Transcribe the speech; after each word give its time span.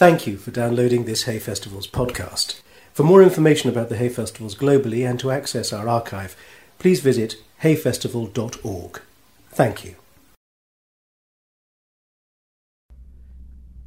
Thank 0.00 0.26
you 0.26 0.38
for 0.38 0.50
downloading 0.50 1.04
this 1.04 1.24
Hay 1.24 1.38
Festivals 1.38 1.86
podcast. 1.86 2.62
For 2.94 3.02
more 3.02 3.22
information 3.22 3.68
about 3.68 3.90
the 3.90 3.98
Hay 3.98 4.08
Festivals 4.08 4.54
globally 4.54 5.06
and 5.06 5.20
to 5.20 5.30
access 5.30 5.74
our 5.74 5.86
archive, 5.90 6.34
please 6.78 7.00
visit 7.00 7.36
hayfestival.org. 7.62 9.02
Thank 9.50 9.84
you. 9.84 9.96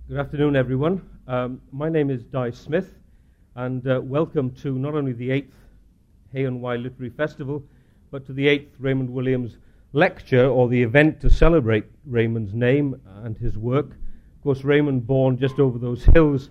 Good 0.07 0.19
afternoon, 0.19 0.55
everyone. 0.55 1.01
Um, 1.27 1.61
my 1.71 1.89
name 1.89 2.11
is 2.11 2.23
Dai 2.23 2.51
Smith, 2.51 2.93
and 3.55 3.87
uh, 3.87 3.99
welcome 4.03 4.51
to 4.57 4.77
not 4.77 4.93
only 4.93 5.13
the 5.13 5.29
8th 5.29 5.55
Hay-on-Wye 6.31 6.75
Literary 6.75 7.09
Festival, 7.09 7.63
but 8.11 8.23
to 8.27 8.33
the 8.33 8.45
8th 8.45 8.69
Raymond 8.77 9.09
Williams 9.09 9.57
Lecture, 9.93 10.47
or 10.47 10.69
the 10.69 10.83
event 10.83 11.21
to 11.21 11.31
celebrate 11.31 11.85
Raymond's 12.05 12.53
name 12.53 13.01
and 13.23 13.35
his 13.35 13.57
work. 13.57 13.97
Of 14.43 14.45
course, 14.45 14.65
Raymond 14.65 15.07
born 15.07 15.37
just 15.37 15.57
over 15.57 15.79
those 15.79 16.03
hills 16.03 16.49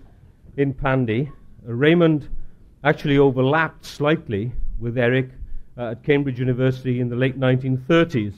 in 0.57 0.73
Pandy. 0.73 1.31
Uh, 1.63 1.73
Raymond 1.73 2.27
actually 2.83 3.19
overlapped 3.19 3.85
slightly 3.85 4.51
with 4.79 4.97
Eric 4.97 5.29
uh, 5.77 5.91
at 5.91 6.01
Cambridge 6.01 6.39
University 6.39 7.01
in 7.01 7.09
the 7.09 7.15
late 7.15 7.39
1930s. 7.39 8.33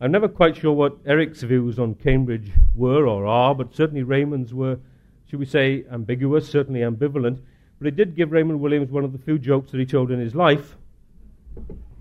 I'm 0.00 0.10
never 0.10 0.26
quite 0.26 0.56
sure 0.56 0.72
what 0.72 0.96
Eric's 1.06 1.40
views 1.42 1.78
on 1.78 1.94
Cambridge 1.94 2.50
were 2.74 3.06
or 3.06 3.26
are, 3.28 3.54
but 3.54 3.72
certainly 3.72 4.02
Raymond's 4.02 4.52
were, 4.52 4.80
should 5.28 5.38
we 5.38 5.46
say, 5.46 5.84
ambiguous, 5.92 6.48
certainly 6.48 6.80
ambivalent. 6.80 7.38
But 7.78 7.86
it 7.86 7.94
did 7.94 8.16
give 8.16 8.32
Raymond 8.32 8.58
Williams 8.58 8.90
one 8.90 9.04
of 9.04 9.12
the 9.12 9.18
few 9.18 9.38
jokes 9.38 9.70
that 9.70 9.78
he 9.78 9.86
told 9.86 10.10
in 10.10 10.18
his 10.18 10.34
life. 10.34 10.74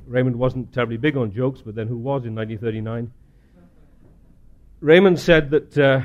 Raymond 0.07 0.37
wasn't 0.37 0.73
terribly 0.73 0.97
big 0.97 1.17
on 1.17 1.31
jokes, 1.31 1.61
but 1.63 1.75
then 1.75 1.85
who 1.85 1.97
was 1.97 2.25
in 2.25 2.33
1939? 2.33 3.11
Raymond 4.81 5.19
said 5.19 5.51
that 5.51 5.77
uh, 5.77 6.01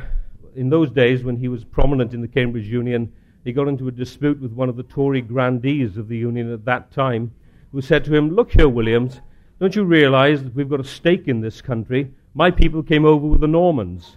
in 0.55 0.71
those 0.71 0.91
days, 0.91 1.25
when 1.25 1.37
he 1.37 1.49
was 1.49 1.65
prominent 1.65 2.15
in 2.15 2.21
the 2.21 2.29
Cambridge 2.29 2.69
Union, 2.69 3.13
he 3.45 3.53
got 3.53 3.69
into 3.69 3.89
a 3.89 3.93
dispute 3.93 4.41
with 4.41 4.53
one 4.53 4.69
of 4.69 4.77
the 4.77 4.83
Tory 4.83 5.21
grandees 5.21 5.97
of 5.97 6.09
the 6.09 6.17
Union 6.17 6.53
at 6.53 6.65
that 6.65 6.91
time, 6.91 7.33
who 7.73 7.81
said 7.81 8.05
to 8.05 8.15
him, 8.15 8.35
Look 8.35 8.53
here, 8.53 8.69
Williams, 8.69 9.21
don't 9.61 9.77
you 9.77 9.85
realize 9.85 10.43
that 10.43 10.55
we've 10.55 10.69
got 10.69 10.81
a 10.81 10.85
stake 10.85 11.29
in 11.29 11.41
this 11.41 11.61
country? 11.61 12.13
My 12.35 12.51
people 12.51 12.83
came 12.83 13.05
over 13.05 13.27
with 13.27 13.41
the 13.41 13.47
Normans. 13.47 14.17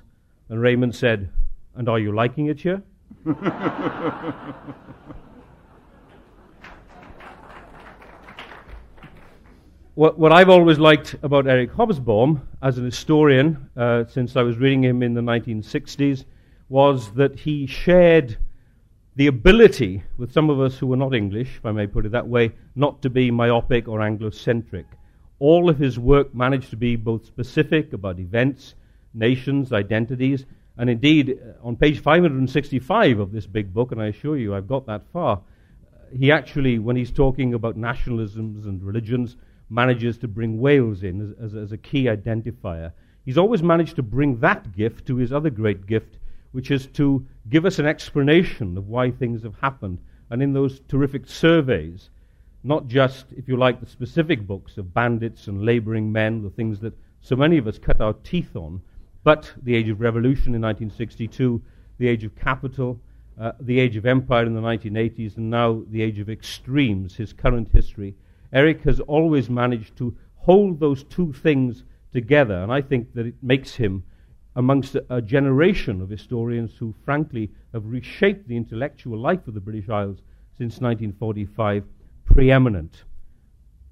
And 0.49 0.61
Raymond 0.61 0.95
said, 0.95 1.29
And 1.75 1.89
are 1.89 1.99
you 1.99 2.13
liking 2.13 2.47
it 2.47 2.61
here? 2.61 2.81
what, 9.97 10.19
what, 10.19 10.31
I've 10.31 10.49
always 10.49 10.77
liked 10.77 11.15
about 11.23 11.47
Eric 11.47 11.71
Hobsbawm 11.71 12.39
as 12.61 12.77
an 12.77 12.85
historian, 12.85 13.67
uh, 13.75 14.03
since 14.07 14.35
I 14.35 14.43
was 14.43 14.57
reading 14.57 14.83
him 14.83 15.01
in 15.01 15.15
the 15.15 15.21
1960s, 15.21 16.23
was 16.69 17.11
that 17.13 17.39
he 17.39 17.65
shared 17.65 18.37
the 19.15 19.25
ability 19.25 20.03
with 20.19 20.31
some 20.31 20.51
of 20.51 20.61
us 20.61 20.77
who 20.77 20.85
were 20.85 20.97
not 20.97 21.15
English, 21.15 21.55
if 21.57 21.65
I 21.65 21.71
may 21.71 21.87
put 21.87 22.05
it 22.05 22.11
that 22.11 22.27
way, 22.27 22.51
not 22.75 23.01
to 23.01 23.09
be 23.09 23.31
myopic 23.31 23.87
or 23.87 24.01
Anglocentric. 24.01 24.85
All 25.39 25.67
of 25.67 25.79
his 25.79 25.97
work 25.97 26.31
managed 26.31 26.69
to 26.69 26.77
be 26.77 26.95
both 26.95 27.25
specific 27.25 27.91
about 27.91 28.19
events, 28.19 28.75
nations, 29.15 29.73
identities, 29.73 30.45
and 30.77 30.91
indeed, 30.91 31.39
uh, 31.41 31.67
on 31.67 31.75
page 31.75 32.01
565 32.03 33.17
of 33.17 33.31
this 33.31 33.47
big 33.47 33.73
book, 33.73 33.91
and 33.91 33.99
I 33.99 34.09
assure 34.09 34.37
you 34.37 34.53
I've 34.53 34.67
got 34.67 34.85
that 34.85 35.07
far, 35.11 35.41
he 36.15 36.31
actually, 36.31 36.77
when 36.77 36.95
he's 36.95 37.11
talking 37.11 37.55
about 37.55 37.75
nationalisms 37.75 38.65
and 38.65 38.83
religions, 38.83 39.37
manages 39.69 40.17
to 40.19 40.27
bring 40.27 40.59
Wales 40.59 41.03
in 41.03 41.21
as, 41.21 41.53
as, 41.53 41.55
as, 41.55 41.71
a 41.71 41.77
key 41.77 42.05
identifier. 42.05 42.91
He's 43.25 43.37
always 43.37 43.61
managed 43.61 43.95
to 43.97 44.03
bring 44.03 44.39
that 44.39 44.75
gift 44.75 45.05
to 45.07 45.17
his 45.17 45.33
other 45.33 45.49
great 45.49 45.85
gift, 45.85 46.17
which 46.51 46.71
is 46.71 46.87
to 46.87 47.25
give 47.49 47.65
us 47.65 47.79
an 47.79 47.85
explanation 47.85 48.77
of 48.77 48.87
why 48.87 49.11
things 49.11 49.43
have 49.43 49.55
happened. 49.59 49.99
And 50.29 50.41
in 50.41 50.53
those 50.53 50.79
terrific 50.87 51.27
surveys, 51.27 52.09
not 52.63 52.87
just, 52.87 53.25
if 53.33 53.47
you 53.47 53.57
like, 53.57 53.79
the 53.79 53.85
specific 53.85 54.47
books 54.47 54.77
of 54.77 54.93
bandits 54.93 55.47
and 55.47 55.65
laboring 55.65 56.11
men, 56.11 56.41
the 56.41 56.49
things 56.49 56.79
that 56.79 56.97
so 57.21 57.35
many 57.35 57.57
of 57.57 57.67
us 57.67 57.77
cut 57.77 58.01
our 58.01 58.13
teeth 58.13 58.55
on, 58.55 58.81
but 59.23 59.51
the 59.61 59.75
Age 59.75 59.89
of 59.89 59.99
Revolution 59.99 60.55
in 60.55 60.61
1962, 60.61 61.61
the 61.97 62.07
Age 62.07 62.23
of 62.23 62.35
Capital, 62.35 62.99
uh, 63.39 63.51
the 63.59 63.79
Age 63.79 63.95
of 63.97 64.05
Empire 64.05 64.45
in 64.45 64.53
the 64.53 64.61
1980s, 64.61 65.37
and 65.37 65.49
now 65.49 65.83
the 65.89 66.01
Age 66.01 66.19
of 66.19 66.29
Extremes, 66.29 67.15
his 67.15 67.33
current 67.33 67.69
history. 67.69 68.15
Eric 68.53 68.81
has 68.83 68.99
always 69.01 69.49
managed 69.49 69.97
to 69.97 70.15
hold 70.35 70.79
those 70.79 71.03
two 71.03 71.33
things 71.33 71.83
together, 72.13 72.55
and 72.55 72.71
I 72.71 72.81
think 72.81 73.13
that 73.13 73.25
it 73.25 73.35
makes 73.41 73.75
him 73.75 74.03
amongst 74.55 74.95
a, 74.95 75.05
a 75.09 75.21
generation 75.21 76.01
of 76.01 76.09
historians 76.09 76.75
who, 76.77 76.95
frankly, 77.05 77.51
have 77.73 77.85
reshaped 77.85 78.47
the 78.47 78.57
intellectual 78.57 79.19
life 79.19 79.47
of 79.47 79.53
the 79.53 79.59
British 79.59 79.89
Isles 79.89 80.17
since 80.57 80.79
1945 80.79 81.83
preeminent. 82.25 83.03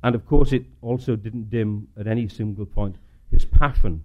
And 0.04 0.16
of 0.16 0.26
course, 0.26 0.54
it 0.54 0.66
also 0.82 1.16
didn't 1.16 1.50
dim 1.50 1.88
at 2.00 2.08
any 2.08 2.28
single 2.28 2.66
point 2.66 2.96
his 3.32 3.46
passion. 3.46 4.04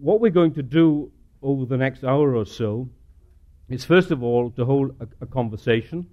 What 0.00 0.20
we're 0.20 0.30
going 0.30 0.54
to 0.54 0.62
do 0.62 1.12
over 1.42 1.66
the 1.66 1.76
next 1.76 2.04
hour 2.04 2.34
or 2.34 2.46
so 2.46 2.88
is, 3.68 3.84
first 3.84 4.10
of 4.10 4.22
all, 4.22 4.50
to 4.52 4.64
hold 4.64 4.94
a, 5.00 5.08
a 5.20 5.26
conversation 5.26 6.06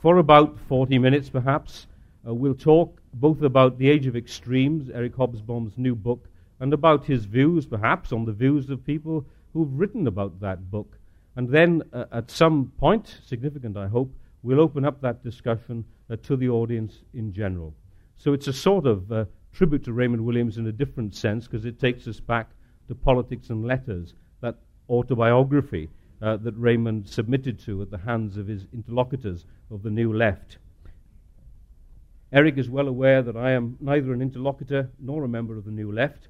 for 0.00 0.18
about 0.18 0.58
40 0.68 0.98
minutes, 0.98 1.28
perhaps. 1.28 1.86
Uh, 2.26 2.34
we'll 2.34 2.54
talk 2.54 3.00
both 3.14 3.42
about 3.42 3.78
the 3.78 3.88
Age 3.88 4.06
of 4.06 4.16
Extremes, 4.16 4.90
Eric 4.90 5.16
Hobsbawm's 5.16 5.78
new 5.78 5.94
book, 5.94 6.28
and 6.60 6.72
about 6.72 7.04
his 7.04 7.24
views, 7.24 7.66
perhaps, 7.66 8.12
on 8.12 8.24
the 8.24 8.32
views 8.32 8.68
of 8.68 8.84
people 8.84 9.24
who've 9.52 9.72
written 9.72 10.06
about 10.06 10.38
that 10.40 10.70
book. 10.70 10.98
And 11.36 11.48
then, 11.48 11.82
uh, 11.92 12.04
at 12.12 12.30
some 12.30 12.72
point, 12.78 13.20
significant 13.24 13.76
I 13.76 13.86
hope, 13.86 14.12
we'll 14.42 14.60
open 14.60 14.84
up 14.84 15.00
that 15.00 15.24
discussion 15.24 15.84
uh, 16.10 16.16
to 16.24 16.36
the 16.36 16.48
audience 16.48 17.02
in 17.14 17.32
general. 17.32 17.74
So 18.16 18.34
it's 18.34 18.48
a 18.48 18.52
sort 18.52 18.86
of 18.86 19.10
uh, 19.10 19.24
tribute 19.52 19.84
to 19.84 19.92
Raymond 19.92 20.24
Williams 20.24 20.58
in 20.58 20.66
a 20.66 20.72
different 20.72 21.14
sense 21.14 21.46
because 21.46 21.64
it 21.64 21.80
takes 21.80 22.06
us 22.06 22.20
back 22.20 22.50
to 22.88 22.94
Politics 22.94 23.50
and 23.50 23.64
Letters, 23.64 24.14
that 24.42 24.56
autobiography 24.88 25.88
uh, 26.20 26.36
that 26.38 26.54
Raymond 26.56 27.08
submitted 27.08 27.58
to 27.60 27.80
at 27.80 27.90
the 27.90 27.98
hands 27.98 28.36
of 28.36 28.46
his 28.46 28.66
interlocutors 28.74 29.46
of 29.70 29.82
the 29.82 29.90
New 29.90 30.12
Left. 30.12 30.58
Eric 32.32 32.58
is 32.58 32.70
well 32.70 32.86
aware 32.86 33.22
that 33.22 33.36
I 33.36 33.52
am 33.52 33.76
neither 33.80 34.12
an 34.12 34.22
interlocutor 34.22 34.90
nor 35.00 35.24
a 35.24 35.28
member 35.28 35.56
of 35.56 35.64
the 35.64 35.72
New 35.72 35.90
Left, 35.90 36.28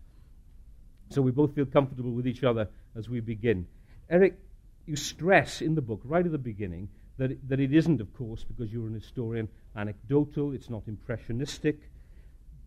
so 1.11 1.21
we 1.21 1.31
both 1.31 1.55
feel 1.55 1.67
comfortable 1.67 2.13
with 2.13 2.27
each 2.27 2.43
other 2.43 2.69
as 2.97 3.11
we 3.11 3.21
begin. 3.21 3.67
Eric, 4.09 4.39
you 4.87 4.97
stress 4.97 5.61
in 5.61 5.75
the 5.75 5.83
book 5.83 6.01
right 6.05 6.25
at 6.25 6.33
the 6.33 6.39
beginning 6.39 6.89
that 7.19 7.33
it, 7.33 7.49
that 7.49 7.61
it 7.61 7.75
isn't, 7.75 8.01
of 8.01 8.15
course, 8.15 8.45
because 8.45 8.73
you're 8.73 8.87
an 8.87 8.95
historian, 8.95 9.47
anecdotal, 9.77 10.53
it's 10.53 10.71
not 10.71 10.85
impressionistic. 10.87 11.79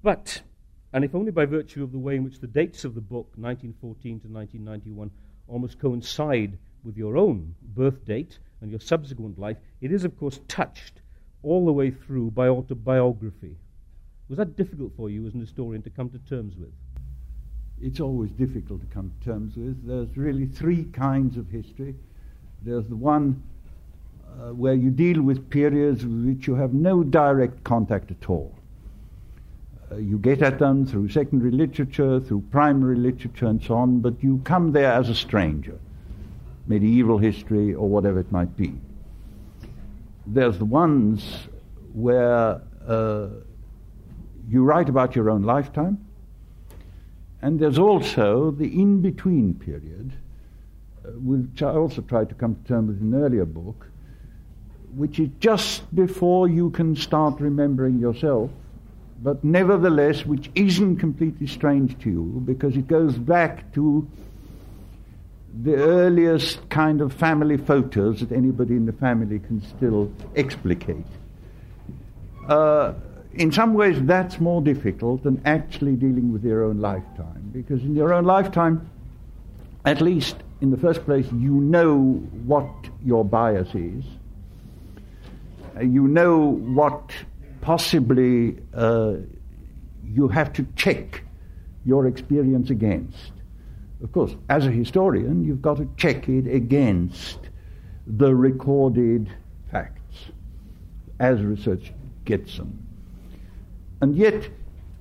But, 0.04 0.44
and 0.94 1.04
if 1.04 1.16
only 1.16 1.32
by 1.32 1.46
virtue 1.46 1.84
of 1.84 1.92
the 1.92 1.98
way 1.98 2.16
in 2.16 2.24
which 2.24 2.40
the 2.40 2.46
dates 2.46 2.86
of 2.86 2.94
the 2.94 3.02
book, 3.02 3.32
1914 3.36 4.20
to 4.20 4.28
1991, 4.28 5.10
almost 5.48 5.80
coincide 5.80 6.60
with 6.84 6.98
your 6.98 7.18
own 7.18 7.56
birth 7.64 8.06
date 8.06 8.38
and 8.62 8.70
your 8.70 8.80
subsequent 8.80 9.40
life, 9.40 9.58
it 9.82 9.92
is, 9.92 10.04
of 10.04 10.18
course, 10.20 10.40
touched 10.48 11.02
all 11.44 11.66
the 11.66 11.72
way 11.72 11.92
through 11.92 12.32
by 12.32 12.48
autobiography. 12.48 13.56
Was 14.30 14.38
that 14.38 14.56
difficult 14.56 14.94
for 14.96 15.10
you 15.10 15.28
as 15.28 15.34
an 15.34 15.42
historian 15.42 15.82
to 15.84 15.90
come 15.90 16.10
to 16.10 16.18
terms 16.30 16.56
with? 16.58 16.72
It's 17.82 18.00
always 18.00 18.32
difficult 18.32 18.80
to 18.80 18.88
come 18.88 19.12
to 19.20 19.26
terms 19.30 19.58
with. 19.58 19.86
There's 19.86 20.16
really 20.16 20.46
three 20.46 20.86
kinds 20.86 21.38
of 21.38 21.50
history. 21.50 21.96
There's 22.62 22.88
the 22.88 22.96
one 22.96 23.44
uh, 24.26 24.54
where 24.54 24.74
you 24.74 24.90
deal 24.90 25.22
with 25.22 25.50
periods 25.50 26.06
with 26.06 26.26
which 26.26 26.48
you 26.48 26.56
have 26.56 26.74
no 26.74 27.04
direct 27.04 27.64
contact 27.66 28.10
at 28.10 28.30
all. 28.30 28.56
Uh, 29.92 29.98
you 29.98 30.18
get 30.18 30.42
at 30.42 30.60
them 30.60 30.86
through 30.86 31.10
secondary 31.10 31.52
literature, 31.52 32.22
through 32.22 32.42
primary 32.52 32.96
literature, 32.96 33.48
and 33.48 33.62
so 33.62 33.76
on, 33.76 34.00
but 34.00 34.14
you 34.24 34.42
come 34.46 34.72
there 34.72 34.94
as 34.94 35.10
a 35.10 35.16
stranger, 35.16 35.78
medieval 36.68 37.18
history 37.18 37.74
or 37.74 37.90
whatever 37.90 38.20
it 38.20 38.32
might 38.32 38.56
be. 38.56 38.74
There's 40.26 40.58
the 40.58 40.66
ones 40.66 41.48
where 41.94 42.62
uh, 42.88 43.28
you 44.48 44.64
write 44.64 44.90
about 44.90 45.16
your 45.16 45.30
own 45.30 45.44
lifetime, 45.44 46.06
and 47.42 47.60
there's 47.60 47.78
also 47.78 48.52
the 48.52 48.66
in 48.66 49.02
between 49.02 49.54
period, 49.54 50.14
uh, 51.06 51.10
which 51.12 51.62
I 51.62 51.72
also 51.72 52.02
tried 52.02 52.30
to 52.30 52.36
come 52.36 52.56
to 52.56 52.64
terms 52.64 52.88
with 52.88 53.02
in 53.02 53.14
an 53.14 53.22
earlier 53.22 53.46
book, 53.46 53.88
which 54.96 55.20
is 55.20 55.30
just 55.40 55.94
before 55.96 56.48
you 56.48 56.70
can 56.70 56.96
start 56.96 57.40
remembering 57.42 58.00
yourself, 58.00 58.50
but 59.22 59.44
nevertheless, 59.44 60.26
which 60.26 60.50
isn't 60.56 60.98
completely 60.98 61.48
strange 61.48 61.98
to 62.00 62.10
you 62.10 62.44
because 62.46 62.78
it 62.78 62.88
goes 62.88 63.18
back 63.18 63.74
to 63.74 64.08
the 65.62 65.76
earliest 65.76 66.68
kind 66.70 67.02
of 67.02 67.14
family 67.14 67.58
photos 67.58 68.22
that 68.22 68.32
anybody 68.32 68.74
in 68.74 68.86
the 68.86 68.94
family 68.94 69.40
can 69.40 69.62
still 69.62 70.12
explicate. 70.36 71.06
Uh, 72.48 72.94
in 73.34 73.52
some 73.52 73.74
ways, 73.74 74.02
that's 74.02 74.40
more 74.40 74.62
difficult 74.62 75.24
than 75.24 75.42
actually 75.46 75.96
dealing 75.96 76.34
with 76.34 76.44
your 76.44 76.64
own 76.64 76.80
lifetime, 76.80 77.50
because 77.52 77.82
in 77.82 77.96
your 77.96 78.14
own 78.14 78.26
lifetime, 78.26 78.90
at 79.86 80.02
least 80.02 80.36
in 80.62 80.72
the 80.72 80.78
first 80.78 81.04
place, 81.06 81.26
you 81.34 81.54
know 81.54 82.14
what 82.46 82.70
your 83.04 83.26
bias 83.26 83.74
is. 83.76 84.04
Uh, 85.76 85.82
you 85.82 86.08
know 86.08 86.38
what 86.40 87.12
possibly 87.62 88.58
uh, 88.74 89.14
you 90.04 90.28
have 90.28 90.54
to 90.54 90.66
check 90.76 91.24
your 91.86 92.08
experience 92.08 92.70
against. 92.70 93.32
Of 94.04 94.12
course, 94.12 94.36
as 94.50 94.68
a 94.68 94.72
historian, 94.72 95.46
you've 95.46 95.62
got 95.62 95.78
to 95.78 95.90
check 95.96 96.28
it 96.28 96.46
against 96.46 97.40
the 98.06 98.36
recorded 98.36 99.30
facts 99.72 100.32
as 101.20 101.42
research 101.42 101.94
gets 102.26 102.58
them. 102.58 102.86
And 104.02 104.16
yet, 104.18 104.50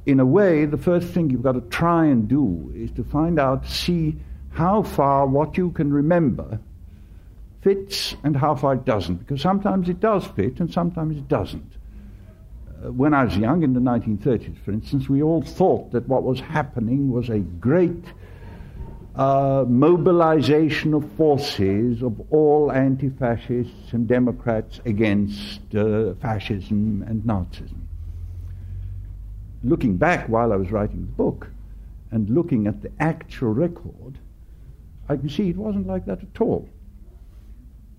in 0.06 0.20
a 0.20 0.24
way, 0.24 0.66
the 0.66 0.76
first 0.76 1.08
thing 1.08 1.30
you've 1.30 1.42
got 1.42 1.52
to 1.52 1.62
try 1.62 2.06
and 2.06 2.28
do 2.28 2.72
is 2.76 2.92
to 2.92 3.02
find 3.02 3.40
out, 3.40 3.66
see 3.66 4.16
how 4.50 4.84
far 4.84 5.26
what 5.26 5.56
you 5.56 5.70
can 5.72 5.92
remember 5.92 6.60
fits 7.60 8.14
and 8.22 8.36
how 8.36 8.54
far 8.54 8.74
it 8.74 8.84
doesn't. 8.84 9.16
Because 9.16 9.40
sometimes 9.40 9.88
it 9.88 9.98
does 9.98 10.26
fit 10.28 10.60
and 10.60 10.72
sometimes 10.72 11.16
it 11.16 11.26
doesn't. 11.26 11.72
Uh, 12.84 12.92
when 12.92 13.14
I 13.14 13.24
was 13.24 13.36
young, 13.36 13.64
in 13.64 13.72
the 13.72 13.80
1930s, 13.80 14.58
for 14.64 14.70
instance, 14.70 15.08
we 15.08 15.22
all 15.22 15.42
thought 15.42 15.90
that 15.90 16.06
what 16.08 16.22
was 16.22 16.38
happening 16.38 17.10
was 17.10 17.30
a 17.30 17.38
great 17.38 18.04
uh, 19.14 19.64
mobilization 19.68 20.94
of 20.94 21.10
forces 21.12 22.02
of 22.02 22.18
all 22.30 22.72
anti 22.72 23.10
fascists 23.10 23.92
and 23.92 24.08
Democrats 24.08 24.80
against 24.86 25.60
uh, 25.74 26.14
fascism 26.14 27.04
and 27.06 27.22
Nazism. 27.22 27.76
Looking 29.62 29.96
back 29.96 30.28
while 30.28 30.52
I 30.52 30.56
was 30.56 30.70
writing 30.70 31.02
the 31.02 31.12
book 31.12 31.48
and 32.10 32.28
looking 32.30 32.66
at 32.66 32.82
the 32.82 32.90
actual 33.00 33.52
record, 33.52 34.18
I 35.08 35.16
can 35.16 35.28
see 35.28 35.50
it 35.50 35.56
wasn't 35.56 35.86
like 35.86 36.06
that 36.06 36.22
at 36.22 36.40
all. 36.40 36.68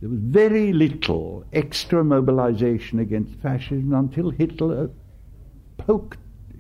There 0.02 0.10
was 0.10 0.20
very 0.20 0.74
little 0.74 1.46
extra 1.54 2.04
mobilization 2.04 3.00
against 3.00 3.36
fascism 3.36 3.94
until 3.94 4.32
Hitler 4.32 4.90
poked, 5.78 6.18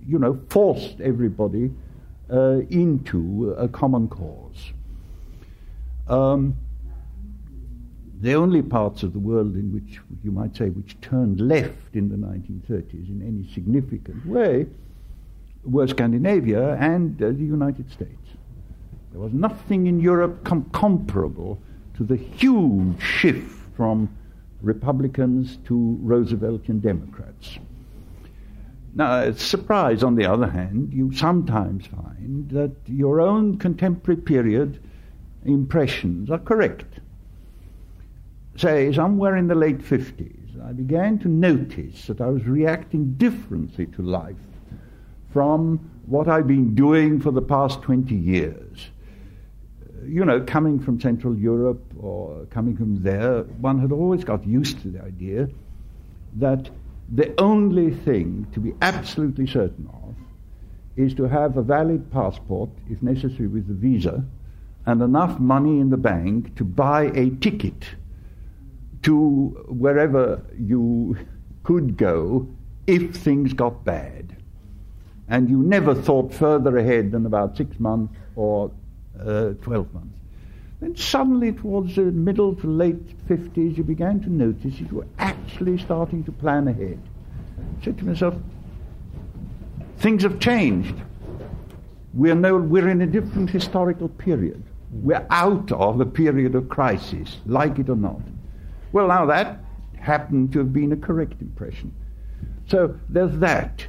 you 0.08 0.20
know, 0.20 0.40
forced 0.50 1.02
everybody 1.02 1.72
uh, 2.34 2.62
into 2.70 3.54
a 3.58 3.68
common 3.68 4.08
cause. 4.08 4.74
Um, 6.08 6.56
the 8.22 8.34
only 8.34 8.62
parts 8.62 9.04
of 9.04 9.14
the 9.14 9.20
world 9.20 9.56
in 9.56 9.74
which 9.74 10.00
you 10.24 10.32
might 10.32 10.56
say 10.56 10.70
which 10.70 11.00
turned 11.02 11.40
left 11.40 11.94
in 11.94 12.10
the 12.10 12.16
1930s 12.16 13.10
in 13.10 13.22
any 13.22 13.54
significant 13.54 14.26
way 14.26 14.66
were 15.66 15.88
Scandinavia 15.88 16.76
and 16.76 17.22
uh, 17.22 17.28
the 17.28 17.44
United 17.44 17.92
States. 17.92 18.12
There 19.12 19.22
was 19.22 19.34
nothing 19.34 19.88
in 19.88 20.00
Europe 20.00 20.44
com- 20.44 20.70
comparable 20.72 21.60
to 21.98 22.04
the 22.04 22.16
huge 22.16 23.02
shift 23.02 23.56
from 23.76 24.10
Republicans 24.62 25.60
to 25.66 26.00
Rooseveltian 26.04 26.82
Democrats. 26.82 27.60
Now, 28.96 29.32
surprise, 29.32 30.04
on 30.04 30.16
the 30.16 30.26
other 30.26 30.48
hand, 30.48 30.94
you 30.94 31.12
sometimes 31.14 31.88
find 31.88 32.50
that 32.52 32.76
your 32.86 33.22
own 33.22 33.58
contemporary 33.58 34.22
period 34.22 34.80
impressions 35.46 36.30
are 36.30 36.40
correct. 36.40 37.00
Say, 38.56 38.94
somewhere 38.94 39.36
in 39.36 39.48
the 39.48 39.56
late 39.56 39.80
50s, 39.80 40.64
I 40.64 40.74
began 40.74 41.18
to 41.20 41.28
notice 41.28 42.06
that 42.06 42.22
I 42.22 42.28
was 42.28 42.46
reacting 42.46 43.14
differently 43.16 43.88
to 43.88 44.04
life 44.04 44.36
from 45.32 45.80
what 46.06 46.28
I've 46.28 46.48
been 46.48 46.76
doing 46.76 47.20
for 47.20 47.32
the 47.32 47.42
past 47.42 47.82
20 47.82 48.14
years 48.14 48.92
you 50.08 50.26
know, 50.26 50.42
coming 50.42 50.80
from 50.80 51.00
Central 51.00 51.36
Europe 51.36 51.82
or 52.00 52.46
coming 52.50 52.76
from 52.76 53.02
there, 53.04 53.44
one 53.60 53.80
had 53.80 53.92
always 53.92 54.24
got 54.24 54.46
used 54.46 54.82
to 54.82 54.90
the 54.90 55.02
idea 55.04 55.50
that 56.36 56.70
the 57.12 57.34
only 57.40 57.92
thing 57.92 58.48
to 58.54 58.60
be 58.60 58.74
absolutely 58.82 59.48
certain 59.48 59.88
of 59.94 60.16
is 60.96 61.14
to 61.16 61.24
have 61.24 61.58
a 61.58 61.62
valid 61.62 62.12
passport, 62.12 62.70
if 62.90 63.02
necessary 63.02 63.48
with 63.48 63.70
a 63.70 63.74
visa, 63.74 64.24
and 64.86 65.02
enough 65.02 65.40
money 65.40 65.80
in 65.80 65.90
the 65.90 65.98
bank 65.98 66.56
to 66.56 66.64
buy 66.64 67.04
a 67.16 67.30
ticket 67.42 67.86
to 69.02 69.48
wherever 69.68 70.44
you 70.58 71.18
could 71.64 71.98
go 71.98 72.48
if 72.88 73.16
things 73.16 73.54
got 73.54 73.84
bad. 73.84 74.36
And 75.30 75.50
you 75.50 75.58
never 75.58 75.96
thought 75.96 76.34
further 76.34 76.78
ahead 76.78 77.12
than 77.12 77.26
about 77.26 77.58
six 77.58 77.80
months 77.80 78.14
or 78.36 78.72
uh, 79.20 79.52
12 79.62 79.94
months. 79.94 80.23
Then 80.84 80.98
suddenly, 80.98 81.54
towards 81.54 81.96
the 81.96 82.02
middle 82.02 82.54
to 82.56 82.68
late 82.68 83.26
50s, 83.30 83.78
you 83.78 83.86
began 83.86 84.20
to 84.20 84.30
notice 84.30 84.82
you 84.82 84.88
were 84.92 85.08
actually 85.18 85.78
starting 85.78 86.26
to 86.26 86.32
plan 86.34 86.68
ahead. 86.68 87.00
I 87.58 87.86
said 87.86 87.98
to 88.00 88.06
myself, 88.06 88.36
things 90.00 90.24
have 90.24 90.42
changed. 90.42 90.94
We're, 92.14 92.36
we're 92.36 92.90
in 92.90 93.00
a 93.00 93.08
different 93.08 93.50
historical 93.50 94.10
period. 94.10 94.62
We're 94.92 95.26
out 95.30 95.72
of 95.72 96.02
a 96.02 96.06
period 96.06 96.54
of 96.54 96.68
crisis, 96.68 97.38
like 97.46 97.80
it 97.80 97.88
or 97.88 97.96
not. 97.96 98.20
Well, 98.92 99.08
now 99.08 99.26
that 99.28 99.60
happened 99.98 100.52
to 100.52 100.60
have 100.60 100.74
been 100.74 100.92
a 100.92 100.98
correct 100.98 101.40
impression. 101.40 101.96
So 102.68 103.00
there's 103.08 103.38
that. 103.38 103.88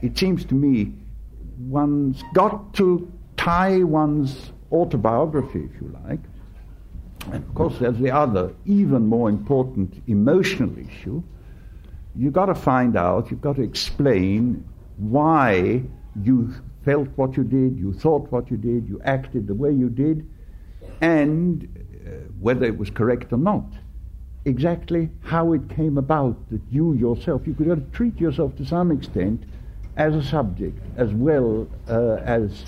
It 0.00 0.16
seems 0.16 0.44
to 0.44 0.54
me 0.54 0.92
one's 1.58 2.22
got 2.34 2.72
to 2.74 3.12
tie 3.36 3.82
one's 3.82 4.52
autobiography, 4.70 5.68
if 5.74 5.80
you 5.80 5.92
like. 6.04 6.20
And 7.32 7.44
of 7.44 7.54
course, 7.54 7.78
there's 7.78 7.98
the 7.98 8.10
other, 8.10 8.54
even 8.64 9.06
more 9.06 9.28
important 9.28 10.02
emotional 10.06 10.76
issue. 10.78 11.22
You've 12.14 12.32
got 12.32 12.46
to 12.46 12.54
find 12.54 12.96
out, 12.96 13.30
you've 13.30 13.40
got 13.40 13.56
to 13.56 13.62
explain 13.62 14.64
why 14.96 15.82
you 16.22 16.54
felt 16.84 17.08
what 17.16 17.36
you 17.36 17.44
did, 17.44 17.78
you 17.78 17.92
thought 17.92 18.30
what 18.30 18.50
you 18.50 18.56
did, 18.56 18.88
you 18.88 19.00
acted 19.04 19.46
the 19.46 19.54
way 19.54 19.72
you 19.72 19.90
did, 19.90 20.26
and 21.00 21.68
uh, 22.06 22.10
whether 22.40 22.64
it 22.64 22.78
was 22.78 22.90
correct 22.90 23.32
or 23.32 23.38
not. 23.38 23.66
Exactly 24.44 25.10
how 25.22 25.52
it 25.52 25.68
came 25.68 25.98
about 25.98 26.36
that 26.50 26.62
you 26.70 26.94
yourself, 26.94 27.46
you 27.46 27.54
could 27.54 27.92
treat 27.92 28.18
yourself 28.20 28.54
to 28.56 28.64
some 28.64 28.92
extent 28.92 29.42
as 29.96 30.14
a 30.14 30.22
subject 30.22 30.78
as 30.96 31.12
well 31.12 31.66
uh, 31.88 32.16
as 32.22 32.64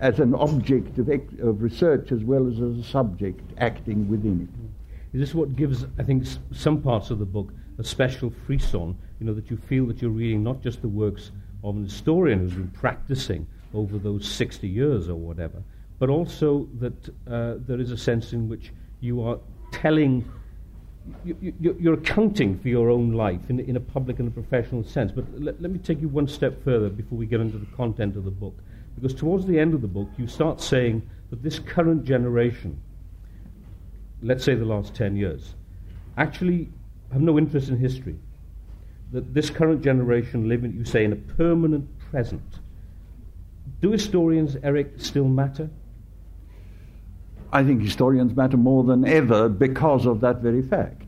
as 0.00 0.20
an 0.20 0.34
object 0.34 0.98
of, 0.98 1.08
of 1.08 1.62
research 1.62 2.12
as 2.12 2.22
well 2.24 2.46
as 2.46 2.60
as 2.60 2.78
a 2.78 2.84
subject 2.84 3.40
acting 3.58 4.08
within 4.08 4.42
it. 4.42 5.16
Is 5.16 5.20
this 5.20 5.34
what 5.34 5.56
gives, 5.56 5.84
I 5.98 6.02
think, 6.02 6.24
s- 6.24 6.38
some 6.52 6.80
parts 6.82 7.10
of 7.10 7.18
the 7.18 7.24
book 7.24 7.52
a 7.78 7.84
special 7.84 8.32
frisson? 8.46 8.96
You 9.18 9.26
know, 9.26 9.34
that 9.34 9.50
you 9.50 9.56
feel 9.56 9.86
that 9.86 10.00
you're 10.00 10.10
reading 10.10 10.44
not 10.44 10.62
just 10.62 10.82
the 10.82 10.88
works 10.88 11.32
of 11.64 11.76
an 11.76 11.84
historian 11.84 12.38
who's 12.40 12.52
been 12.52 12.70
practicing 12.70 13.46
over 13.74 13.98
those 13.98 14.26
60 14.28 14.68
years 14.68 15.08
or 15.08 15.16
whatever, 15.16 15.62
but 15.98 16.08
also 16.08 16.68
that 16.78 17.08
uh, 17.26 17.54
there 17.66 17.80
is 17.80 17.90
a 17.90 17.96
sense 17.96 18.32
in 18.32 18.48
which 18.48 18.72
you 19.00 19.22
are 19.22 19.38
telling, 19.72 20.24
you, 21.24 21.54
you're 21.80 21.94
accounting 21.94 22.58
for 22.58 22.68
your 22.68 22.90
own 22.90 23.12
life 23.12 23.40
in, 23.48 23.58
in 23.60 23.76
a 23.76 23.80
public 23.80 24.18
and 24.20 24.28
a 24.28 24.30
professional 24.30 24.84
sense. 24.84 25.10
But 25.10 25.24
let 25.40 25.60
me 25.60 25.78
take 25.78 26.00
you 26.00 26.08
one 26.08 26.28
step 26.28 26.62
further 26.62 26.88
before 26.88 27.18
we 27.18 27.26
get 27.26 27.40
into 27.40 27.58
the 27.58 27.66
content 27.76 28.16
of 28.16 28.24
the 28.24 28.30
book. 28.30 28.56
Because 29.00 29.14
towards 29.14 29.46
the 29.46 29.58
end 29.60 29.74
of 29.74 29.80
the 29.80 29.86
book, 29.86 30.08
you 30.16 30.26
start 30.26 30.60
saying 30.60 31.08
that 31.30 31.40
this 31.40 31.60
current 31.60 32.02
generation, 32.04 32.80
let's 34.22 34.42
say 34.42 34.56
the 34.56 34.64
last 34.64 34.92
10 34.94 35.14
years, 35.14 35.54
actually 36.16 36.68
have 37.12 37.22
no 37.22 37.38
interest 37.38 37.68
in 37.68 37.78
history. 37.78 38.16
That 39.12 39.32
this 39.32 39.50
current 39.50 39.82
generation 39.82 40.48
live, 40.48 40.64
in, 40.64 40.76
you 40.76 40.84
say, 40.84 41.04
in 41.04 41.12
a 41.12 41.16
permanent 41.16 41.88
present. 42.10 42.42
Do 43.80 43.92
historians, 43.92 44.56
Eric, 44.64 44.94
still 44.96 45.28
matter? 45.28 45.70
I 47.52 47.62
think 47.62 47.80
historians 47.80 48.34
matter 48.34 48.56
more 48.56 48.82
than 48.82 49.06
ever 49.06 49.48
because 49.48 50.06
of 50.06 50.20
that 50.22 50.38
very 50.38 50.60
fact. 50.60 51.04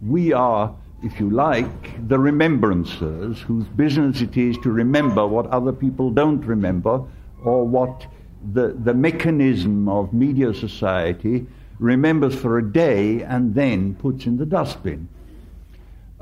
We 0.00 0.32
are, 0.32 0.74
if 1.02 1.20
you 1.20 1.28
like, 1.28 2.08
the 2.08 2.16
remembrancers 2.16 3.36
whose 3.38 3.66
business 3.66 4.22
it 4.22 4.36
is 4.36 4.56
to 4.62 4.70
remember 4.70 5.26
what 5.26 5.46
other 5.48 5.72
people 5.72 6.10
don't 6.10 6.40
remember 6.40 7.04
or 7.44 7.66
what 7.66 8.06
the, 8.52 8.68
the 8.84 8.94
mechanism 8.94 9.88
of 9.88 10.12
media 10.12 10.54
society 10.54 11.46
remembers 11.78 12.34
for 12.34 12.58
a 12.58 12.72
day 12.72 13.22
and 13.22 13.54
then 13.54 13.94
puts 13.94 14.26
in 14.26 14.36
the 14.36 14.46
dustbin. 14.46 15.08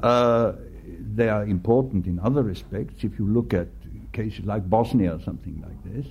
Uh, 0.03 0.53
they 1.15 1.29
are 1.29 1.45
important 1.45 2.07
in 2.07 2.19
other 2.21 2.43
respects. 2.43 3.05
If 3.05 3.19
you 3.19 3.27
look 3.27 3.55
at 3.55 3.69
cases 4.13 4.45
like 4.45 4.69
Bosnia 4.69 5.15
or 5.15 5.21
something 5.21 5.63
like 5.63 5.95
this, 5.95 6.07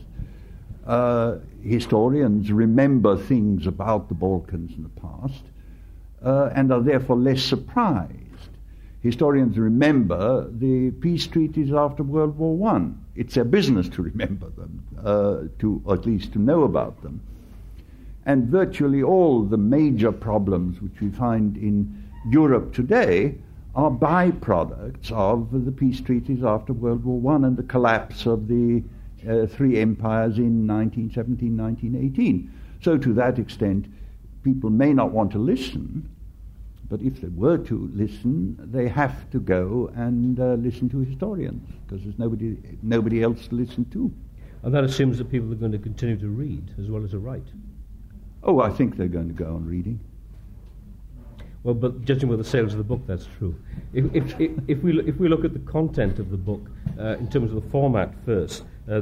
uh, 0.86 1.38
historians 1.64 2.52
remember 2.52 3.18
things 3.18 3.68
about 3.68 4.08
the 4.10 4.16
Balkans 4.16 4.72
in 4.76 4.84
the 4.84 4.90
past 4.90 5.44
uh, 6.24 6.52
and 6.56 6.72
are 6.72 6.82
therefore 6.82 7.18
less 7.18 7.42
surprised. 7.42 8.12
Historians 9.02 9.58
remember 9.58 10.50
the 10.52 10.92
peace 10.92 11.28
treaties 11.28 11.72
after 11.72 12.04
World 12.04 12.38
War 12.38 12.56
One 12.56 13.05
it's 13.16 13.36
their 13.36 13.46
business 13.46 13.88
to 13.90 14.02
remember 14.02 14.50
them, 14.50 14.84
uh, 15.04 15.38
to 15.60 15.82
at 15.90 16.06
least 16.06 16.34
to 16.34 16.40
know 16.40 16.64
about 16.64 17.02
them. 17.02 17.22
And 18.26 18.48
virtually 18.48 19.04
all 19.04 19.44
the 19.44 19.58
major 19.58 20.12
problems 20.12 20.82
which 20.82 21.00
we 21.00 21.10
find 21.10 21.56
in 21.58 22.04
Europe 22.30 22.74
today 22.74 23.36
are 23.76 23.92
byproducts 23.92 25.12
of 25.12 25.66
the 25.66 25.72
peace 25.72 26.02
treaties 26.02 26.44
after 26.44 26.74
World 26.74 27.04
War 27.04 27.34
I 27.34 27.36
and 27.36 27.58
the 27.58 27.64
collapse 27.64 28.26
of 28.26 28.48
the 28.48 28.84
uh, 29.28 29.46
three 29.48 29.80
empires 29.80 30.38
in 30.38 30.66
1917 30.68 31.58
1918. 31.58 32.54
So, 32.82 32.98
to 32.98 33.14
that 33.14 33.40
extent, 33.40 33.88
people 34.44 34.70
may 34.70 34.94
not 34.94 35.12
want 35.12 35.32
to 35.32 35.40
listen, 35.40 36.08
but 36.90 37.02
if 37.02 37.22
they 37.22 37.28
were 37.30 37.58
to 37.58 37.90
listen, 37.94 38.58
they 38.72 38.88
have 38.88 39.30
to 39.32 39.40
go 39.40 39.92
and 39.96 40.40
uh, 40.40 40.54
listen 40.54 40.90
to 40.90 41.00
historians 41.00 41.68
because 41.86 42.04
there's 42.04 42.20
nobody, 42.20 42.58
nobody 42.84 43.24
else 43.24 43.48
to 43.48 43.56
listen 43.56 43.86
to. 43.86 44.12
And 44.64 44.74
that 44.74 44.84
assumes 44.84 45.18
that 45.18 45.32
people 45.32 45.52
are 45.52 45.56
going 45.56 45.72
to 45.72 45.80
continue 45.80 46.18
to 46.18 46.28
read 46.28 46.72
as 46.80 46.90
well 46.90 47.04
as 47.04 47.12
to 47.12 47.20
write. 47.20 47.48
Oh, 48.44 48.62
I 48.62 48.70
think 48.70 48.98
they're 48.98 49.08
going 49.08 49.28
to 49.28 49.34
go 49.34 49.56
on 49.56 49.66
reading. 49.66 50.00
Well, 51.64 51.74
but 51.74 52.06
judging 52.06 52.30
by 52.30 52.36
the 52.36 52.44
sales 52.44 52.74
of 52.74 52.78
the 52.78 52.84
book, 52.84 53.02
that's 53.08 53.28
true. 53.40 53.56
If, 53.92 54.14
if, 54.14 54.40
if, 54.40 54.52
if 54.68 54.84
we, 54.84 55.00
if 55.02 55.16
we 55.18 55.28
look 55.28 55.44
at 55.44 55.54
the 55.54 55.60
content 55.60 56.20
of 56.20 56.30
the 56.30 56.38
book 56.38 56.62
uh, 57.00 57.18
in 57.18 57.28
terms 57.28 57.52
of 57.52 57.64
the 57.64 57.70
format 57.72 58.14
first, 58.24 58.64
uh, 58.88 59.02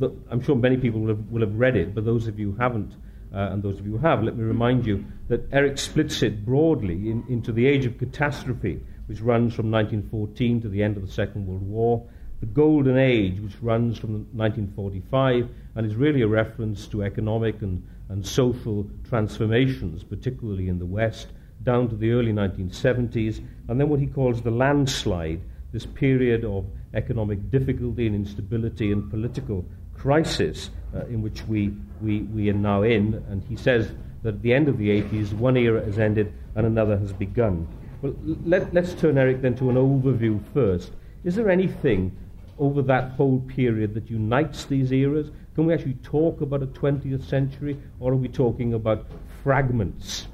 the, 0.00 0.10
I'm 0.30 0.42
sure 0.42 0.56
many 0.56 0.76
people 0.76 1.00
will 1.00 1.10
have, 1.10 1.30
will 1.30 1.42
have 1.42 1.54
read 1.54 1.76
it, 1.76 1.94
but 1.94 2.04
those 2.04 2.26
of 2.26 2.40
you 2.40 2.50
who 2.50 2.58
haven't, 2.58 2.94
uh, 3.34 3.50
and 3.52 3.62
those 3.62 3.78
of 3.78 3.86
you 3.86 3.92
who 3.92 3.98
have, 3.98 4.22
let 4.22 4.36
me 4.36 4.42
remind 4.42 4.86
you 4.86 5.04
that 5.28 5.46
Eric 5.52 5.78
splits 5.78 6.22
it 6.22 6.44
broadly 6.44 7.10
in, 7.10 7.24
into 7.28 7.52
the 7.52 7.66
age 7.66 7.86
of 7.86 7.98
catastrophe, 7.98 8.80
which 9.06 9.20
runs 9.20 9.54
from 9.54 9.70
1914 9.70 10.62
to 10.62 10.68
the 10.68 10.82
end 10.82 10.96
of 10.96 11.06
the 11.06 11.12
Second 11.12 11.46
World 11.46 11.62
War, 11.62 12.06
the 12.40 12.46
Golden 12.46 12.96
Age, 12.96 13.38
which 13.40 13.54
runs 13.60 13.98
from 13.98 14.26
1945 14.32 15.48
and 15.74 15.86
is 15.86 15.94
really 15.94 16.22
a 16.22 16.26
reference 16.28 16.88
to 16.88 17.02
economic 17.02 17.60
and, 17.62 17.86
and 18.08 18.26
social 18.26 18.88
transformations, 19.08 20.02
particularly 20.02 20.68
in 20.68 20.78
the 20.78 20.86
West, 20.86 21.28
down 21.62 21.88
to 21.88 21.96
the 21.96 22.10
early 22.10 22.32
1970s, 22.32 23.44
and 23.68 23.78
then 23.78 23.88
what 23.88 24.00
he 24.00 24.06
calls 24.06 24.40
the 24.42 24.50
landslide, 24.50 25.40
this 25.72 25.86
period 25.86 26.44
of 26.44 26.64
economic 26.94 27.50
difficulty 27.50 28.06
and 28.06 28.16
instability 28.16 28.90
and 28.90 29.10
political 29.10 29.64
crisis 30.00 30.70
uh, 30.94 31.04
in 31.06 31.20
which 31.20 31.46
we, 31.46 31.74
we, 32.00 32.22
we 32.22 32.48
are 32.48 32.54
now 32.54 32.82
in. 32.82 33.22
And 33.28 33.44
he 33.44 33.56
says 33.56 33.92
that 34.22 34.34
at 34.34 34.42
the 34.42 34.52
end 34.52 34.68
of 34.68 34.78
the 34.78 35.02
80s, 35.02 35.32
one 35.34 35.56
era 35.56 35.84
has 35.84 35.98
ended 35.98 36.32
and 36.54 36.66
another 36.66 36.98
has 36.98 37.12
begun. 37.12 37.68
Well, 38.02 38.14
let, 38.44 38.72
let's 38.72 38.94
turn, 38.94 39.18
Eric, 39.18 39.42
then 39.42 39.54
to 39.56 39.68
an 39.68 39.76
overview 39.76 40.40
first. 40.54 40.92
Is 41.22 41.34
there 41.34 41.50
anything 41.50 42.16
over 42.58 42.80
that 42.82 43.12
whole 43.12 43.40
period 43.40 43.94
that 43.94 44.10
unites 44.10 44.64
these 44.64 44.90
eras? 44.90 45.30
Can 45.54 45.66
we 45.66 45.74
actually 45.74 45.98
talk 46.02 46.40
about 46.40 46.62
a 46.62 46.66
20th 46.66 47.24
century, 47.24 47.78
or 47.98 48.12
are 48.12 48.16
we 48.16 48.28
talking 48.28 48.74
about 48.74 49.06
fragments? 49.42 50.28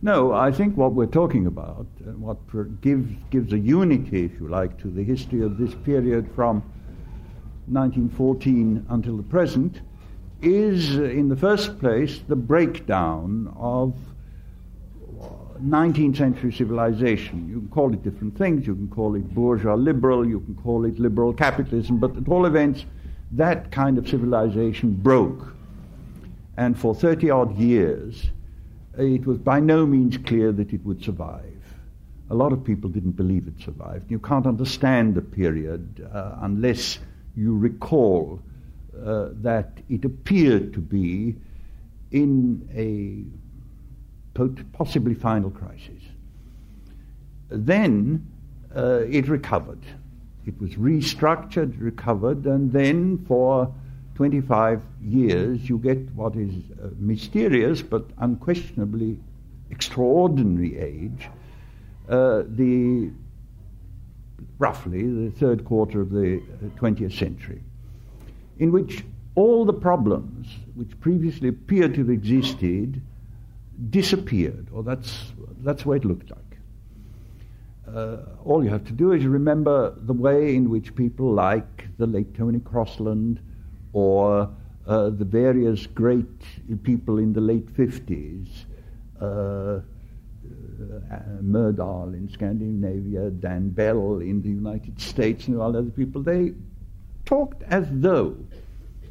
No, 0.00 0.32
I 0.32 0.52
think 0.52 0.76
what 0.76 0.92
we're 0.92 1.06
talking 1.06 1.46
about, 1.46 1.86
and 2.04 2.14
uh, 2.14 2.18
what 2.18 2.80
gives, 2.80 3.10
gives 3.30 3.52
a 3.52 3.58
unity, 3.58 4.24
if 4.24 4.40
you 4.40 4.48
like, 4.48 4.78
to 4.78 4.88
the 4.88 5.02
history 5.02 5.42
of 5.42 5.58
this 5.58 5.74
period 5.74 6.30
from 6.34 6.62
1914 7.70 8.86
until 8.88 9.16
the 9.16 9.22
present, 9.22 9.80
is, 10.40 10.98
uh, 10.98 11.02
in 11.02 11.28
the 11.28 11.36
first 11.36 11.78
place, 11.78 12.20
the 12.28 12.36
breakdown 12.36 13.52
of 13.56 13.94
19th 15.62 16.16
century 16.16 16.52
civilization. 16.52 17.48
You 17.48 17.60
can 17.60 17.68
call 17.68 17.92
it 17.92 18.02
different 18.02 18.36
things. 18.38 18.66
You 18.66 18.74
can 18.74 18.88
call 18.88 19.14
it 19.16 19.34
bourgeois 19.34 19.74
liberal, 19.74 20.26
you 20.26 20.40
can 20.40 20.54
call 20.54 20.84
it 20.84 20.98
liberal 20.98 21.32
capitalism, 21.32 21.98
but 21.98 22.16
at 22.16 22.28
all 22.28 22.46
events, 22.46 22.84
that 23.32 23.70
kind 23.70 23.98
of 23.98 24.08
civilization 24.08 24.92
broke. 24.92 25.54
And 26.56 26.78
for 26.78 26.94
30 26.94 27.30
odd 27.30 27.56
years, 27.56 28.30
it 28.96 29.26
was 29.26 29.38
by 29.38 29.60
no 29.60 29.86
means 29.86 30.16
clear 30.18 30.52
that 30.52 30.72
it 30.72 30.84
would 30.84 31.02
survive. 31.04 31.44
A 32.30 32.34
lot 32.34 32.52
of 32.52 32.62
people 32.64 32.90
didn't 32.90 33.12
believe 33.12 33.46
it 33.46 33.62
survived. 33.62 34.10
You 34.10 34.18
can't 34.18 34.46
understand 34.46 35.14
the 35.14 35.22
period 35.22 36.06
uh, 36.12 36.36
unless 36.40 36.98
you 37.38 37.56
recall 37.56 38.40
uh, 39.04 39.28
that 39.34 39.70
it 39.88 40.04
appeared 40.04 40.72
to 40.72 40.80
be 40.80 41.36
in 42.10 42.68
a 42.74 43.22
possibly 44.72 45.14
final 45.14 45.50
crisis. 45.50 46.02
Then 47.48 48.26
uh, 48.74 49.04
it 49.08 49.28
recovered. 49.28 49.84
It 50.46 50.60
was 50.60 50.70
restructured, 50.72 51.80
recovered, 51.80 52.44
and 52.46 52.72
then 52.72 53.24
for 53.26 53.72
25 54.16 54.82
years, 55.00 55.68
you 55.68 55.78
get 55.78 55.98
what 56.14 56.34
is 56.34 56.52
a 56.82 56.88
mysterious 56.98 57.82
but 57.82 58.04
unquestionably 58.18 59.16
extraordinary 59.70 60.76
age, 60.76 61.28
uh, 62.08 62.42
the 62.48 63.10
roughly 64.58 65.02
the 65.02 65.30
third 65.30 65.64
quarter 65.64 66.00
of 66.00 66.10
the 66.10 66.42
20th 66.76 67.18
century, 67.18 67.62
in 68.58 68.72
which 68.72 69.04
all 69.34 69.64
the 69.64 69.72
problems 69.72 70.48
which 70.74 70.98
previously 71.00 71.48
appeared 71.48 71.94
to 71.94 72.00
have 72.00 72.10
existed 72.10 73.00
disappeared, 73.90 74.66
or 74.72 74.82
that's, 74.82 75.32
that's 75.62 75.86
what 75.86 75.98
it 75.98 76.04
looked 76.04 76.30
like. 76.30 76.38
Uh, 77.94 78.18
all 78.44 78.62
you 78.62 78.70
have 78.70 78.84
to 78.84 78.92
do 78.92 79.12
is 79.12 79.24
remember 79.24 79.94
the 79.96 80.12
way 80.12 80.54
in 80.54 80.68
which 80.68 80.94
people 80.94 81.32
like 81.32 81.86
the 81.96 82.06
late 82.06 82.34
Tony 82.34 82.58
Crosland 82.58 83.38
or 83.92 84.50
uh, 84.86 85.10
the 85.10 85.24
various 85.24 85.86
great 85.86 86.26
people 86.82 87.18
in 87.18 87.32
the 87.32 87.40
late 87.40 87.66
50s, 87.74 88.48
uh, 89.20 89.80
uh, 90.80 91.42
Myrdal 91.42 92.14
in 92.14 92.28
Scandinavia, 92.30 93.30
Dan 93.30 93.70
Bell 93.70 94.18
in 94.20 94.42
the 94.42 94.48
United 94.48 95.00
States, 95.00 95.46
and 95.46 95.60
all 95.60 95.76
other 95.76 95.90
people, 95.90 96.22
they 96.22 96.52
talked 97.24 97.62
as 97.64 97.86
though 97.90 98.36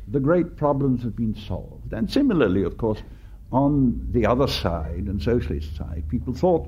the 0.08 0.20
great 0.20 0.56
problems 0.56 1.04
had 1.04 1.16
been 1.16 1.36
solved. 1.36 1.94
And 1.94 2.10
similarly, 2.10 2.64
of 2.64 2.78
course, 2.78 3.02
on 3.52 4.08
the 4.12 4.26
other 4.26 4.48
side, 4.48 5.06
and 5.08 5.22
socialist 5.22 5.76
side, 5.76 6.04
people 6.10 6.34
thought 6.34 6.68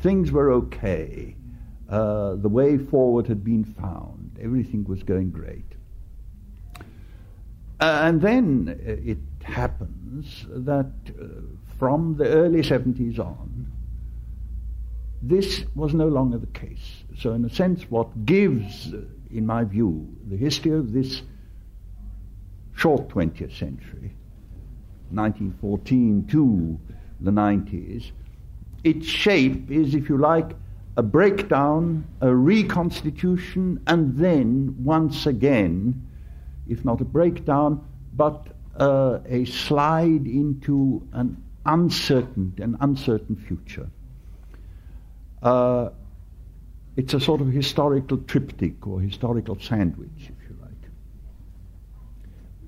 things 0.00 0.32
were 0.32 0.52
okay. 0.52 1.34
Uh, 1.88 2.34
the 2.36 2.48
way 2.48 2.76
forward 2.76 3.26
had 3.26 3.42
been 3.44 3.64
found. 3.64 4.38
Everything 4.40 4.84
was 4.84 5.02
going 5.02 5.30
great. 5.30 5.64
Uh, 7.80 8.00
and 8.02 8.20
then 8.20 8.80
uh, 8.86 9.10
it 9.10 9.18
happens 9.42 10.44
that 10.48 10.90
uh, 11.08 11.24
from 11.78 12.16
the 12.16 12.26
early 12.26 12.60
70s 12.60 13.18
on, 13.18 13.67
this 15.22 15.64
was 15.74 15.94
no 15.94 16.08
longer 16.08 16.38
the 16.38 16.46
case. 16.46 17.02
So, 17.18 17.32
in 17.32 17.44
a 17.44 17.50
sense, 17.50 17.82
what 17.90 18.24
gives, 18.24 18.92
in 19.30 19.46
my 19.46 19.64
view, 19.64 20.08
the 20.28 20.36
history 20.36 20.72
of 20.72 20.92
this 20.92 21.22
short 22.76 23.08
20th 23.08 23.56
century, 23.58 24.14
1914 25.10 26.26
to 26.30 26.78
the 27.20 27.30
90s, 27.30 28.12
its 28.84 29.06
shape 29.06 29.70
is, 29.70 29.94
if 29.94 30.08
you 30.08 30.18
like, 30.18 30.52
a 30.96 31.02
breakdown, 31.02 32.06
a 32.20 32.32
reconstitution, 32.32 33.80
and 33.86 34.16
then, 34.16 34.76
once 34.78 35.26
again, 35.26 36.06
if 36.68 36.84
not 36.84 37.00
a 37.00 37.04
breakdown, 37.04 37.84
but 38.14 38.48
uh, 38.78 39.18
a 39.26 39.44
slide 39.44 40.26
into 40.26 41.06
an 41.12 41.42
uncertain, 41.66 42.54
an 42.58 42.76
uncertain 42.80 43.34
future. 43.34 43.88
Uh, 45.42 45.90
it's 46.96 47.14
a 47.14 47.20
sort 47.20 47.40
of 47.40 47.48
historical 47.48 48.18
triptych 48.18 48.86
or 48.86 49.00
historical 49.00 49.58
sandwich, 49.60 50.10
if 50.18 50.48
you 50.48 50.56
like. 50.60 50.90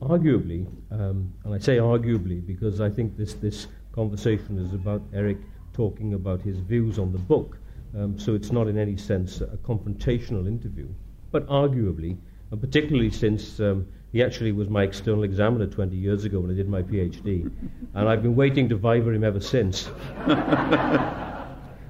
Arguably, 0.01 0.67
um, 0.93 1.33
and 1.45 1.53
I 1.53 1.59
say 1.59 1.79
arguably 1.79 2.47
because 2.47 2.81
I 2.81 2.89
think 2.91 3.17
this, 3.17 3.35
this 3.35 3.67
conversation 3.93 4.59
is 4.59 4.73
about 4.73 5.03
Eric 5.13 5.39
talking 5.73 6.15
about 6.15 6.43
his 6.43 6.59
views 6.59 6.99
on 6.99 7.11
the 7.11 7.19
book, 7.19 7.59
um, 7.99 8.19
so 8.21 8.35
it's 8.35 8.53
not 8.53 8.69
in 8.69 8.79
any 8.79 8.97
sense 8.97 9.41
a 9.41 9.57
confrontational 9.65 10.47
interview. 10.47 10.89
But 11.33 11.49
arguably, 11.49 12.17
and 12.53 12.61
particularly 12.61 13.11
since 13.11 13.59
um, 13.59 13.89
he 14.13 14.23
actually 14.23 14.53
was 14.53 14.69
my 14.69 14.85
external 14.85 15.25
examiner 15.25 15.67
20 15.67 15.97
years 15.97 16.25
ago 16.25 16.39
when 16.39 16.53
I 16.53 16.55
did 16.55 16.69
my 16.69 16.83
PhD, 16.83 17.51
and 17.95 18.09
I've 18.09 18.23
been 18.23 18.37
waiting 18.37 18.69
to 18.69 18.77
viva 18.77 19.11
him 19.11 19.25
ever 19.25 19.41
since. 19.41 19.91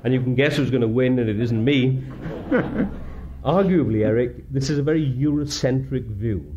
and 0.04 0.12
you 0.14 0.20
can 0.20 0.34
guess 0.34 0.56
who's 0.56 0.70
going 0.70 0.80
to 0.80 0.88
win, 0.88 1.18
and 1.18 1.28
it 1.28 1.40
isn't 1.40 1.64
me. 1.64 2.02
Arguably, 3.44 4.04
Eric, 4.04 4.50
this 4.50 4.70
is 4.70 4.78
a 4.78 4.82
very 4.82 5.04
Eurocentric 5.04 6.06
view, 6.06 6.56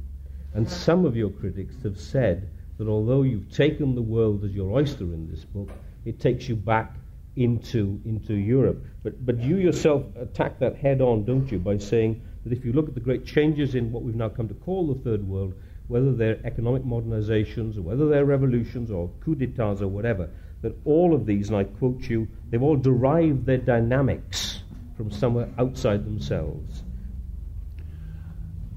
and 0.54 0.70
some 0.70 1.06
of 1.06 1.16
your 1.16 1.30
critics 1.30 1.76
have 1.84 2.00
said 2.00 2.50
that 2.78 2.88
although 2.88 3.22
you've 3.22 3.52
taken 3.52 3.96
the 3.96 4.02
world 4.02 4.44
as 4.44 4.52
your 4.52 4.72
oyster 4.72 5.04
in 5.04 5.30
this 5.30 5.46
book, 5.46 5.70
it 6.06 6.20
takes 6.20 6.50
you 6.50 6.56
back 6.56 6.96
into, 7.36 8.00
into 8.06 8.34
Europe. 8.34 8.84
But, 9.04 9.26
but 9.26 9.40
you 9.40 9.58
yourself 9.58 10.04
attack 10.16 10.60
that 10.60 10.76
head 10.76 11.02
on, 11.02 11.26
don't 11.26 11.52
you, 11.52 11.60
by 11.60 11.78
saying 11.78 12.22
that 12.44 12.54
if 12.54 12.66
you 12.66 12.74
look 12.74 12.88
at 12.88 12.94
the 12.94 13.00
great 13.00 13.26
changes 13.26 13.76
in 13.76 13.92
what 13.92 14.04
we've 14.04 14.16
now 14.16 14.30
come 14.30 14.48
to 14.48 14.54
call 14.54 14.88
the 14.88 15.02
third 15.02 15.28
world, 15.28 15.54
whether 15.88 16.14
they're 16.14 16.40
economic 16.46 16.84
modernizations 16.84 17.78
or 17.78 17.82
whether 17.82 18.08
they're 18.08 18.26
revolutions 18.26 18.92
or 18.92 19.10
coups 19.24 19.40
d'etats 19.40 19.82
or 19.82 19.88
whatever, 19.88 20.30
that 20.64 20.74
all 20.86 21.14
of 21.14 21.26
these, 21.26 21.50
and 21.50 21.58
I 21.58 21.66
quote 21.66 22.02
you, 22.04 22.28
they've 22.50 22.64
all 22.64 22.78
derived 22.78 23.46
their 23.46 23.58
dynamics 23.58 24.64
from 24.96 25.12
somewhere 25.12 25.50
outside 25.60 26.06
themselves. 26.06 26.84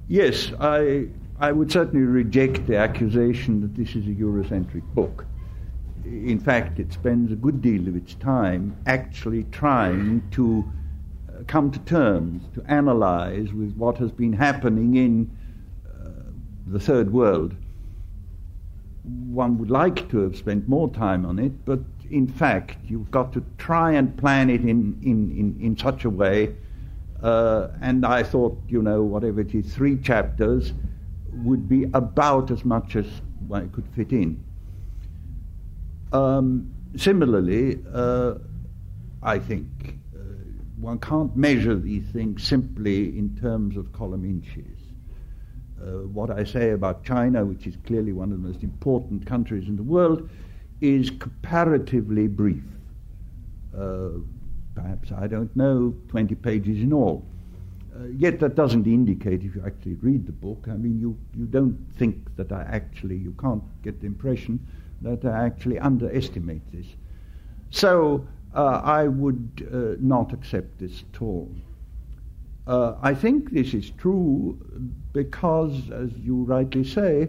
Yes, 0.09 0.52
I, 0.61 1.07
I 1.38 1.52
would 1.52 1.71
certainly 1.71 2.05
reject 2.05 2.66
the 2.66 2.76
accusation 2.76 3.61
that 3.61 3.76
this 3.76 3.95
is 3.95 4.07
a 4.07 4.11
Eurocentric 4.11 4.83
book. 4.95 5.26
In 6.05 6.40
fact, 6.40 6.81
it 6.81 6.93
spends 6.93 7.33
a 7.33 7.37
good 7.37 7.62
deal 7.62 7.87
of 7.88 7.97
its 7.97 8.14
time 8.14 8.76
actually 8.87 9.45
trying 9.45 10.28
to 10.33 10.64
uh, 11.28 11.43
come 11.47 11.71
to 11.71 11.78
terms, 11.81 12.43
to 12.55 12.64
analyze 12.71 13.52
with 13.52 13.76
what 13.76 13.99
has 13.99 14.11
been 14.11 14.33
happening 14.33 14.97
in 14.97 15.37
uh, 15.88 16.09
the 16.66 16.81
third 16.81 17.12
world. 17.12 17.55
One 19.06 19.58
would 19.58 19.70
like 19.70 20.08
to 20.10 20.18
have 20.18 20.36
spent 20.36 20.68
more 20.68 20.92
time 20.92 21.25
on 21.25 21.38
it, 21.38 21.64
but 21.64 21.80
in 22.10 22.26
fact, 22.26 22.78
you've 22.86 23.10
got 23.10 23.32
to 23.32 23.44
try 23.58 23.92
and 23.92 24.16
plan 24.16 24.50
it 24.50 24.62
in, 24.62 24.98
in, 25.02 25.30
in, 25.36 25.56
in 25.60 25.76
such 25.76 26.04
a 26.04 26.10
way 26.10 26.54
uh, 27.22 27.68
and 27.80 28.04
I 28.04 28.22
thought, 28.22 28.58
you 28.68 28.82
know, 28.82 29.02
whatever 29.02 29.40
it 29.40 29.54
is, 29.54 29.75
three 29.75 29.96
chapters 29.96 30.72
would 31.32 31.68
be 31.68 31.84
about 31.94 32.50
as 32.50 32.64
much 32.64 32.96
as 32.96 33.06
I 33.52 33.60
could 33.62 33.86
fit 33.94 34.12
in. 34.12 34.42
Um, 36.12 36.72
similarly, 36.96 37.80
uh, 37.92 38.34
I 39.22 39.38
think 39.38 39.98
uh, 40.14 40.18
one 40.78 40.98
can't 40.98 41.36
measure 41.36 41.75
these 41.75 42.06
things 42.12 42.42
simply 42.42 43.18
in 43.18 43.36
terms 43.40 43.76
of 43.76 43.92
column 43.92 44.25
inches. 44.25 44.75
Uh, 45.80 46.06
what 46.09 46.30
I 46.30 46.45
say 46.45 46.71
about 46.71 47.04
China, 47.04 47.45
which 47.45 47.66
is 47.66 47.76
clearly 47.87 48.12
one 48.12 48.33
of 48.33 48.40
the 48.40 48.49
most 48.49 48.62
important 48.62 49.26
countries 49.26 49.68
in 49.68 49.76
the 49.76 49.83
world, 49.83 50.28
is 50.80 51.11
comparatively 51.11 52.28
brief. 52.28 52.64
Uh, 53.76 54.09
perhaps, 54.75 55.12
I 55.12 55.26
don't 55.26 55.54
know, 55.56 55.95
20 56.09 56.35
pages 56.37 56.83
in 56.83 56.92
all. 56.92 57.25
Uh, 57.95 58.06
yet 58.16 58.40
that 58.40 58.54
doesn't 58.54 58.87
indicate, 58.87 59.42
if 59.42 59.54
you 59.54 59.62
actually 59.64 59.95
read 59.95 60.26
the 60.26 60.33
book, 60.33 60.66
I 60.68 60.75
mean, 60.75 60.99
you, 60.99 61.16
you 61.35 61.47
don't 61.47 61.78
think 61.97 62.35
that 62.37 62.52
I 62.52 62.62
actually, 62.62 63.16
you 63.16 63.35
can't 63.40 63.62
get 63.83 64.00
the 64.00 64.06
impression 64.06 64.66
that 65.02 65.25
I 65.25 65.47
actually 65.47 65.78
underestimate 65.78 66.62
this. 66.73 66.87
So 67.71 68.26
uh, 68.54 68.80
I 68.83 69.09
would 69.09 69.68
uh, 69.73 70.00
not 70.00 70.33
accept 70.33 70.78
this 70.78 71.04
at 71.12 71.23
all. 71.23 71.50
Uh, 72.66 72.96
I 73.00 73.14
think 73.14 73.52
this 73.52 73.75
is 73.75 73.90
true 73.90 74.58
because, 75.12 75.90
as 75.90 76.11
you 76.18 76.42
rightly 76.42 76.82
say, 76.82 77.28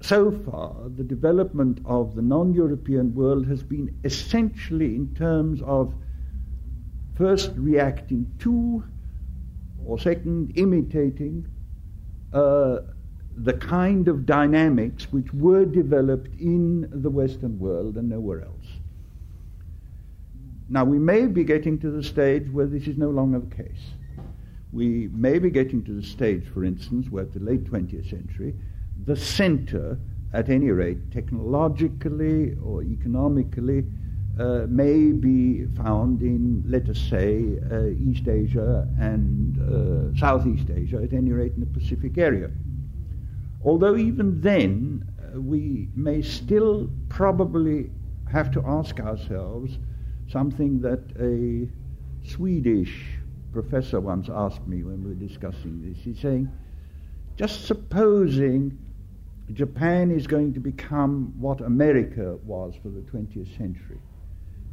so 0.00 0.30
far, 0.30 0.76
the 0.96 1.02
development 1.02 1.80
of 1.84 2.14
the 2.14 2.22
non 2.22 2.52
European 2.52 3.14
world 3.14 3.46
has 3.46 3.62
been 3.62 3.98
essentially 4.04 4.94
in 4.94 5.14
terms 5.14 5.60
of 5.62 5.94
first 7.16 7.52
reacting 7.56 8.30
to, 8.40 8.84
or 9.84 9.98
second, 9.98 10.52
imitating 10.56 11.46
uh, 12.32 12.80
the 13.36 13.54
kind 13.54 14.06
of 14.08 14.26
dynamics 14.26 15.10
which 15.10 15.32
were 15.32 15.64
developed 15.64 16.38
in 16.38 16.88
the 17.02 17.10
Western 17.10 17.58
world 17.58 17.96
and 17.96 18.08
nowhere 18.08 18.42
else. 18.42 18.53
Now, 20.68 20.84
we 20.84 20.98
may 20.98 21.26
be 21.26 21.44
getting 21.44 21.78
to 21.80 21.90
the 21.90 22.02
stage 22.02 22.48
where 22.50 22.66
this 22.66 22.86
is 22.86 22.96
no 22.96 23.10
longer 23.10 23.40
the 23.40 23.54
case. 23.54 23.92
We 24.72 25.08
may 25.12 25.38
be 25.38 25.50
getting 25.50 25.84
to 25.84 25.92
the 25.92 26.02
stage, 26.02 26.44
for 26.52 26.64
instance, 26.64 27.10
where 27.10 27.24
at 27.24 27.32
the 27.32 27.40
late 27.40 27.64
20th 27.64 28.08
century, 28.08 28.54
the 29.04 29.16
center, 29.16 29.98
at 30.32 30.48
any 30.48 30.70
rate, 30.70 31.12
technologically 31.12 32.56
or 32.64 32.82
economically, 32.82 33.84
uh, 34.38 34.66
may 34.68 35.12
be 35.12 35.66
found 35.76 36.22
in, 36.22 36.64
let 36.66 36.88
us 36.88 36.98
say, 36.98 37.58
uh, 37.70 37.86
East 37.86 38.26
Asia 38.26 38.88
and 38.98 39.60
uh, 39.60 40.18
Southeast 40.18 40.68
Asia, 40.70 41.00
at 41.02 41.12
any 41.12 41.30
rate 41.30 41.52
in 41.52 41.60
the 41.60 41.66
Pacific 41.66 42.18
area. 42.18 42.50
Although 43.62 43.96
even 43.96 44.40
then, 44.40 45.08
uh, 45.20 45.40
we 45.40 45.88
may 45.94 46.20
still 46.20 46.90
probably 47.08 47.90
have 48.32 48.50
to 48.52 48.62
ask 48.66 48.98
ourselves 48.98 49.78
something 50.30 50.80
that 50.80 51.00
a 51.20 51.68
Swedish 52.26 53.18
professor 53.52 54.00
once 54.00 54.28
asked 54.32 54.66
me 54.66 54.82
when 54.82 55.02
we 55.02 55.10
were 55.10 55.14
discussing 55.14 55.80
this. 55.82 56.02
He's 56.02 56.18
saying, 56.18 56.50
just 57.36 57.66
supposing 57.66 58.78
Japan 59.52 60.10
is 60.10 60.26
going 60.26 60.54
to 60.54 60.60
become 60.60 61.34
what 61.38 61.60
America 61.60 62.36
was 62.44 62.74
for 62.82 62.88
the 62.88 63.00
20th 63.00 63.56
century. 63.56 64.00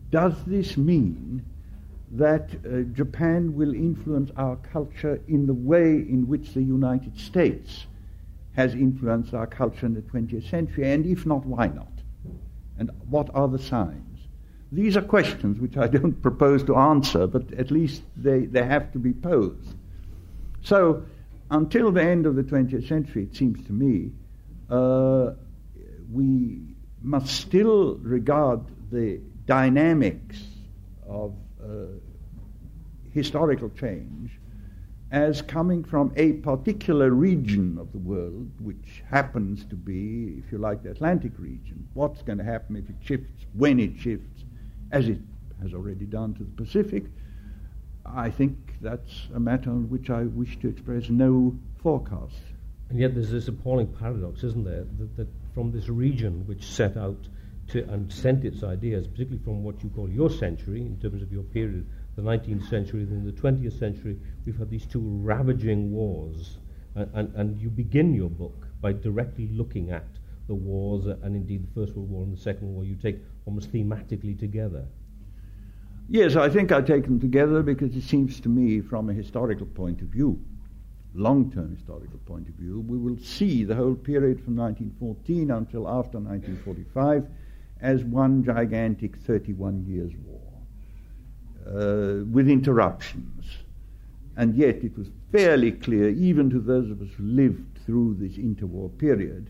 Does 0.09 0.33
this 0.45 0.77
mean 0.77 1.45
that 2.11 2.49
uh, 2.65 2.81
Japan 2.93 3.55
will 3.55 3.73
influence 3.73 4.31
our 4.35 4.57
culture 4.57 5.21
in 5.27 5.45
the 5.45 5.53
way 5.53 5.93
in 5.95 6.27
which 6.27 6.53
the 6.53 6.61
United 6.61 7.17
States 7.17 7.85
has 8.55 8.75
influenced 8.75 9.33
our 9.33 9.47
culture 9.47 9.85
in 9.85 9.93
the 9.93 10.01
20th 10.01 10.49
century? 10.49 10.91
And 10.91 11.05
if 11.05 11.25
not, 11.25 11.45
why 11.45 11.67
not? 11.67 11.91
And 12.77 12.91
what 13.09 13.29
are 13.33 13.47
the 13.47 13.59
signs? 13.59 14.10
These 14.71 14.95
are 14.95 15.01
questions 15.01 15.59
which 15.59 15.77
I 15.77 15.87
don't 15.87 16.21
propose 16.21 16.63
to 16.65 16.75
answer, 16.75 17.27
but 17.27 17.53
at 17.53 17.71
least 17.71 18.03
they, 18.15 18.45
they 18.45 18.63
have 18.63 18.91
to 18.93 18.99
be 18.99 19.13
posed. 19.13 19.75
So, 20.63 21.03
until 21.49 21.91
the 21.91 22.01
end 22.01 22.25
of 22.25 22.35
the 22.35 22.43
20th 22.43 22.87
century, 22.87 23.23
it 23.23 23.35
seems 23.35 23.65
to 23.67 23.73
me, 23.73 24.11
uh, 24.69 25.31
we 26.11 26.61
must 27.01 27.35
still 27.35 27.95
regard 27.95 28.61
the 28.91 29.19
dynamics 29.45 30.37
of 31.07 31.33
uh, 31.61 31.67
historical 33.13 33.69
change 33.71 34.31
as 35.11 35.41
coming 35.41 35.83
from 35.83 36.13
a 36.15 36.33
particular 36.33 37.09
region 37.09 37.77
of 37.77 37.91
the 37.91 37.97
world, 37.97 38.49
which 38.59 39.03
happens 39.09 39.65
to 39.65 39.75
be, 39.75 40.41
if 40.45 40.51
you 40.53 40.57
like, 40.57 40.83
the 40.83 40.91
Atlantic 40.91 41.33
region. 41.37 41.85
What's 41.93 42.21
going 42.21 42.37
to 42.37 42.45
happen 42.45 42.77
if 42.77 42.89
it 42.89 42.95
shifts, 43.03 43.45
when 43.53 43.79
it 43.79 43.97
shifts, 43.97 44.45
as 44.91 45.07
it 45.07 45.19
has 45.61 45.73
already 45.73 46.05
done 46.05 46.33
to 46.35 46.43
the 46.43 46.63
Pacific? 46.63 47.05
I 48.05 48.29
think 48.29 48.57
that's 48.81 49.27
a 49.33 49.39
matter 49.39 49.69
on 49.69 49.89
which 49.89 50.09
I 50.09 50.23
wish 50.23 50.59
to 50.59 50.69
express 50.69 51.09
no 51.09 51.55
forecast. 51.81 52.41
And 52.89 52.99
yet 52.99 53.13
there's 53.13 53.31
this 53.31 53.47
appalling 53.47 53.87
paradox, 53.87 54.43
isn't 54.43 54.65
there, 54.65 54.85
that, 54.99 55.17
that 55.17 55.27
from 55.53 55.71
this 55.71 55.87
region 55.87 56.45
which 56.45 56.63
set 56.63 56.97
out 56.97 57.17
to 57.69 57.87
and 57.89 58.11
sent 58.11 58.43
its 58.43 58.63
ideas, 58.63 59.07
particularly 59.07 59.43
from 59.43 59.63
what 59.63 59.81
you 59.83 59.89
call 59.89 60.09
your 60.09 60.29
century, 60.29 60.81
in 60.81 60.97
terms 60.99 61.21
of 61.21 61.31
your 61.31 61.43
period, 61.43 61.87
the 62.15 62.21
19th 62.21 62.69
century, 62.69 63.05
then 63.05 63.25
the 63.25 63.31
20th 63.31 63.79
century, 63.79 64.17
we've 64.45 64.57
had 64.57 64.69
these 64.69 64.85
two 64.85 64.99
ravaging 64.99 65.91
wars. 65.91 66.57
And, 66.95 67.09
and, 67.13 67.35
and 67.35 67.61
you 67.61 67.69
begin 67.69 68.13
your 68.13 68.29
book 68.29 68.67
by 68.81 68.91
directly 68.91 69.47
looking 69.47 69.91
at 69.91 70.05
the 70.47 70.55
wars, 70.55 71.05
and 71.05 71.35
indeed 71.35 71.63
the 71.63 71.73
First 71.73 71.95
World 71.95 72.09
War 72.09 72.23
and 72.23 72.35
the 72.35 72.41
Second 72.41 72.67
World 72.67 72.75
War, 72.75 72.85
you 72.85 72.95
take 72.95 73.19
almost 73.45 73.71
thematically 73.71 74.37
together. 74.37 74.85
Yes, 76.09 76.35
I 76.35 76.49
think 76.49 76.71
I 76.71 76.81
take 76.81 77.05
them 77.05 77.19
together 77.19 77.63
because 77.63 77.95
it 77.95 78.03
seems 78.03 78.39
to 78.41 78.49
me, 78.49 78.81
from 78.81 79.09
a 79.09 79.13
historical 79.13 79.65
point 79.65 80.01
of 80.01 80.07
view, 80.07 80.39
long-term 81.13 81.75
historical 81.75 82.19
point 82.25 82.47
of 82.47 82.55
view, 82.55 82.81
we 82.87 82.97
will 82.97 83.17
see 83.17 83.63
the 83.63 83.75
whole 83.75 83.95
period 83.95 84.43
from 84.43 84.55
1914 84.55 85.51
until 85.51 85.87
after 85.87 86.19
1945 86.19 87.27
as 87.81 88.03
one 88.03 88.43
gigantic 88.43 89.17
31 89.17 89.85
years 89.85 90.11
war, 90.25 90.41
uh, 91.67 92.23
with 92.25 92.49
interruptions. 92.49 93.45
And 94.37 94.55
yet 94.55 94.83
it 94.83 94.97
was 94.97 95.09
fairly 95.31 95.71
clear, 95.71 96.09
even 96.09 96.49
to 96.49 96.59
those 96.59 96.89
of 96.89 97.01
us 97.01 97.09
who 97.17 97.23
lived 97.23 97.79
through 97.85 98.15
this 98.19 98.33
interwar 98.33 98.95
period, 98.97 99.49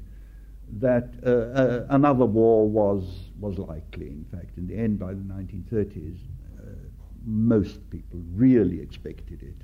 that 0.80 1.10
uh, 1.26 1.30
uh, 1.30 1.86
another 1.90 2.26
war 2.26 2.68
was, 2.68 3.04
was 3.40 3.58
likely. 3.58 4.08
In 4.08 4.26
fact, 4.32 4.58
in 4.58 4.68
the 4.68 4.76
end, 4.78 5.00
by 5.00 5.14
the 5.14 5.22
1930s, 5.22 6.18
uh, 6.60 6.64
most 7.26 7.90
people 7.90 8.20
really 8.36 8.82
expected 8.82 9.44
it 9.44 9.56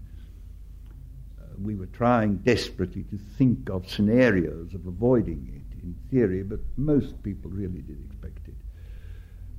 we 1.61 1.75
were 1.75 1.87
trying 1.87 2.37
desperately 2.37 3.03
to 3.03 3.17
think 3.37 3.69
of 3.69 3.89
scenarios 3.89 4.73
of 4.73 4.85
avoiding 4.85 5.51
it 5.55 5.83
in 5.83 5.95
theory, 6.11 6.43
but 6.43 6.59
most 6.77 7.21
people 7.23 7.49
really 7.51 7.81
did 7.81 7.97
expect 8.05 8.47
it. 8.47 8.53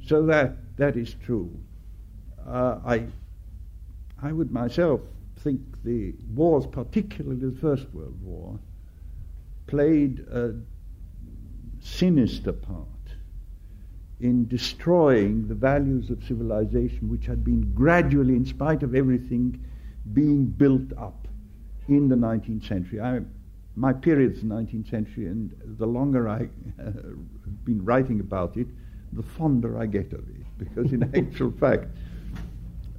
So 0.07 0.25
that, 0.27 0.57
that 0.77 0.97
is 0.97 1.15
true. 1.25 1.51
Uh, 2.47 2.79
I, 2.85 3.07
I 4.23 4.33
would 4.33 4.51
myself 4.51 5.01
think 5.41 5.61
the 5.85 6.15
wars, 6.35 6.67
particularly 6.67 7.37
the 7.51 7.61
First 7.61 7.87
World 7.93 8.17
War, 8.23 8.59
played 9.67 10.21
a 10.31 10.55
sinister 11.81 12.53
part 12.53 12.87
in 14.21 14.49
destroying 14.49 15.47
the 15.47 15.55
values 15.55 16.11
of 16.11 16.23
civilization 16.25 17.09
which 17.09 17.27
had 17.27 17.45
been 17.45 17.73
gradually, 17.75 18.35
in 18.35 18.45
spite 18.45 18.83
of 18.83 18.95
everything, 18.95 19.65
being 20.13 20.45
built 20.45 20.93
up 20.99 21.29
in 21.89 22.09
the 22.09 22.17
19th 22.17 22.67
century. 22.67 23.01
I 23.01 23.21
my 23.77 23.93
period 23.93 24.33
is 24.33 24.41
the 24.41 24.49
19th 24.49 24.91
century, 24.91 25.27
and 25.27 25.55
the 25.79 25.87
longer 25.87 26.29
I 26.29 26.49
have 26.79 26.97
uh, 26.97 27.01
been 27.65 27.85
writing 27.85 28.19
about 28.19 28.57
it, 28.57 28.67
the 29.13 29.23
fonder 29.23 29.79
I 29.79 29.87
get 29.87 30.13
of 30.13 30.29
it. 30.29 30.47
Because 30.59 30.93
in 30.93 31.05
actual 31.15 31.53
fact, 31.53 31.87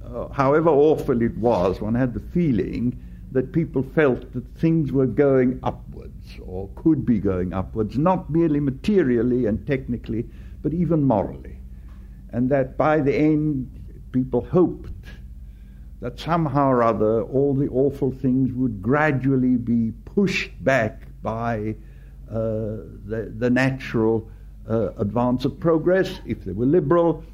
uh, 0.02 0.28
however 0.28 0.70
awful 0.70 1.20
it 1.20 1.36
was, 1.36 1.82
one 1.82 1.94
had 1.94 2.14
the 2.14 2.20
feeling 2.20 2.98
that 3.32 3.52
people 3.52 3.82
felt 3.82 4.32
that 4.32 4.44
things 4.58 4.92
were 4.92 5.06
going 5.06 5.60
upwards 5.62 6.38
or 6.44 6.68
could 6.74 7.06
be 7.06 7.18
going 7.18 7.52
upwards, 7.52 7.96
not 7.96 8.30
merely 8.30 8.60
materially 8.60 9.46
and 9.46 9.66
technically, 9.66 10.28
but 10.62 10.72
even 10.72 11.04
morally. 11.04 11.56
And 12.32 12.50
that 12.50 12.76
by 12.76 13.00
the 13.00 13.14
end, 13.14 13.70
people 14.12 14.44
hoped 14.44 15.06
that 16.00 16.18
somehow 16.18 16.68
or 16.68 16.82
other 16.82 17.22
all 17.24 17.54
the 17.54 17.68
awful 17.68 18.10
things 18.10 18.52
would 18.52 18.82
gradually 18.82 19.56
be 19.56 19.92
pushed 20.04 20.52
back 20.64 21.02
by 21.22 21.74
uh, 22.30 22.86
the, 23.06 23.32
the, 23.36 23.50
natural 23.50 24.28
uh, 24.68 24.90
advance 24.98 25.44
of 25.44 25.58
progress, 25.58 26.20
if 26.24 26.44
they 26.44 26.52
were 26.52 26.64
liberal, 26.64 27.24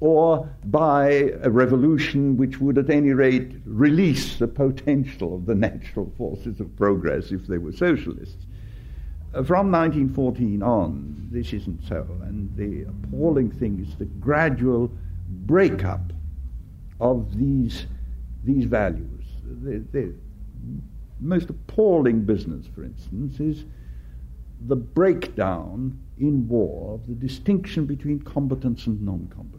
or 0.00 0.48
by 0.66 1.32
a 1.42 1.50
revolution 1.50 2.36
which 2.36 2.60
would 2.60 2.76
at 2.76 2.90
any 2.90 3.12
rate 3.12 3.52
release 3.64 4.36
the 4.36 4.46
potential 4.46 5.34
of 5.34 5.46
the 5.46 5.54
natural 5.54 6.12
forces 6.18 6.60
of 6.60 6.76
progress 6.76 7.32
if 7.32 7.46
they 7.46 7.58
were 7.58 7.72
socialists. 7.72 8.46
Uh, 9.34 9.42
from 9.42 9.70
1914 9.72 10.62
on, 10.62 11.28
this 11.30 11.52
isn't 11.52 11.82
so, 11.88 12.06
and 12.22 12.54
the 12.56 12.82
appalling 12.82 13.50
thing 13.50 13.84
is 13.86 13.96
the 13.96 14.04
gradual 14.04 14.90
breakup 15.28 16.12
of 17.00 17.36
these, 17.36 17.86
these 18.44 18.64
values. 18.64 19.24
The, 19.62 19.84
the 19.92 20.14
most 21.20 21.50
appalling 21.50 22.24
business, 22.24 22.66
for 22.74 22.84
instance, 22.84 23.40
is 23.40 23.64
the 24.66 24.76
breakdown 24.76 25.98
in 26.18 26.48
war 26.48 26.94
of 26.94 27.06
the 27.06 27.14
distinction 27.14 27.84
between 27.84 28.20
combatants 28.20 28.86
and 28.86 29.00
non 29.02 29.28
combatants, 29.28 29.55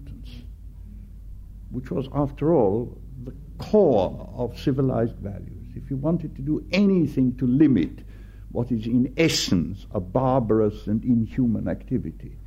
which 1.71 1.91
was, 1.91 2.07
after 2.13 2.53
all, 2.53 2.97
the 3.23 3.33
core 3.57 4.29
of 4.35 4.57
civilized 4.57 5.15
values. 5.17 5.67
If 5.75 5.89
you 5.89 5.97
wanted 5.97 6.35
to 6.35 6.41
do 6.41 6.65
anything 6.71 7.35
to 7.37 7.47
limit 7.47 8.03
what 8.51 8.71
is 8.71 8.85
in 8.85 9.13
essence 9.17 9.85
a 9.91 9.99
barbarous 9.99 10.87
and 10.87 11.03
inhuman 11.03 11.67
activity, 11.67 12.37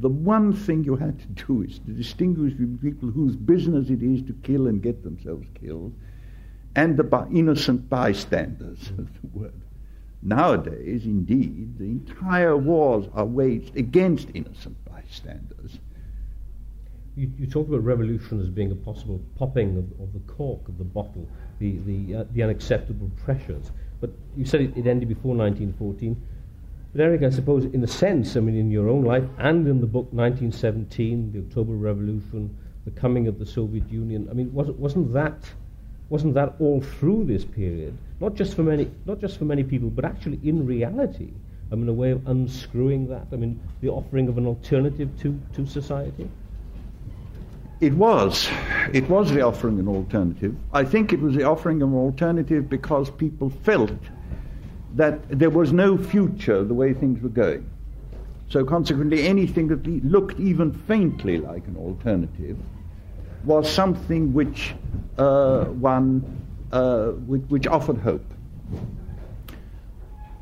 the 0.00 0.08
one 0.08 0.52
thing 0.52 0.84
you 0.84 0.96
had 0.96 1.18
to 1.20 1.46
do 1.46 1.62
is 1.62 1.78
to 1.80 1.92
distinguish 1.92 2.52
between 2.52 2.78
people 2.78 3.10
whose 3.10 3.36
business 3.36 3.90
it 3.90 4.02
is 4.02 4.22
to 4.22 4.32
kill 4.42 4.66
and 4.66 4.82
get 4.82 5.04
themselves 5.04 5.46
killed 5.60 5.94
and 6.76 6.96
the 6.96 7.28
innocent 7.32 7.88
bystanders, 7.88 8.78
as 8.98 9.06
the 9.22 9.26
word. 9.32 9.60
Nowadays, 10.22 11.04
indeed, 11.04 11.78
the 11.78 11.84
entire 11.84 12.56
wars 12.56 13.06
are 13.14 13.26
waged 13.26 13.76
against 13.76 14.28
innocent 14.34 14.76
bystanders. 14.84 15.78
You, 17.16 17.30
you 17.38 17.46
talk 17.46 17.68
about 17.68 17.84
revolution 17.84 18.40
as 18.40 18.48
being 18.48 18.72
a 18.72 18.74
possible 18.74 19.20
popping 19.36 19.76
of, 19.76 19.84
of 20.00 20.12
the 20.12 20.20
cork 20.32 20.66
of 20.68 20.78
the 20.78 20.84
bottle, 20.84 21.28
the, 21.60 21.78
the, 21.86 22.16
uh, 22.16 22.24
the 22.32 22.42
unacceptable 22.42 23.10
pressures. 23.24 23.70
But 24.00 24.10
you 24.36 24.44
said 24.44 24.60
it, 24.60 24.76
it 24.76 24.86
ended 24.86 25.08
before 25.08 25.34
1914. 25.36 26.20
But 26.92 27.00
Eric, 27.00 27.22
I 27.22 27.30
suppose, 27.30 27.64
in 27.64 27.82
a 27.82 27.88
sense, 27.88 28.36
I 28.36 28.40
mean, 28.40 28.56
in 28.56 28.70
your 28.70 28.88
own 28.88 29.04
life 29.04 29.24
and 29.38 29.66
in 29.66 29.80
the 29.80 29.86
book 29.86 30.12
1917, 30.12 31.32
the 31.32 31.38
October 31.40 31.74
Revolution, 31.74 32.56
the 32.84 32.90
coming 32.90 33.28
of 33.28 33.38
the 33.38 33.46
Soviet 33.46 33.88
Union, 33.90 34.28
I 34.30 34.34
mean, 34.34 34.52
was, 34.52 34.70
wasn't 34.72 35.12
that 35.12 35.38
wasn't 36.10 36.34
that 36.34 36.54
all 36.60 36.80
through 36.80 37.24
this 37.24 37.44
period? 37.44 37.96
Not 38.20 38.34
just 38.34 38.54
for 38.54 38.62
many, 38.62 38.90
not 39.06 39.20
just 39.20 39.38
for 39.38 39.44
many 39.44 39.64
people, 39.64 39.90
but 39.90 40.04
actually 40.04 40.38
in 40.44 40.66
reality. 40.66 41.32
I 41.72 41.76
mean, 41.76 41.88
a 41.88 41.92
way 41.92 42.10
of 42.10 42.26
unscrewing 42.28 43.08
that. 43.08 43.26
I 43.32 43.36
mean, 43.36 43.60
the 43.80 43.88
offering 43.88 44.28
of 44.28 44.38
an 44.38 44.46
alternative 44.46 45.10
to, 45.22 45.40
to 45.54 45.66
society. 45.66 46.28
It 47.80 47.94
was. 47.94 48.48
It 48.92 49.08
was 49.08 49.32
the 49.32 49.42
offering 49.42 49.78
an 49.78 49.88
alternative. 49.88 50.56
I 50.72 50.84
think 50.84 51.12
it 51.12 51.20
was 51.20 51.34
the 51.34 51.42
offering 51.42 51.82
of 51.82 51.88
an 51.90 51.96
alternative 51.96 52.68
because 52.68 53.10
people 53.10 53.50
felt 53.50 53.90
that 54.94 55.28
there 55.28 55.50
was 55.50 55.72
no 55.72 55.98
future 55.98 56.62
the 56.62 56.74
way 56.74 56.94
things 56.94 57.20
were 57.22 57.28
going. 57.28 57.68
So 58.48 58.64
consequently, 58.64 59.26
anything 59.26 59.68
that 59.68 59.86
looked 60.04 60.38
even 60.38 60.72
faintly 60.72 61.38
like 61.38 61.66
an 61.66 61.76
alternative 61.76 62.56
was 63.44 63.70
something 63.70 64.32
which 64.32 64.74
uh, 65.18 65.64
one 65.64 66.22
uh, 66.72 67.08
which, 67.26 67.42
which, 67.48 67.66
offered 67.66 67.98
hope. 67.98 68.24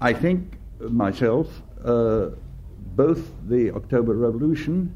I 0.01 0.12
think 0.12 0.59
myself, 0.81 1.62
uh, 1.85 2.31
both 2.97 3.31
the 3.47 3.71
October 3.73 4.14
Revolution, 4.14 4.95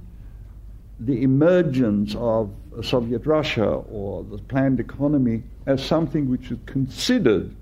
the 0.99 1.23
emergence 1.23 2.15
of 2.19 2.51
Soviet 2.83 3.27
Russia 3.27 3.67
or 3.67 4.25
the 4.25 4.39
planned 4.39 4.81
economy 4.81 5.43
as 5.67 5.85
something 5.85 6.31
which 6.31 6.51
is 6.51 6.59
considered 6.67 7.55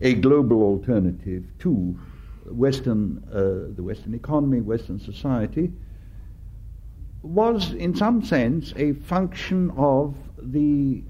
a 0.00 0.14
global 0.14 0.62
alternative 0.62 1.44
to 1.60 1.98
Western, 2.46 3.22
uh, 3.32 3.74
the 3.74 3.82
Western 3.82 4.14
economy, 4.14 4.60
Western 4.60 4.98
society, 4.98 5.72
was, 7.22 7.72
in 7.72 7.94
some 7.94 8.22
sense, 8.22 8.72
a 8.76 8.92
function 8.92 9.70
of 9.76 10.14
the 10.38 11.02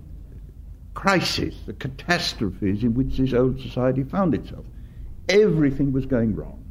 crisis, 0.94 1.57
the 1.66 1.73
catastrophes 1.73 2.85
in 2.85 2.94
which 2.94 3.16
this 3.16 3.33
old 3.33 3.61
society 3.61 4.05
found 4.05 4.35
itself. 4.35 4.64
Everything 5.29 5.92
was 5.92 6.07
going 6.07 6.37
wrong. 6.37 6.63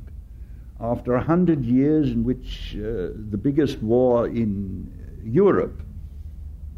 After 0.80 1.16
a 1.16 1.24
hundred 1.24 1.64
years 1.64 2.10
in 2.10 2.24
which 2.24 2.76
uh, 2.78 3.14
the 3.30 3.40
biggest 3.42 3.82
war 3.82 4.28
in 4.28 4.92
Europe, 5.24 5.82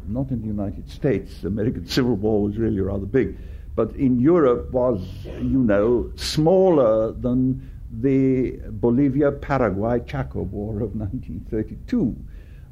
not 0.06 0.30
in 0.30 0.40
the 0.40 0.46
United 0.46 0.88
States, 0.88 1.40
the 1.40 1.48
American 1.48 1.86
Civil 1.96 2.14
War 2.16 2.42
was 2.42 2.56
really 2.56 2.80
rather 2.80 3.06
big, 3.06 3.36
but 3.74 3.94
in 3.96 4.20
Europe 4.20 4.72
was, 4.72 5.00
you 5.40 5.58
know, 5.58 6.10
smaller 6.16 7.12
than 7.12 7.70
the 8.00 8.58
Bolivia 8.70 9.32
Paraguay 9.32 10.00
Chaco 10.06 10.42
War 10.42 10.82
of 10.82 10.94
1932 10.94 12.16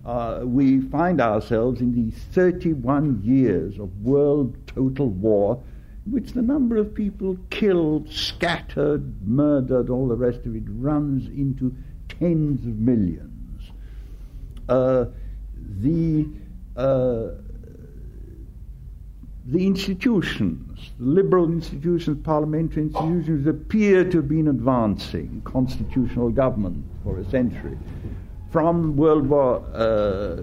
uh, 0.05 0.41
we 0.45 0.81
find 0.81 1.21
ourselves 1.21 1.81
in 1.81 1.93
these 1.93 2.15
31 2.33 3.23
years 3.23 3.79
of 3.79 3.91
world 4.03 4.55
total 4.67 5.09
war, 5.09 5.63
which 6.11 6.33
the 6.33 6.43
number 6.43 6.77
of 6.77 6.95
people 6.95 7.37
killed, 7.51 8.11
scattered, 8.11 9.27
murdered, 9.27 9.88
all 9.88 10.09
the 10.09 10.17
rest 10.17 10.40
of 10.47 10.55
it 10.55 10.64
runs 10.67 11.27
into 11.29 11.75
tens 12.09 12.67
of 12.67 12.79
millions. 12.79 13.71
Uh, 14.69 15.07
the 15.81 16.29
uh, 16.77 17.29
the 19.47 19.67
institutions, 19.67 20.90
the 20.99 21.05
liberal 21.05 21.45
institutions, 21.53 22.19
parliamentary 22.25 22.85
institutions, 22.85 23.47
appear 23.47 24.03
to 24.03 24.19
have 24.19 24.29
been 24.29 24.49
advancing 24.49 25.43
constitutional 25.45 26.31
government 26.31 26.83
for 27.03 27.19
a 27.19 27.31
century 27.31 27.77
from 28.51 28.97
World 28.97 29.29
War 29.29 29.62
uh, 29.75 30.43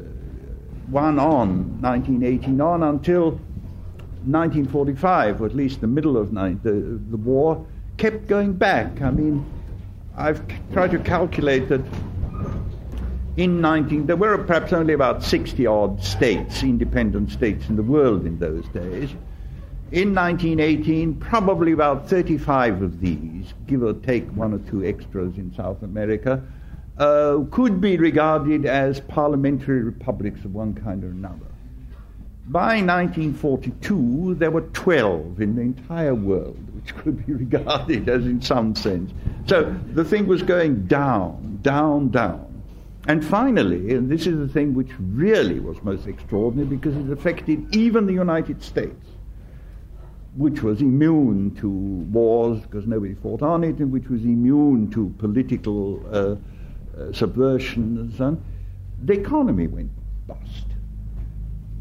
One 0.90 1.18
on, 1.18 1.82
1918 1.82 2.62
on, 2.62 2.84
until 2.84 3.40
1945, 4.26 5.42
or 5.42 5.46
at 5.46 5.56
least 5.56 5.82
the 5.82 5.88
middle 5.88 6.18
of 6.18 6.34
the, 6.34 7.00
the 7.10 7.18
war, 7.18 7.66
kept 7.98 8.28
going 8.28 8.54
back. 8.54 9.02
I 9.02 9.12
mean, 9.12 9.46
I've 10.16 10.42
tried 10.74 10.92
to 10.92 11.00
calculate 11.00 11.70
that 11.70 11.82
in 13.38 13.62
19, 13.62 14.08
there 14.08 14.18
were 14.18 14.38
perhaps 14.38 14.74
only 14.74 14.94
about 14.94 15.24
60 15.24 15.66
odd 15.66 16.04
states, 16.04 16.64
independent 16.64 17.32
states 17.32 17.70
in 17.70 17.76
the 17.78 17.84
world 17.84 18.26
in 18.26 18.38
those 18.40 18.68
days. 18.70 19.10
In 19.92 20.14
1918, 20.14 21.16
probably 21.16 21.72
about 21.72 22.10
35 22.10 22.82
of 22.82 23.00
these, 23.00 23.54
give 23.68 23.84
or 23.84 23.94
take 23.94 24.28
one 24.32 24.54
or 24.54 24.60
two 24.70 24.86
extras 24.86 25.38
in 25.38 25.54
South 25.54 25.82
America, 25.82 26.44
uh, 26.98 27.40
could 27.52 27.82
be 27.82 27.98
regarded 27.98 28.66
as 28.66 29.00
parliamentary 29.00 29.82
republics 29.82 30.44
of 30.46 30.54
one 30.54 30.74
kind 30.74 31.04
or 31.04 31.10
another. 31.10 31.51
By 32.48 32.82
1942, 32.82 34.36
there 34.36 34.52
were 34.52 34.62
12 34.62 35.42
in 35.42 35.56
the 35.56 35.62
entire 35.62 36.16
world, 36.16 36.58
which 36.76 36.96
could 36.96 37.26
be 37.26 37.34
regarded 37.46 38.10
as 38.10 38.26
in 38.26 38.42
some 38.42 38.76
sense. 38.76 39.12
So 39.46 39.76
the 39.94 40.04
thing 40.04 40.28
was 40.28 40.42
going 40.42 40.88
down, 40.88 41.60
down, 41.62 42.10
down. 42.10 42.48
And 43.08 43.26
finally, 43.26 43.94
and 43.96 44.12
this 44.12 44.28
is 44.28 44.38
the 44.38 44.48
thing 44.48 44.74
which 44.74 44.92
really 45.00 45.60
was 45.60 45.82
most 45.84 46.08
extraordinary 46.08 46.68
because 46.68 46.96
it 46.96 47.12
affected 47.12 47.76
even 47.76 48.06
the 48.06 48.14
United 48.14 48.62
States, 48.62 49.08
which 50.36 50.62
was 50.62 50.82
immune 50.82 51.56
to 51.56 51.70
wars 51.70 52.62
because 52.62 52.86
nobody 52.86 53.16
fought 53.16 53.42
on 53.42 53.64
it, 53.64 53.78
and 53.78 53.92
which 53.92 54.08
was 54.08 54.22
immune 54.24 54.92
to 54.92 55.10
political 55.18 56.04
uh, 56.12 56.36
uh, 57.00 57.12
and 57.12 58.44
the 59.04 59.14
economy 59.14 59.68
went 59.68 59.90
bust. 60.28 60.71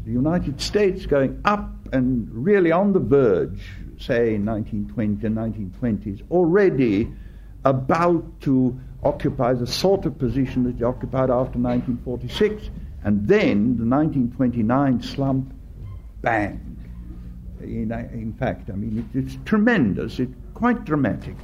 The 0.05 0.11
United 0.11 0.59
States 0.59 1.05
going 1.05 1.41
up 1.45 1.69
and 1.93 2.27
really 2.31 2.71
on 2.71 2.93
the 2.93 2.99
verge, 2.99 3.61
say, 3.99 4.35
in 4.35 4.45
1920 4.45 5.27
and 5.27 5.37
1920s, 5.37 6.21
already 6.31 7.11
about 7.65 8.41
to 8.41 8.79
occupy 9.03 9.53
the 9.53 9.67
sort 9.67 10.05
of 10.05 10.17
position 10.17 10.63
that 10.63 10.77
it 10.77 10.83
occupied 10.83 11.29
after 11.29 11.59
1946. 11.59 12.69
And 13.03 13.27
then 13.27 13.77
the 13.77 13.85
1929 13.85 15.01
slump, 15.01 15.53
bang. 16.21 16.77
In, 17.61 17.91
in 17.91 18.33
fact, 18.33 18.69
I 18.69 18.73
mean, 18.73 19.07
it, 19.13 19.17
it's 19.17 19.37
tremendous, 19.45 20.19
it's 20.19 20.33
quite 20.53 20.83
dramatic. 20.83 21.35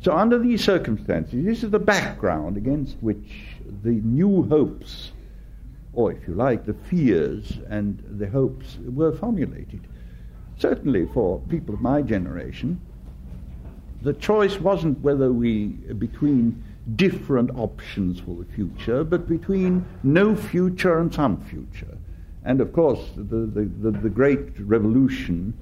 So, 0.00 0.16
under 0.16 0.36
these 0.36 0.64
circumstances, 0.64 1.44
this 1.44 1.62
is 1.62 1.70
the 1.70 1.78
background 1.78 2.56
against 2.56 2.96
which 3.00 3.56
the 3.84 3.90
new 3.90 4.42
hopes, 4.48 5.12
or 5.92 6.12
if 6.12 6.26
you 6.26 6.34
like, 6.34 6.64
the 6.64 6.74
fears 6.74 7.58
and 7.68 8.02
the 8.18 8.28
hopes 8.28 8.78
were 8.84 9.12
formulated. 9.12 9.80
Certainly 10.58 11.06
for 11.12 11.40
people 11.48 11.74
of 11.74 11.80
my 11.80 12.02
generation, 12.02 12.80
the 14.02 14.14
choice 14.14 14.58
wasn't 14.58 14.98
whether 15.00 15.32
we, 15.32 15.66
between 15.98 16.62
different 16.96 17.50
options 17.56 18.20
for 18.20 18.36
the 18.36 18.44
future, 18.52 19.04
but 19.04 19.28
between 19.28 19.84
no 20.02 20.34
future 20.34 20.98
and 20.98 21.12
some 21.12 21.40
future. 21.44 21.96
And 22.44 22.60
of 22.60 22.72
course, 22.72 23.10
the, 23.16 23.22
the, 23.22 23.70
the, 23.80 23.90
the 23.90 24.10
great 24.10 24.58
revolution, 24.58 25.54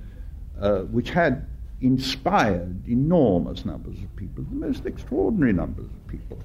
uh, 0.60 0.80
which 0.82 1.10
had 1.10 1.46
inspired 1.82 2.88
enormous 2.88 3.64
numbers 3.64 3.98
of 3.98 4.16
people, 4.16 4.44
the 4.44 4.54
most 4.54 4.86
extraordinary 4.86 5.52
numbers 5.52 5.86
of 5.86 6.08
people, 6.08 6.38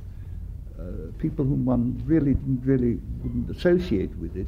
people 1.20 1.46
whom 1.46 1.66
one 1.66 2.02
really 2.06 2.34
didn't 2.34 2.62
really 2.64 3.00
wouldn't 3.24 3.50
associate 3.50 4.16
with 4.18 4.36
it, 4.36 4.48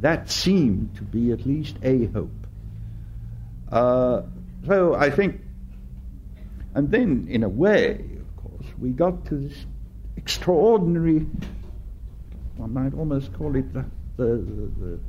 that 0.00 0.30
seemed 0.30 0.96
to 0.96 1.02
be 1.02 1.32
at 1.32 1.46
least 1.46 1.76
a 1.82 2.06
hope. 2.06 2.30
Uh, 3.70 4.22
so 4.66 4.94
I 4.94 5.10
think, 5.10 5.40
and 6.74 6.90
then 6.90 7.26
in 7.30 7.42
a 7.42 7.48
way, 7.48 8.04
of 8.20 8.42
course, 8.42 8.66
we 8.78 8.90
got 8.90 9.26
to 9.26 9.36
this 9.36 9.56
extraordinary, 10.16 11.26
one 12.56 12.72
might 12.72 12.94
almost 12.94 13.32
call 13.32 13.56
it 13.56 13.72
the, 13.72 13.84
the, 14.16 14.24
the, 14.24 15.00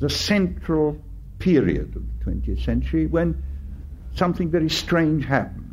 the 0.00 0.10
central 0.10 1.00
period 1.38 1.96
of 1.96 2.02
the 2.24 2.30
20th 2.30 2.64
century 2.64 3.06
when 3.06 3.42
something 4.14 4.50
very 4.50 4.70
strange 4.70 5.24
happens. 5.24 5.67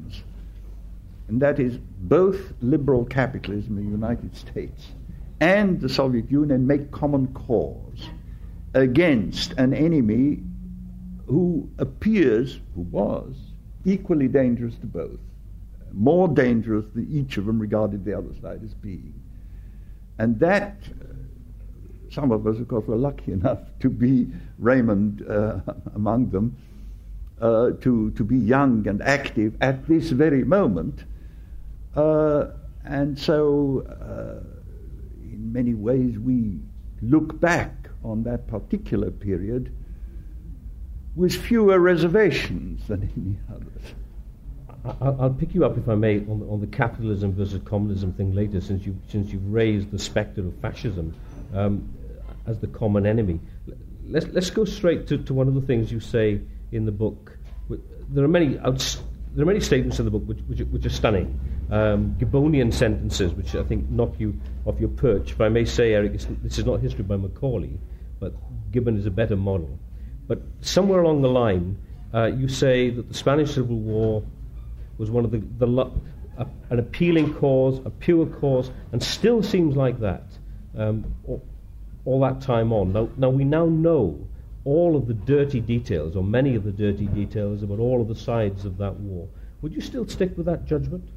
And 1.27 1.41
that 1.41 1.59
is 1.59 1.77
both 1.77 2.53
liberal 2.61 3.05
capitalism 3.05 3.77
in 3.77 3.85
the 3.85 3.91
United 3.91 4.35
States 4.35 4.91
and 5.39 5.81
the 5.81 5.89
Soviet 5.89 6.29
Union 6.31 6.65
make 6.67 6.91
common 6.91 7.27
cause 7.33 8.09
against 8.73 9.53
an 9.53 9.73
enemy 9.73 10.39
who 11.27 11.69
appears, 11.79 12.59
who 12.75 12.81
was, 12.81 13.35
equally 13.85 14.27
dangerous 14.27 14.75
to 14.75 14.85
both 14.85 15.19
more 15.95 16.27
dangerous 16.27 16.85
than 16.93 17.07
each 17.11 17.37
of 17.37 17.45
them 17.45 17.57
regarded 17.57 18.03
the 18.03 18.15
other 18.15 18.33
side 18.41 18.61
as 18.63 18.73
being. 18.73 19.13
And 20.17 20.39
that, 20.39 20.77
uh, 21.01 21.13
some 22.11 22.31
of 22.31 22.45
us, 22.45 22.59
of 22.59 22.67
course, 22.67 22.85
were 22.85 22.97
lucky 22.97 23.31
enough 23.39 23.59
to 23.79 23.89
be 23.89 24.27
Raymond 24.59 25.25
uh, 25.27 25.59
among 25.95 26.29
them, 26.29 26.55
uh, 27.41 27.71
to, 27.81 28.11
to 28.11 28.23
be 28.23 28.37
young 28.37 28.87
and 28.87 29.01
active 29.01 29.55
at 29.61 29.87
this 29.87 30.09
very 30.09 30.43
moment. 30.43 31.03
Uh, 31.95 32.47
and 32.83 33.17
so, 33.17 33.85
uh, 33.87 34.43
in 35.23 35.51
many 35.51 35.73
ways, 35.73 36.19
we 36.19 36.59
look 37.01 37.39
back 37.39 37.73
on 38.03 38.23
that 38.23 38.47
particular 38.47 39.11
period 39.11 39.73
with 41.15 41.33
fewer 41.33 41.79
reservations 41.79 42.87
than 42.87 43.09
any 43.15 43.37
others. 43.55 43.93
I'll, 45.01 45.31
pick 45.31 45.55
you 45.55 45.65
up, 45.65 45.77
if 45.77 45.89
I 45.89 45.95
may, 45.95 46.19
on 46.19 46.39
the, 46.39 46.45
on 46.45 46.61
the 46.61 46.67
capitalism 46.67 47.33
versus 47.33 47.59
communism 47.65 48.13
thing 48.13 48.35
later, 48.35 48.61
since 48.61 48.85
you 48.85 48.95
since 49.07 49.31
you've 49.31 49.51
raised 49.51 49.89
the 49.89 49.97
spectre 49.97 50.41
of 50.41 50.53
fascism 50.59 51.15
um, 51.55 51.91
as 52.45 52.59
the 52.59 52.67
common 52.67 53.07
enemy. 53.07 53.39
Let's 54.07 54.27
let's 54.27 54.51
go 54.51 54.63
straight 54.63 55.07
to, 55.07 55.17
to 55.17 55.33
one 55.33 55.47
of 55.47 55.55
the 55.55 55.61
things 55.61 55.91
you 55.91 55.99
say 55.99 56.39
in 56.71 56.85
the 56.85 56.91
book. 56.91 57.35
There 58.09 58.23
are 58.23 58.27
many 58.27 58.57
there 58.57 59.43
are 59.43 59.45
many 59.45 59.59
statements 59.59 59.97
in 59.97 60.05
the 60.05 60.11
book 60.11 60.23
which, 60.25 60.39
which, 60.47 60.59
which 60.67 60.85
are 60.85 60.89
stunning. 60.89 61.39
Um, 61.71 62.15
Gibbonian 62.19 62.71
sentences, 62.71 63.33
which 63.33 63.55
I 63.55 63.63
think 63.63 63.89
knock 63.89 64.13
you 64.19 64.39
off 64.65 64.79
your 64.79 64.89
perch. 64.89 65.31
If 65.31 65.41
I 65.41 65.49
may 65.49 65.65
say, 65.65 65.93
Eric, 65.93 66.13
this 66.13 66.59
is 66.59 66.65
not 66.65 66.79
history 66.79 67.03
by 67.03 67.17
Macaulay, 67.17 67.79
but 68.19 68.33
Gibbon 68.71 68.97
is 68.97 69.05
a 69.05 69.11
better 69.11 69.35
model. 69.35 69.79
But 70.27 70.41
somewhere 70.61 71.01
along 71.01 71.21
the 71.21 71.29
line, 71.29 71.77
uh, 72.13 72.25
you 72.25 72.47
say 72.47 72.89
that 72.91 73.07
the 73.07 73.13
Spanish 73.13 73.55
Civil 73.55 73.77
War 73.77 74.23
was 74.97 75.09
one 75.09 75.25
of 75.25 75.31
the, 75.31 75.39
the 75.57 75.91
a, 76.37 76.47
an 76.69 76.79
appealing 76.79 77.33
cause, 77.35 77.79
a 77.85 77.89
pure 77.89 78.25
cause, 78.25 78.71
and 78.91 79.01
still 79.01 79.43
seems 79.43 79.75
like 79.75 79.99
that 79.99 80.23
um, 80.77 81.13
all, 81.27 81.43
all, 82.05 82.19
that 82.21 82.41
time 82.41 82.71
on. 82.73 82.93
Now, 82.93 83.09
now 83.17 83.29
we 83.29 83.43
now 83.43 83.65
know 83.65 84.27
all 84.63 84.95
of 84.95 85.07
the 85.07 85.13
dirty 85.13 85.59
details, 85.59 86.15
or 86.15 86.23
many 86.23 86.55
of 86.55 86.63
the 86.63 86.71
dirty 86.71 87.05
details 87.07 87.63
about 87.63 87.79
all 87.79 88.01
of 88.01 88.07
the 88.07 88.15
sides 88.15 88.65
of 88.65 88.77
that 88.77 88.95
war. 88.95 89.27
Would 89.61 89.73
you 89.73 89.81
still 89.81 90.07
stick 90.07 90.35
with 90.37 90.45
that 90.47 90.65
judgment? 90.65 91.07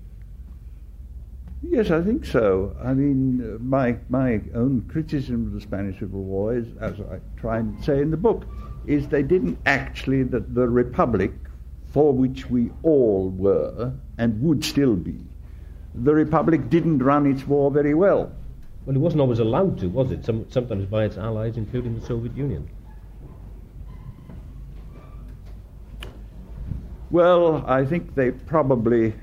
Yes, 1.63 1.91
I 1.91 2.03
think 2.03 2.25
so. 2.25 2.77
I 2.83 2.95
mean, 2.95 3.43
uh, 3.43 3.59
my 3.61 3.97
my 4.09 4.41
own 4.55 4.87
criticism 4.89 5.47
of 5.47 5.53
the 5.53 5.61
Spanish 5.61 5.99
Civil 5.99 6.23
War 6.23 6.57
is, 6.57 6.67
as 6.81 7.01
I 7.01 7.19
try 7.37 7.59
and 7.59 7.83
say 7.85 8.01
in 8.01 8.11
the 8.11 8.17
book, 8.17 8.47
is 8.87 9.09
they 9.09 9.23
didn't 9.23 9.59
actually 9.67 10.23
that 10.25 10.55
the 10.55 10.69
Republic 10.69 11.33
for 11.93 12.13
which 12.13 12.49
we 12.51 12.71
all 12.83 13.31
were 13.31 13.93
and 14.19 14.41
would 14.43 14.65
still 14.65 14.95
be, 14.95 15.19
the 15.95 16.15
Republic 16.15 16.69
didn't 16.71 16.99
run 16.99 17.27
its 17.27 17.47
war 17.47 17.71
very 17.71 17.95
well. 17.95 18.31
Well, 18.85 18.97
it 18.97 18.99
wasn't 18.99 19.21
always 19.21 19.39
allowed 19.39 19.79
to, 19.81 19.89
was 19.89 20.13
it? 20.13 20.25
Some, 20.25 20.51
sometimes 20.51 20.87
by 20.87 21.05
its 21.05 21.17
allies, 21.17 21.57
including 21.57 21.99
the 21.99 22.07
Soviet 22.07 22.37
Union. 22.37 22.69
Well, 27.11 27.65
I 27.67 27.85
think 27.87 28.15
they 28.15 28.31
probably, 28.33 29.15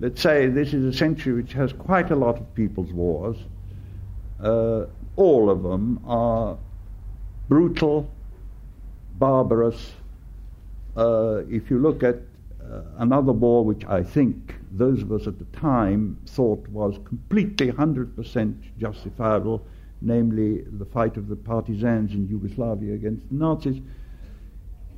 let's 0.00 0.20
say, 0.20 0.48
this 0.48 0.74
is 0.74 0.84
a 0.84 0.96
century 0.96 1.32
which 1.32 1.52
has 1.52 1.72
quite 1.72 2.10
a 2.10 2.16
lot 2.16 2.36
of 2.36 2.54
people's 2.54 2.92
wars. 2.92 3.36
Uh, 4.40 4.86
all 5.16 5.48
of 5.48 5.62
them 5.62 6.00
are 6.06 6.58
brutal, 7.48 8.10
barbarous, 9.18 9.92
uh, 10.96 11.42
if 11.50 11.70
you 11.70 11.78
look 11.78 12.02
at 12.02 12.16
uh, 12.62 12.80
another 12.98 13.32
war 13.32 13.64
which 13.64 13.84
I 13.84 14.02
think 14.02 14.54
those 14.72 15.02
of 15.02 15.12
us 15.12 15.26
at 15.26 15.38
the 15.38 15.44
time 15.58 16.18
thought 16.26 16.66
was 16.68 16.98
completely 17.04 17.70
100% 17.70 18.56
justifiable, 18.78 19.64
namely 20.00 20.64
the 20.78 20.84
fight 20.86 21.16
of 21.16 21.28
the 21.28 21.36
partisans 21.36 22.12
in 22.12 22.28
Yugoslavia 22.28 22.94
against 22.94 23.28
the 23.28 23.34
Nazis. 23.34 23.80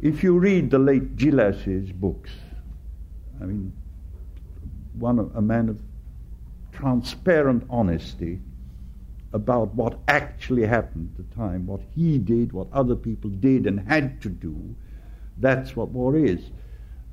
If 0.01 0.23
you 0.23 0.39
read 0.39 0.71
the 0.71 0.79
late 0.79 1.17
Djilas's 1.17 1.93
books, 1.93 2.31
I 3.41 3.45
mean, 3.45 3.73
one 4.99 5.31
a 5.35 5.43
man 5.43 5.69
of 5.69 5.81
transparent 6.73 7.65
honesty 7.71 8.41
about 9.33 9.75
what 9.75 9.99
actually 10.09 10.67
happened 10.67 11.11
at 11.19 11.29
the 11.29 11.35
time, 11.35 11.67
what 11.67 11.81
he 11.95 12.19
did, 12.19 12.53
what 12.53 12.67
other 12.73 12.97
people 12.97 13.31
did 13.31 13.67
and 13.67 13.81
had 13.89 14.21
to 14.23 14.29
do, 14.29 14.75
that's 15.39 15.77
what 15.77 15.89
war 15.89 16.17
is. 16.17 16.51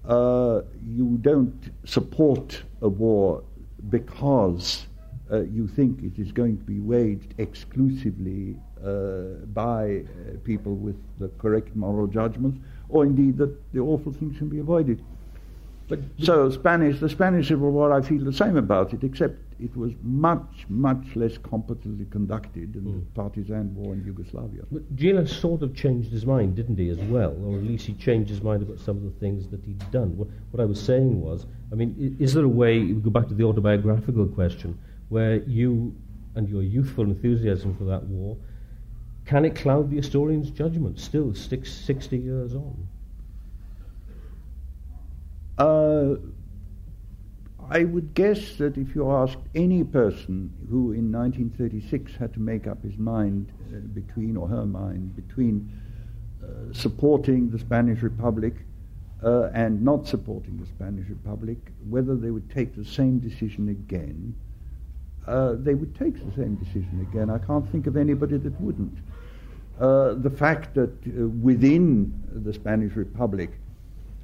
Uh, 0.08 0.62
you 0.86 1.18
don't 1.22 1.72
support 1.84 2.64
a 2.82 2.88
war 2.88 3.44
because 3.90 4.86
uh, 5.32 5.42
you 5.42 5.68
think 5.68 6.04
it 6.04 6.20
is 6.20 6.32
going 6.32 6.58
to 6.58 6.64
be 6.64 6.80
waged 6.80 7.34
exclusively 7.40 8.56
uh, 8.84 9.46
by 9.54 10.04
uh, 10.04 10.38
people 10.44 10.76
with 10.76 10.96
the 11.20 11.28
correct 11.40 11.76
moral 11.76 12.06
judgments, 12.06 12.60
or 12.90 13.04
indeed 13.04 13.38
that 13.38 13.74
the 13.74 13.80
awful 13.80 14.12
things 14.12 14.38
can 14.38 14.48
be 14.48 14.60
avoided. 14.60 15.04
But 15.88 16.00
so 16.20 16.50
Spanish, 16.50 17.00
the 17.00 17.10
Spanish 17.10 17.50
Civil 17.50 17.72
War, 17.72 17.94
I 17.94 18.02
feel 18.02 18.24
the 18.24 18.34
same 18.34 18.58
about 18.58 18.94
it, 18.94 19.04
except 19.04 19.40
it 19.60 19.76
was 19.78 19.94
much, 20.02 20.66
much 20.68 21.16
less 21.16 21.38
competently 21.38 22.06
conducted 22.10 22.74
than 22.74 22.84
mm. 22.84 23.00
the 23.00 23.06
partisan 23.14 23.74
war 23.76 23.94
in 23.94 24.04
Yugoslavia. 24.04 24.64
But 24.72 24.96
Djilas 24.96 25.30
sort 25.30 25.62
of 25.62 25.76
changed 25.76 26.12
his 26.12 26.26
mind, 26.26 26.56
didn't 26.56 26.78
he, 26.78 26.90
as 26.90 26.98
well? 26.98 27.38
Or 27.46 27.58
at 27.58 27.64
least 27.64 27.86
he 27.86 27.94
changed 27.94 28.30
his 28.30 28.42
mind 28.42 28.64
about 28.64 28.80
some 28.80 28.98
of 28.98 29.04
the 29.04 29.20
things 29.20 29.48
that 29.50 29.64
he'd 29.64 29.92
done. 29.92 30.18
What, 30.18 30.28
what 30.52 30.62
I 30.62 30.66
was 30.66 30.82
saying 30.82 31.22
was, 31.22 31.46
I 31.72 31.76
mean, 31.76 32.18
is 32.20 32.34
there 32.34 32.46
a 32.46 32.50
way, 32.50 32.80
we 32.80 32.94
go 32.94 33.12
back 33.12 33.28
to 33.28 33.36
the 33.36 33.44
autobiographical 33.44 34.28
question, 34.28 34.78
where 35.10 35.38
you 35.44 35.96
and 36.34 36.50
your 36.50 36.64
youthful 36.64 37.06
enthusiasm 37.06 37.76
for 37.78 37.86
that 37.86 38.04
war, 38.04 38.38
can 39.26 39.46
it 39.46 39.56
cloud 39.56 39.90
the 39.90 39.98
historian's 39.98 40.50
judgment 40.50 41.00
still, 41.00 41.34
six, 41.34 41.72
60 41.72 42.18
years 42.18 42.56
on? 42.56 42.88
Uh, 45.58 46.16
I 47.70 47.84
would 47.84 48.14
guess 48.14 48.56
that 48.58 48.78
if 48.78 48.94
you 48.94 49.12
asked 49.12 49.40
any 49.56 49.84
person 49.84 50.54
who 50.70 50.92
in 50.92 51.12
1936 51.12 52.16
had 52.16 52.34
to 52.34 52.40
make 52.40 52.68
up 52.68 52.84
his 52.84 52.98
mind 52.98 53.52
uh, 53.70 53.80
between, 53.94 54.38
or 54.38 54.48
her 54.48 54.66
mind, 54.66 55.16
between 55.16 55.72
uh, 56.44 56.74
supporting 56.74 57.50
the 57.50 57.58
Spanish 57.58 58.02
Republic 58.02 58.54
uh, 59.24 59.50
and 59.54 59.82
not 59.82 60.06
supporting 60.06 60.58
the 60.58 60.68
Spanish 60.68 61.10
Republic, 61.10 61.58
whether 61.90 62.16
they 62.16 62.30
would 62.30 62.50
take 62.52 62.76
the 62.76 62.86
same 62.86 63.18
decision 63.20 63.70
again, 63.70 64.36
uh, 65.26 65.54
they 65.58 65.74
would 65.74 65.98
take 65.98 66.14
the 66.14 66.36
same 66.36 66.56
decision 66.56 67.08
again. 67.10 67.32
I 67.32 67.40
can't 67.40 67.68
think 67.72 67.88
of 67.88 67.98
anybody 67.98 68.38
that 68.38 68.62
wouldn't. 68.62 68.98
Uh, 69.80 70.14
the 70.14 70.30
fact 70.30 70.76
that 70.76 70.92
uh, 71.08 71.28
within 71.28 72.14
the 72.32 72.54
Spanish 72.54 72.96
Republic 72.96 73.52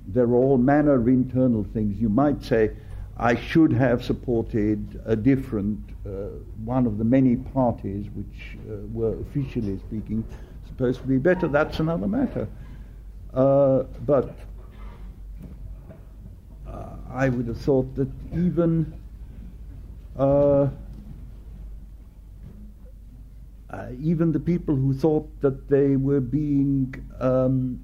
there 0.07 0.25
are 0.25 0.35
all 0.35 0.57
manner 0.57 0.93
of 0.95 1.07
internal 1.07 1.63
things. 1.73 1.99
You 1.99 2.09
might 2.09 2.43
say, 2.43 2.71
I 3.17 3.35
should 3.35 3.71
have 3.73 4.03
supported 4.03 5.01
a 5.05 5.15
different, 5.15 5.79
uh, 6.05 6.29
one 6.65 6.85
of 6.87 6.97
the 6.97 7.03
many 7.03 7.35
parties 7.35 8.07
which 8.15 8.57
uh, 8.69 8.77
were 8.91 9.15
officially 9.19 9.77
speaking 9.79 10.25
supposed 10.67 11.01
to 11.01 11.07
be 11.07 11.17
better. 11.17 11.47
That's 11.47 11.79
another 11.79 12.07
matter. 12.07 12.47
Uh, 13.33 13.83
but 14.05 14.35
uh, 16.67 16.95
I 17.11 17.29
would 17.29 17.47
have 17.47 17.59
thought 17.59 17.93
that 17.95 18.09
even 18.33 18.91
uh, 20.17 20.69
uh, 23.69 23.87
even 24.01 24.31
the 24.31 24.39
people 24.39 24.75
who 24.75 24.93
thought 24.93 25.29
that 25.41 25.69
they 25.69 25.95
were 25.95 26.19
being 26.19 26.93
um, 27.19 27.79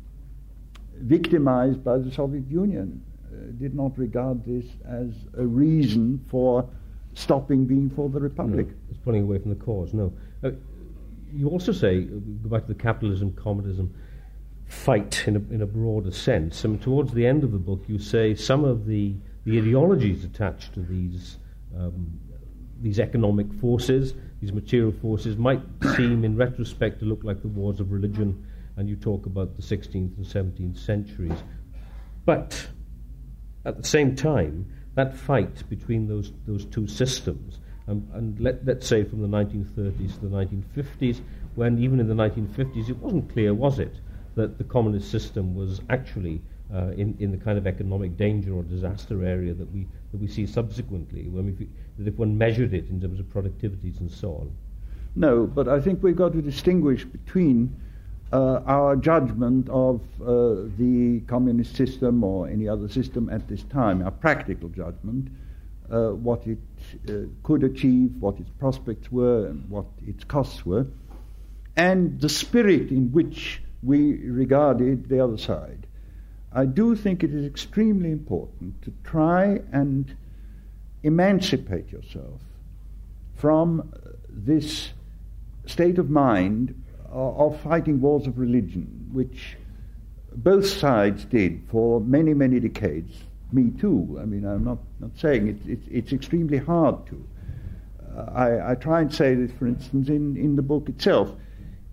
victimized 1.02 1.84
by 1.84 1.98
the 1.98 2.12
Soviet 2.12 2.50
Union 2.50 3.04
uh, 3.26 3.52
did 3.60 3.76
not 3.76 3.98
regard 3.98 4.46
this 4.46 4.66
as 4.88 5.10
a 5.38 5.46
reason 5.46 6.24
for 6.30 6.68
stopping 7.14 7.66
being 7.66 7.90
for 7.90 8.10
the 8.10 8.20
Republic. 8.20 8.68
No, 8.68 8.74
it's 8.90 9.00
pulling 9.00 9.24
away 9.24 9.40
from 9.40 9.50
the 9.50 9.64
cause, 9.64 9.94
no. 9.94 10.14
Uh, 10.44 10.52
you 11.34 11.50
also 11.50 11.72
say, 11.72 12.04
uh, 12.04 12.20
go 12.44 12.50
back 12.50 12.68
to 12.68 12.74
the 12.74 12.80
capitalism, 12.80 13.34
communism 13.34 13.94
fight 14.68 15.24
in 15.28 15.36
a, 15.36 15.54
in 15.54 15.62
a 15.62 15.66
broader 15.66 16.12
sense. 16.12 16.64
And 16.64 16.82
towards 16.82 17.14
the 17.14 17.26
end 17.26 17.44
of 17.44 17.52
the 17.52 17.58
book, 17.58 17.84
you 17.88 18.00
say 18.00 18.36
some 18.36 18.64
of 18.64 18.86
the, 18.86 19.16
the 19.46 19.58
ideologies 19.60 20.24
attached 20.24 20.74
to 20.74 20.82
these, 20.82 21.38
um, 21.76 22.20
these 22.82 23.00
economic 23.00 23.52
forces, 23.54 24.14
these 24.42 24.52
material 24.52 24.92
forces, 24.92 25.38
might 25.38 25.62
seem 25.96 26.24
in 26.24 26.36
retrospect 26.36 27.00
to 27.00 27.06
look 27.06 27.24
like 27.24 27.42
the 27.42 27.48
wars 27.48 27.80
of 27.80 27.92
religion 27.92 28.46
and 28.78 28.88
you 28.88 28.96
talk 28.96 29.26
about 29.26 29.56
the 29.58 29.62
16th 29.62 30.16
and 30.18 30.26
17th 30.26 30.78
centuries. 30.78 31.44
But 32.26 32.68
at 33.66 33.78
the 33.78 33.88
same 33.88 34.16
time, 34.16 34.66
that 34.96 35.16
fight 35.16 35.68
between 35.70 36.08
those, 36.08 36.32
those 36.48 36.66
two 36.66 36.88
systems, 36.88 37.60
um, 37.88 38.08
and 38.14 38.40
let, 38.40 38.66
let's 38.66 38.88
say 38.88 39.04
from 39.04 39.22
the 39.22 39.28
1930s 39.28 40.20
to 40.20 40.28
the 40.28 40.36
1950s, 40.36 41.22
when 41.56 41.80
even 41.80 42.00
in 42.00 42.08
the 42.08 42.14
1950s 42.14 42.90
it 42.90 42.98
wasn't 42.98 43.32
clear, 43.32 43.54
was 43.54 43.80
it, 43.80 43.96
that 44.36 44.58
the 44.58 44.64
communist 44.64 45.10
system 45.10 45.56
was 45.56 45.82
actually 45.90 46.42
uh, 46.74 46.92
in, 46.98 47.16
in 47.20 47.32
the 47.32 47.38
kind 47.38 47.58
of 47.58 47.66
economic 47.66 48.18
danger 48.18 48.54
or 48.54 48.62
disaster 48.64 49.26
area 49.26 49.54
that 49.54 49.72
we, 49.72 49.88
that 50.12 50.20
we 50.20 50.28
see 50.28 50.46
subsequently, 50.46 51.30
when 51.30 51.46
we, 51.46 51.68
that 51.98 52.08
if 52.08 52.18
one 52.18 52.38
measured 52.38 52.74
it 52.74 52.90
in 52.90 53.02
terms 53.02 53.20
of 53.20 53.26
productivities 53.28 54.00
and 54.02 54.12
so 54.12 54.34
on. 54.34 54.52
No, 55.16 55.48
but 55.48 55.68
I 55.68 55.80
think 55.80 56.04
we've 56.04 56.16
got 56.16 56.34
to 56.34 56.42
distinguish 56.42 57.06
between 57.06 57.76
uh, 58.32 58.62
our 58.66 58.96
judgment 58.96 59.70
of 59.70 60.02
uh, 60.22 60.68
the 60.78 61.22
communist 61.28 61.76
system 61.76 62.24
or 62.24 62.48
any 62.48 62.68
other 62.68 62.90
system 62.90 63.30
at 63.30 63.48
this 63.48 63.64
time, 63.64 64.04
our 64.04 64.12
practical 64.12 64.70
judgment, 64.70 65.30
uh, 65.90 66.10
what 66.10 66.46
it 66.46 66.58
uh, 67.10 67.14
could 67.44 67.64
achieve, 67.64 68.12
what 68.20 68.38
its 68.40 68.50
prospects 68.60 69.12
were, 69.12 69.48
and 69.48 69.70
what 69.70 69.86
its 70.06 70.24
costs 70.26 70.66
were, 70.66 70.86
and 71.76 72.20
the 72.20 72.30
spirit 72.30 72.90
in 72.90 73.12
which 73.12 73.62
we 73.82 74.18
regarded 74.28 75.08
the 75.08 75.24
other 75.24 75.38
side. 75.38 75.88
I 76.52 76.66
do 76.66 76.96
think 76.96 77.24
it 77.24 77.34
is 77.34 77.46
extremely 77.46 78.12
important 78.12 78.82
to 78.82 78.94
try 79.04 79.62
and 79.72 80.14
emancipate 81.04 81.92
yourself 81.92 82.42
from 83.36 83.94
this 84.30 84.90
state 85.66 86.00
of 86.00 86.10
mind 86.10 86.84
of 87.12 87.60
fighting 87.62 88.02
wars 88.02 88.28
of 88.28 88.38
religion, 88.38 89.10
which 89.12 89.58
both 90.36 90.68
sides 90.68 91.26
did 91.26 91.62
for 91.70 92.00
many, 92.02 92.34
many 92.34 92.60
decades. 92.60 93.24
Me 93.52 93.72
too. 93.80 94.18
I 94.22 94.26
mean, 94.26 94.46
I'm 94.46 94.64
not, 94.64 94.80
not 95.00 95.12
saying 95.18 95.48
it, 95.48 95.70
it 95.70 95.80
it's 95.90 96.12
extremely 96.12 96.58
hard 96.58 97.06
to. 97.08 97.28
Uh, 98.16 98.32
I, 98.34 98.72
I 98.72 98.76
try 98.76 99.02
and 99.02 99.14
say 99.14 99.36
this, 99.36 99.52
for 99.58 99.68
instance, 99.68 100.10
in, 100.10 100.36
in 100.38 100.56
the 100.56 100.62
book 100.62 100.90
itself. 100.90 101.32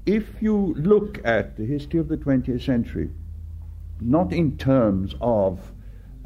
If 0.04 0.42
you 0.42 0.74
look 0.76 1.20
at 1.24 1.56
the 1.56 1.64
history 1.64 2.00
of 2.00 2.08
the 2.08 2.16
20th 2.16 2.62
century, 2.62 3.10
not 4.00 4.32
in 4.32 4.58
terms 4.58 5.14
of 5.20 5.60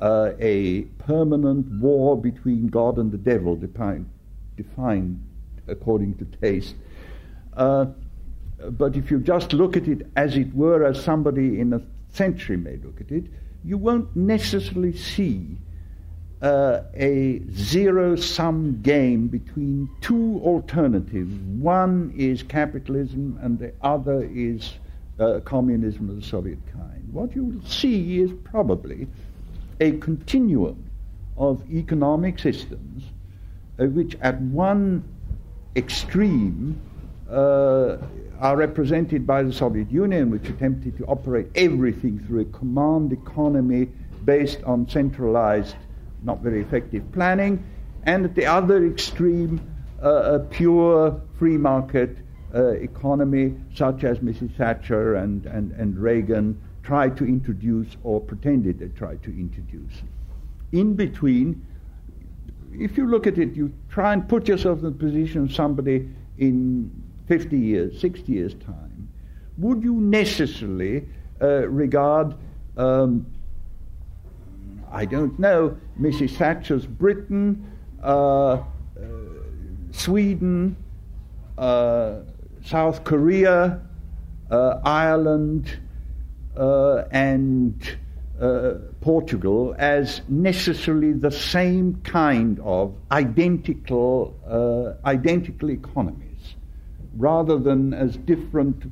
uh, 0.00 0.32
a 0.40 0.82
permanent 0.98 1.80
war 1.80 2.20
between 2.20 2.68
God 2.68 2.98
and 2.98 3.12
the 3.12 3.18
devil, 3.18 3.54
defined, 3.54 4.08
defined 4.56 5.22
according 5.68 6.16
to 6.16 6.24
taste, 6.40 6.74
uh, 7.56 7.86
but 8.70 8.96
if 8.96 9.10
you 9.10 9.20
just 9.20 9.52
look 9.52 9.76
at 9.76 9.86
it 9.86 10.06
as 10.16 10.36
it 10.36 10.52
were, 10.54 10.84
as 10.84 11.02
somebody 11.02 11.60
in 11.60 11.72
a 11.72 11.80
century 12.10 12.56
may 12.56 12.76
look 12.76 13.00
at 13.00 13.10
it, 13.10 13.24
you 13.64 13.76
won't 13.76 14.14
necessarily 14.16 14.96
see 14.96 15.58
uh, 16.40 16.82
a 16.94 17.40
zero 17.50 18.16
sum 18.16 18.80
game 18.82 19.28
between 19.28 19.88
two 20.00 20.40
alternatives. 20.44 21.34
One 21.60 22.12
is 22.16 22.42
capitalism, 22.42 23.38
and 23.42 23.58
the 23.58 23.72
other 23.82 24.22
is 24.32 24.74
uh, 25.18 25.40
communism 25.44 26.10
of 26.10 26.16
the 26.16 26.22
Soviet 26.22 26.58
kind. 26.72 27.08
What 27.12 27.34
you 27.34 27.44
will 27.44 27.64
see 27.64 28.20
is 28.20 28.30
probably 28.44 29.08
a 29.80 29.92
continuum 29.98 30.90
of 31.36 31.68
economic 31.72 32.38
systems 32.38 33.04
uh, 33.78 33.86
which, 33.86 34.16
at 34.20 34.40
one 34.40 35.04
extreme, 35.76 36.80
uh, 37.30 37.98
are 38.40 38.56
represented 38.56 39.26
by 39.26 39.42
the 39.42 39.52
Soviet 39.52 39.90
Union, 39.90 40.30
which 40.30 40.48
attempted 40.48 40.96
to 40.98 41.04
operate 41.06 41.48
everything 41.54 42.18
through 42.20 42.40
a 42.40 42.44
command 42.46 43.12
economy 43.12 43.88
based 44.24 44.62
on 44.64 44.88
centralized, 44.88 45.76
not 46.22 46.40
very 46.40 46.60
effective 46.60 47.02
planning, 47.12 47.62
and 48.04 48.24
at 48.24 48.34
the 48.34 48.46
other 48.46 48.86
extreme, 48.86 49.60
uh, 50.02 50.34
a 50.34 50.38
pure 50.38 51.20
free 51.38 51.58
market 51.58 52.18
uh, 52.54 52.68
economy, 52.68 53.54
such 53.74 54.04
as 54.04 54.18
Mrs. 54.18 54.54
Thatcher 54.56 55.16
and, 55.16 55.44
and, 55.46 55.72
and 55.72 55.98
Reagan 55.98 56.58
tried 56.82 57.16
to 57.18 57.26
introduce 57.26 57.96
or 58.04 58.20
pretended 58.20 58.78
they 58.78 58.88
tried 58.88 59.22
to 59.24 59.30
introduce. 59.30 59.92
In 60.72 60.94
between, 60.94 61.66
if 62.72 62.96
you 62.96 63.06
look 63.06 63.26
at 63.26 63.38
it, 63.38 63.54
you 63.54 63.72
try 63.90 64.12
and 64.12 64.26
put 64.28 64.48
yourself 64.48 64.78
in 64.78 64.84
the 64.84 64.92
position 64.92 65.42
of 65.42 65.52
somebody 65.52 66.08
in 66.38 66.90
50 67.28 67.58
years, 67.58 68.00
60 68.00 68.32
years' 68.32 68.54
time, 68.54 69.08
would 69.58 69.82
you 69.82 69.94
necessarily 69.94 71.06
uh, 71.42 71.68
regard, 71.68 72.34
um, 72.78 73.26
I 74.90 75.04
don't 75.04 75.38
know, 75.38 75.76
Mrs. 76.00 76.36
Thatcher's 76.36 76.86
Britain, 76.86 77.70
uh, 78.02 78.08
uh, 78.08 78.62
Sweden, 79.90 80.76
uh, 81.58 82.20
South 82.64 83.04
Korea, 83.04 83.82
uh, 84.50 84.80
Ireland, 84.84 85.78
uh, 86.56 87.04
and 87.10 87.96
Portugal 89.00 89.74
as 89.78 90.22
necessarily 90.28 91.12
the 91.12 91.30
same 91.30 92.00
kind 92.04 92.60
of 92.60 92.94
identical, 93.10 94.34
identical 95.04 95.70
economy? 95.70 96.27
Rather 97.18 97.58
than 97.58 97.92
as 97.92 98.16
different 98.16 98.90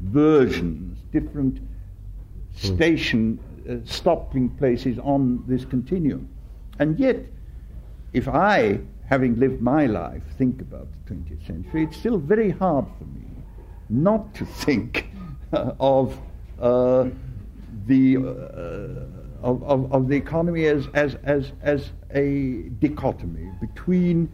versions, 0.00 0.98
different 1.12 1.56
mm. 1.56 2.74
station 2.76 3.38
uh, 3.68 3.76
stopping 3.84 4.48
places 4.50 4.98
on 5.00 5.42
this 5.46 5.64
continuum. 5.64 6.28
And 6.78 6.98
yet, 6.98 7.16
if 8.12 8.28
I, 8.28 8.80
having 9.08 9.38
lived 9.38 9.60
my 9.60 9.86
life, 9.86 10.22
think 10.38 10.60
about 10.60 10.88
the 10.92 11.14
20th 11.14 11.46
century, 11.46 11.84
it's 11.84 11.96
still 11.96 12.18
very 12.18 12.50
hard 12.50 12.86
for 12.98 13.04
me 13.04 13.24
not 13.88 14.34
to 14.34 14.44
think 14.64 15.08
uh, 15.52 15.72
of 15.80 16.18
uh, 16.60 17.08
the 17.86 18.16
uh, 18.16 19.40
of, 19.42 19.62
of, 19.64 19.92
of, 19.92 20.08
the 20.08 20.16
economy 20.16 20.64
as, 20.64 20.86
as, 20.94 21.16
as, 21.22 21.52
as 21.60 21.90
a 22.14 22.62
dichotomy 22.80 23.50
between 23.60 24.26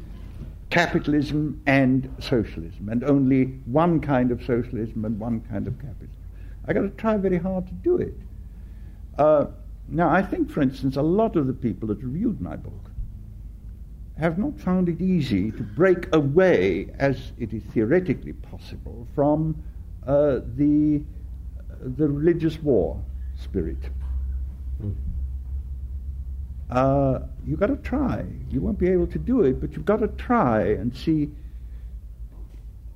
capitalism 0.70 1.60
and 1.66 2.14
socialism, 2.20 2.88
and 2.88 3.04
only 3.04 3.46
one 3.66 4.00
kind 4.00 4.30
of 4.30 4.42
socialism 4.44 5.04
and 5.04 5.18
one 5.18 5.40
kind 5.42 5.66
of 5.66 5.74
capitalism. 5.78 6.16
I've 6.66 6.74
got 6.74 6.82
to 6.82 6.90
try 6.90 7.16
very 7.16 7.38
hard 7.38 7.66
to 7.66 7.72
do 7.74 7.96
it. 7.96 8.14
Uh, 9.18 9.46
now, 9.88 10.08
I 10.08 10.22
think, 10.22 10.50
for 10.50 10.62
instance, 10.62 10.96
a 10.96 11.02
lot 11.02 11.36
of 11.36 11.48
the 11.48 11.52
people 11.52 11.88
that 11.88 11.98
reviewed 12.02 12.40
my 12.40 12.54
book 12.56 12.90
have 14.18 14.38
not 14.38 14.58
found 14.60 14.88
it 14.88 15.00
easy 15.00 15.50
to 15.50 15.62
break 15.62 16.14
away, 16.14 16.90
as 16.98 17.32
it 17.38 17.52
is 17.52 17.62
theoretically 17.72 18.34
possible, 18.34 19.08
from 19.14 19.60
uh, 20.06 20.40
the 20.56 21.02
the 21.82 22.06
religious 22.06 22.58
war 22.62 23.02
spirit. 23.36 23.78
Mm. 24.82 24.94
Uh, 26.70 27.20
you've 27.44 27.58
got 27.58 27.66
to 27.66 27.76
try. 27.76 28.24
You 28.50 28.60
won't 28.60 28.78
be 28.78 28.88
able 28.88 29.08
to 29.08 29.18
do 29.18 29.42
it, 29.42 29.60
but 29.60 29.72
you've 29.72 29.84
got 29.84 30.00
to 30.00 30.08
try 30.08 30.62
and 30.62 30.96
see 30.96 31.30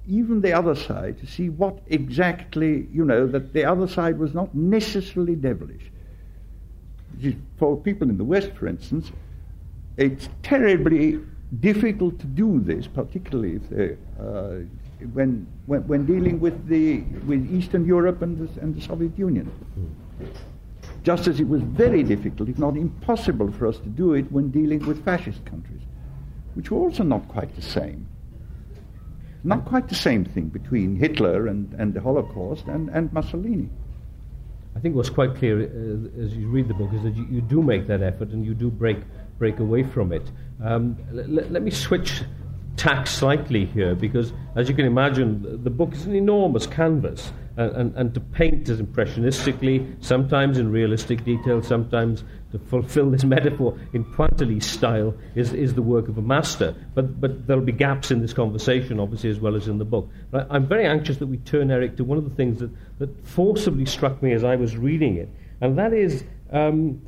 even 0.07 0.41
the 0.41 0.53
other 0.53 0.75
side 0.75 1.19
to 1.19 1.27
see 1.27 1.49
what 1.49 1.79
exactly, 1.89 2.87
you 2.93 3.05
know, 3.05 3.27
that 3.27 3.53
the 3.53 3.65
other 3.65 3.89
side 3.89 4.19
was 4.19 4.35
not 4.35 4.55
necessarily 4.55 5.35
devilish. 5.35 5.91
For 7.59 7.77
people 7.77 8.11
in 8.11 8.19
the 8.19 8.25
West, 8.25 8.53
for 8.53 8.67
instance, 8.67 9.11
it's 9.97 10.29
terribly 10.43 11.21
difficult 11.61 12.19
to 12.21 12.27
do 12.27 12.61
this, 12.61 12.87
particularly 12.87 13.57
if 13.57 13.71
they, 13.71 13.97
uh, 14.21 14.65
when, 15.13 15.47
when, 15.67 15.87
when 15.87 16.07
dealing 16.07 16.39
with, 16.39 16.69
the, 16.69 17.01
with 17.27 17.51
Eastern 17.53 17.85
Europe 17.85 18.23
and 18.23 18.37
the, 18.39 18.61
and 18.61 18.75
the 18.75 18.81
Soviet 18.81 19.17
Union. 19.19 19.51
Just 21.05 21.29
as 21.29 21.39
it 21.39 21.47
was 21.47 21.63
very 21.63 22.03
difficult, 22.03 22.49
if 22.49 22.59
not 22.59 22.77
impossible, 22.77 23.53
for 23.53 23.67
us 23.67 23.79
to 23.79 23.89
do 23.89 24.15
it 24.15 24.33
when 24.33 24.51
dealing 24.51 24.85
with 24.87 25.05
fascist 25.05 25.45
countries, 25.45 25.83
which 26.55 26.71
were 26.71 26.79
also 26.79 27.05
not 27.05 27.29
quite 27.29 27.55
the 27.55 27.63
same. 27.63 28.09
Not 29.45 29.67
quite 29.67 29.89
the 29.89 29.95
same 29.95 30.25
thing 30.25 30.47
between 30.49 30.97
Hitler 30.97 31.49
and, 31.49 31.73
and 31.75 31.93
the 31.93 32.01
Holocaust 32.01 32.67
and, 32.69 32.89
and 32.89 33.13
Mussolini. 33.13 33.69
I 34.75 34.81
think 34.81 34.97
what's 34.97 35.11
quite 35.11 35.37
clear 35.37 35.61
uh, 35.61 36.23
as 36.23 36.35
you 36.35 36.49
read 36.49 36.69
the 36.69 36.75
book 36.75 36.93
is 36.95 37.03
that 37.03 37.15
you, 37.15 37.27
you, 37.31 37.41
do 37.43 37.63
make 37.63 37.87
that 37.87 38.03
effort 38.03 38.31
and 38.31 38.45
you 38.45 38.55
do 38.55 38.71
break, 38.71 38.97
break 39.39 39.61
away 39.61 39.83
from 39.83 40.11
it. 40.11 40.33
Um, 40.63 40.97
l- 41.11 41.47
let 41.51 41.63
me 41.63 41.71
switch 41.71 42.23
tack 42.77 43.07
slightly 43.07 43.67
here 43.67 43.95
because, 43.95 44.33
as 44.57 44.71
you 44.71 44.75
can 44.75 44.87
imagine, 44.87 45.63
the 45.63 45.71
book 45.71 45.93
is 45.93 46.07
an 46.07 46.17
enormous 46.17 46.67
canvas. 46.67 47.31
And, 47.57 47.95
and, 47.97 48.15
to 48.15 48.21
paint 48.21 48.69
as 48.69 48.81
impressionistically, 48.81 50.05
sometimes 50.05 50.59
in 50.59 50.73
realistic 50.73 51.25
detail, 51.25 51.63
sometimes 51.63 52.25
to 52.51 52.59
fulfill 52.59 53.13
this 53.13 53.23
metaphor 53.23 53.79
in 53.93 54.05
pointillist 54.05 54.65
style, 54.65 55.15
is, 55.37 55.53
is 55.53 55.75
the 55.75 55.83
work 55.83 56.09
of 56.09 56.19
a 56.19 56.23
master. 56.23 56.75
But, 56.95 57.21
but 57.21 57.47
there'll 57.47 57.63
be 57.63 57.71
gaps 57.71 58.11
in 58.11 58.21
this 58.21 58.33
conversation, 58.33 58.99
obviously, 58.99 59.31
as 59.31 59.39
well 59.39 59.55
as 59.55 59.69
in 59.69 59.79
the 59.79 59.85
book. 59.85 60.11
But 60.33 60.49
I, 60.51 60.57
am 60.57 60.67
very 60.67 60.85
anxious 60.85 61.19
that 61.19 61.29
we 61.29 61.37
turn, 61.39 61.71
Eric, 61.71 61.97
to 61.99 62.05
one 62.05 62.19
of 62.19 62.25
the 62.25 62.35
things 62.35 62.59
that, 62.59 62.71
that 62.99 63.25
forcibly 63.25 63.87
struck 63.87 64.21
me 64.21 64.33
as 64.33 64.43
I 64.43 64.57
was 64.57 64.77
reading 64.77 65.17
it, 65.17 65.29
and 65.61 65.79
that 65.79 65.93
is. 65.93 66.25
Um, 66.51 67.03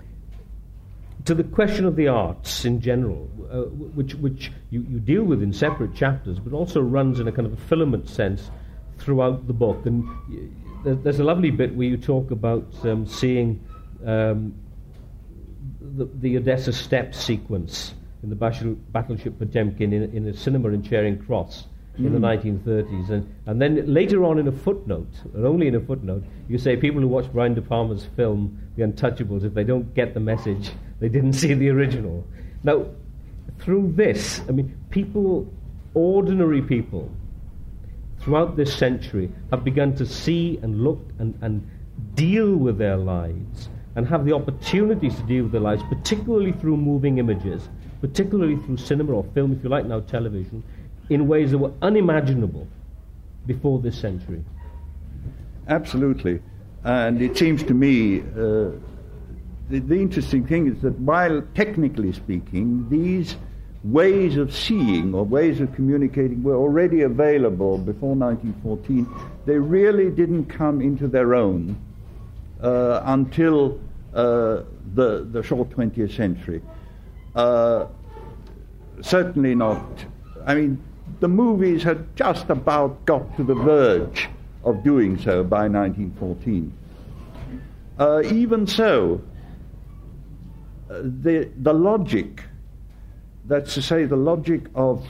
to 1.24 1.34
the 1.34 1.42
question 1.42 1.84
of 1.86 1.96
the 1.96 2.06
arts 2.06 2.64
in 2.64 2.80
general, 2.80 3.28
uh, 3.50 3.62
which, 3.62 4.14
which 4.14 4.52
you, 4.70 4.86
you 4.88 5.00
deal 5.00 5.24
with 5.24 5.42
in 5.42 5.52
separate 5.52 5.92
chapters, 5.92 6.38
but 6.38 6.52
also 6.52 6.80
runs 6.80 7.18
in 7.18 7.26
a 7.26 7.32
kind 7.32 7.46
of 7.46 7.52
a 7.52 7.56
filament 7.56 8.08
sense 8.08 8.48
throughout 8.98 9.46
the 9.46 9.52
book. 9.52 9.86
And 9.86 10.08
there's 10.84 11.18
a 11.18 11.24
lovely 11.24 11.50
bit 11.50 11.74
where 11.74 11.88
you 11.88 11.96
talk 11.96 12.30
about 12.30 12.66
um, 12.84 13.06
seeing 13.06 13.64
um, 14.04 14.54
the, 15.80 16.08
the, 16.20 16.36
Odessa 16.36 16.72
step 16.72 17.14
sequence 17.14 17.94
in 18.22 18.30
the 18.30 18.36
battleship 18.36 19.38
Potemkin 19.38 19.92
in, 19.92 20.14
in, 20.14 20.28
a 20.28 20.36
cinema 20.36 20.68
in 20.68 20.82
Charing 20.82 21.18
Cross 21.24 21.66
in 21.98 22.12
the 22.12 22.18
1930s. 22.18 22.64
Mm. 22.64 23.10
And, 23.10 23.34
and 23.46 23.62
then 23.62 23.92
later 23.92 24.24
on 24.24 24.38
in 24.38 24.46
a 24.48 24.52
footnote, 24.52 25.08
and 25.34 25.46
only 25.46 25.68
in 25.68 25.74
a 25.74 25.80
footnote, 25.80 26.24
you 26.48 26.58
say 26.58 26.76
people 26.76 27.00
who 27.00 27.08
watch 27.08 27.30
Brian 27.32 27.54
De 27.54 27.62
Palma's 27.62 28.06
film, 28.16 28.58
The 28.76 28.82
Untouchables, 28.82 29.44
if 29.44 29.54
they 29.54 29.64
don't 29.64 29.94
get 29.94 30.14
the 30.14 30.20
message, 30.20 30.70
they 31.00 31.08
didn't 31.08 31.32
see 31.32 31.54
the 31.54 31.70
original. 31.70 32.26
Now, 32.62 32.86
through 33.58 33.92
this, 33.96 34.40
I 34.48 34.52
mean, 34.52 34.76
people, 34.90 35.52
ordinary 35.94 36.62
people, 36.62 37.10
throughout 38.26 38.56
this 38.56 38.74
century 38.76 39.30
have 39.52 39.62
begun 39.62 39.94
to 39.94 40.04
see 40.04 40.58
and 40.62 40.82
look 40.82 40.98
and, 41.20 41.38
and 41.42 41.64
deal 42.14 42.56
with 42.56 42.76
their 42.76 42.96
lives 42.96 43.68
and 43.94 44.04
have 44.04 44.24
the 44.24 44.32
opportunities 44.32 45.14
to 45.14 45.22
deal 45.22 45.44
with 45.44 45.52
their 45.52 45.60
lives, 45.60 45.80
particularly 45.88 46.50
through 46.50 46.76
moving 46.76 47.18
images, 47.18 47.68
particularly 48.00 48.56
through 48.56 48.76
cinema 48.78 49.12
or 49.12 49.24
film, 49.32 49.52
if 49.52 49.62
you 49.62 49.70
like 49.70 49.86
now, 49.86 50.00
television, 50.00 50.60
in 51.08 51.28
ways 51.28 51.52
that 51.52 51.58
were 51.58 51.72
unimaginable 51.82 52.66
before 53.46 53.78
this 53.78 53.96
century. 53.96 54.44
Absolutely. 55.68 56.40
And 56.82 57.22
it 57.22 57.38
seems 57.38 57.62
to 57.62 57.74
me 57.74 58.22
uh, 58.22 58.72
the, 59.70 59.78
the, 59.78 59.94
interesting 59.94 60.44
thing 60.44 60.66
is 60.66 60.82
that 60.82 60.98
while 60.98 61.42
technically 61.54 62.12
speaking, 62.12 62.88
these 62.88 63.36
ways 63.92 64.36
of 64.36 64.54
seeing 64.54 65.14
or 65.14 65.24
ways 65.24 65.60
of 65.60 65.72
communicating 65.74 66.42
were 66.42 66.56
already 66.56 67.02
available 67.02 67.78
before 67.78 68.14
1914, 68.14 69.06
they 69.46 69.58
really 69.58 70.10
didn't 70.10 70.46
come 70.46 70.80
into 70.80 71.06
their 71.06 71.34
own 71.34 71.76
uh, 72.62 73.00
until 73.04 73.80
uh, 74.14 74.62
the, 74.94 75.26
the 75.30 75.42
short 75.42 75.70
20th 75.70 76.14
century. 76.16 76.60
Uh, 77.34 77.86
certainly 79.02 79.54
not. 79.54 79.84
I 80.44 80.54
mean, 80.54 80.82
the 81.20 81.28
movies 81.28 81.82
had 81.82 82.16
just 82.16 82.50
about 82.50 83.04
got 83.04 83.36
to 83.36 83.44
the 83.44 83.54
verge 83.54 84.28
of 84.64 84.82
doing 84.82 85.18
so 85.18 85.44
by 85.44 85.68
1914. 85.68 86.72
Uh, 87.98 88.22
even 88.24 88.66
so, 88.66 89.20
uh, 90.90 91.00
the, 91.02 91.48
the 91.58 91.72
logic, 91.72 92.42
that's 93.46 93.74
to 93.74 93.82
say, 93.82 94.04
the 94.04 94.16
logic 94.16 94.62
of 94.74 95.06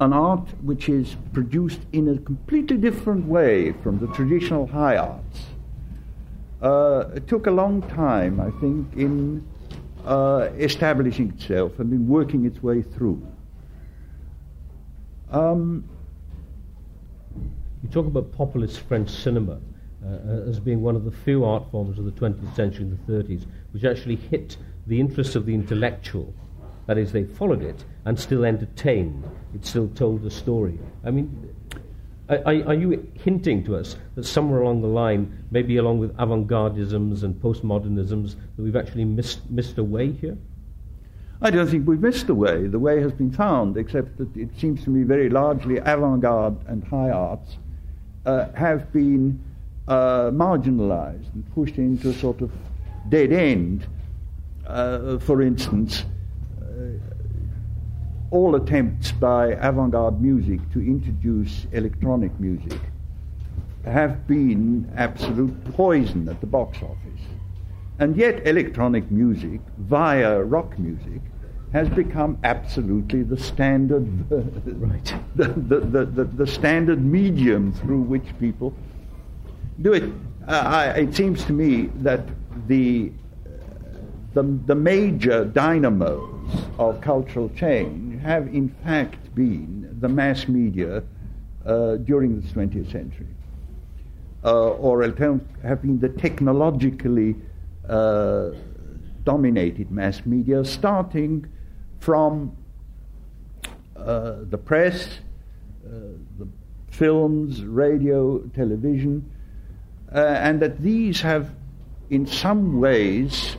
an 0.00 0.12
art 0.12 0.48
which 0.62 0.88
is 0.88 1.16
produced 1.32 1.80
in 1.92 2.08
a 2.08 2.18
completely 2.18 2.76
different 2.76 3.26
way 3.26 3.72
from 3.72 3.98
the 3.98 4.06
traditional 4.08 4.66
high 4.66 4.96
arts, 4.96 5.46
uh, 6.62 7.10
it 7.14 7.26
took 7.26 7.46
a 7.46 7.50
long 7.50 7.82
time, 7.82 8.40
I 8.40 8.50
think, 8.60 8.94
in 8.96 9.46
uh, 10.04 10.50
establishing 10.56 11.30
itself 11.30 11.78
and 11.78 11.92
in 11.92 12.06
working 12.06 12.44
its 12.44 12.62
way 12.62 12.82
through. 12.82 13.26
Um, 15.30 15.88
you 17.82 17.88
talk 17.90 18.06
about 18.06 18.32
populist 18.32 18.80
French 18.80 19.10
cinema 19.10 19.60
uh, 20.04 20.48
as 20.48 20.60
being 20.60 20.82
one 20.82 20.96
of 20.96 21.04
the 21.04 21.10
few 21.10 21.44
art 21.44 21.64
forms 21.70 21.98
of 21.98 22.04
the 22.04 22.12
20th 22.12 22.54
century 22.54 22.84
and 22.84 22.98
the 23.06 23.12
30s 23.12 23.46
which 23.72 23.84
actually 23.84 24.16
hit 24.16 24.56
the 24.86 25.00
interests 25.00 25.34
of 25.34 25.46
the 25.46 25.54
intellectual. 25.54 26.32
That 26.86 26.98
is, 26.98 27.12
they 27.12 27.24
followed 27.24 27.62
it 27.62 27.84
and 28.04 28.18
still 28.18 28.44
entertained. 28.44 29.24
It 29.54 29.66
still 29.66 29.88
told 29.88 30.22
the 30.22 30.30
story. 30.30 30.78
I 31.04 31.10
mean, 31.10 31.54
are, 32.28 32.44
are, 32.44 32.74
you 32.74 33.08
hinting 33.14 33.64
to 33.64 33.76
us 33.76 33.96
that 34.14 34.24
somewhere 34.24 34.62
along 34.62 34.82
the 34.82 34.88
line, 34.88 35.44
maybe 35.50 35.76
along 35.76 35.98
with 35.98 36.10
avant-gardisms 36.18 37.22
and 37.22 37.34
postmodernisms, 37.40 38.34
that 38.56 38.62
we've 38.62 38.76
actually 38.76 39.04
missed, 39.04 39.48
missed 39.50 39.78
a 39.78 39.84
way 39.84 40.12
here? 40.12 40.36
I 41.40 41.50
don't 41.50 41.68
think 41.68 41.86
we've 41.86 42.00
missed 42.00 42.28
a 42.28 42.34
way. 42.34 42.66
The 42.66 42.78
way 42.78 43.00
has 43.00 43.12
been 43.12 43.30
found, 43.30 43.76
except 43.76 44.16
that 44.18 44.34
it 44.36 44.48
seems 44.58 44.82
to 44.84 44.90
me 44.90 45.02
very 45.04 45.28
largely 45.28 45.76
avant-garde 45.78 46.56
and 46.66 46.82
high 46.82 47.10
arts 47.10 47.58
uh, 48.24 48.50
have 48.52 48.92
been 48.92 49.42
uh, 49.86 50.30
marginalized 50.30 51.32
and 51.34 51.54
pushed 51.54 51.76
into 51.76 52.10
a 52.10 52.14
sort 52.14 52.40
of 52.40 52.50
dead 53.08 53.32
end. 53.32 53.86
Uh, 54.66 55.18
for 55.18 55.42
instance, 55.42 56.04
all 58.30 58.56
attempts 58.56 59.12
by 59.12 59.52
avant 59.52 59.92
garde 59.92 60.20
music 60.20 60.60
to 60.72 60.80
introduce 60.80 61.66
electronic 61.72 62.38
music 62.40 62.78
have 63.84 64.26
been 64.26 64.90
absolute 64.96 65.64
poison 65.74 66.28
at 66.28 66.40
the 66.40 66.46
box 66.46 66.78
office. 66.82 67.20
And 67.98 68.16
yet, 68.16 68.46
electronic 68.46 69.10
music, 69.10 69.60
via 69.78 70.42
rock 70.42 70.78
music, 70.78 71.22
has 71.72 71.88
become 71.90 72.38
absolutely 72.44 73.22
the 73.22 73.38
standard, 73.38 74.06
right. 74.80 75.14
the, 75.36 75.48
the, 75.48 76.04
the, 76.04 76.24
the, 76.24 76.46
standard 76.46 77.04
medium 77.04 77.72
through 77.72 78.00
which 78.00 78.26
people 78.38 78.74
do 79.82 79.92
it. 79.92 80.04
Uh, 80.46 80.52
I, 80.52 80.86
it 80.98 81.14
seems 81.14 81.44
to 81.44 81.52
me 81.52 81.86
that 81.96 82.20
the, 82.66 83.12
the, 84.34 84.42
the 84.42 84.74
major 84.74 85.44
of 86.78 87.00
cultural 87.00 87.48
change 87.50 88.20
have 88.22 88.46
in 88.48 88.68
fact 88.84 89.34
been 89.34 89.96
the 90.00 90.08
mass 90.08 90.48
media 90.48 91.02
uh, 91.64 91.96
during 91.96 92.40
the 92.40 92.46
20th 92.48 92.90
century, 92.92 93.26
uh, 94.44 94.70
or 94.70 95.02
have 95.02 95.82
been 95.82 95.98
the 95.98 96.08
technologically 96.08 97.34
uh, 97.88 98.50
dominated 99.24 99.90
mass 99.90 100.24
media, 100.24 100.64
starting 100.64 101.46
from 101.98 102.56
uh, 103.96 104.36
the 104.50 104.58
press, 104.58 105.18
uh, 105.84 105.90
the 106.38 106.46
films, 106.90 107.64
radio, 107.64 108.38
television, 108.54 109.28
uh, 110.14 110.18
and 110.18 110.60
that 110.60 110.80
these 110.80 111.20
have, 111.20 111.50
in 112.10 112.26
some 112.26 112.80
ways, 112.80 113.56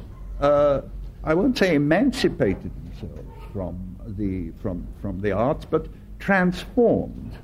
I 1.27 1.33
won't 1.33 1.57
say 1.57 1.75
emancipated 1.75 2.71
themselves 2.85 3.43
from 3.51 3.97
the, 4.17 4.51
from, 4.61 4.87
from 5.01 5.19
the 5.19 5.33
arts, 5.33 5.65
but 5.65 5.87
transformed 6.19 7.37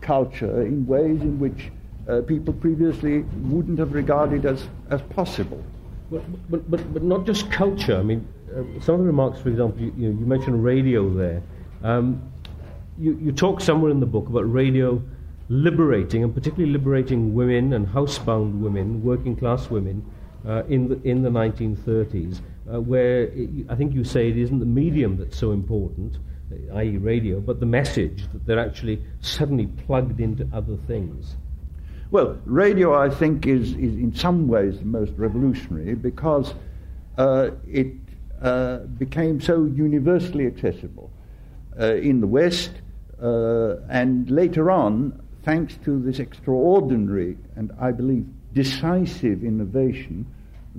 culture 0.00 0.62
in 0.62 0.86
ways 0.86 1.20
in 1.20 1.38
which 1.38 1.70
uh, 2.08 2.22
people 2.22 2.54
previously 2.54 3.20
wouldn't 3.42 3.78
have 3.78 3.92
regarded 3.92 4.46
as, 4.46 4.66
as 4.88 5.02
possible. 5.02 5.62
But, 6.10 6.22
but, 6.50 6.70
but, 6.70 6.94
but 6.94 7.02
not 7.02 7.26
just 7.26 7.50
culture. 7.52 7.98
I 7.98 8.02
mean, 8.02 8.26
uh, 8.56 8.62
some 8.80 8.94
of 8.94 9.00
the 9.00 9.06
remarks, 9.06 9.38
for 9.38 9.50
example, 9.50 9.82
you, 9.82 9.92
you, 9.98 10.08
you 10.08 10.26
mentioned 10.26 10.64
radio 10.64 11.12
there. 11.12 11.42
Um, 11.84 12.22
you, 12.98 13.18
you 13.20 13.32
talk 13.32 13.60
somewhere 13.60 13.90
in 13.90 14.00
the 14.00 14.06
book 14.06 14.30
about 14.30 14.50
radio 14.50 15.00
liberating, 15.50 16.24
and 16.24 16.34
particularly 16.34 16.72
liberating 16.72 17.34
women 17.34 17.74
and 17.74 17.86
housebound 17.86 18.60
women, 18.60 19.04
working 19.04 19.36
class 19.36 19.68
women, 19.68 20.02
uh, 20.46 20.62
in, 20.68 20.88
the, 20.88 21.00
in 21.02 21.22
the 21.22 21.28
1930s, 21.28 22.40
uh, 22.72 22.80
where 22.80 23.24
it, 23.24 23.50
I 23.68 23.74
think 23.74 23.94
you 23.94 24.04
say 24.04 24.28
it 24.28 24.36
isn't 24.36 24.58
the 24.58 24.66
medium 24.66 25.16
that's 25.16 25.38
so 25.38 25.52
important, 25.52 26.18
uh, 26.52 26.74
i.e., 26.76 26.96
radio, 26.96 27.40
but 27.40 27.60
the 27.60 27.66
message 27.66 28.24
that 28.32 28.46
they're 28.46 28.58
actually 28.58 29.02
suddenly 29.20 29.66
plugged 29.66 30.20
into 30.20 30.48
other 30.52 30.76
things. 30.86 31.36
Well, 32.10 32.38
radio, 32.44 32.94
I 33.00 33.08
think, 33.08 33.46
is, 33.46 33.70
is 33.70 33.94
in 33.94 34.14
some 34.14 34.48
ways 34.48 34.78
the 34.78 34.84
most 34.84 35.12
revolutionary 35.16 35.94
because 35.94 36.54
uh, 37.16 37.50
it 37.68 37.94
uh, 38.42 38.78
became 38.78 39.40
so 39.40 39.64
universally 39.64 40.46
accessible 40.46 41.10
uh, 41.78 41.94
in 41.94 42.20
the 42.20 42.26
West, 42.26 42.72
uh, 43.22 43.76
and 43.88 44.30
later 44.30 44.70
on, 44.70 45.22
thanks 45.42 45.76
to 45.84 46.00
this 46.00 46.18
extraordinary 46.18 47.36
and 47.54 47.70
I 47.80 47.92
believe 47.92 48.26
decisive 48.54 49.44
innovation, 49.44 50.26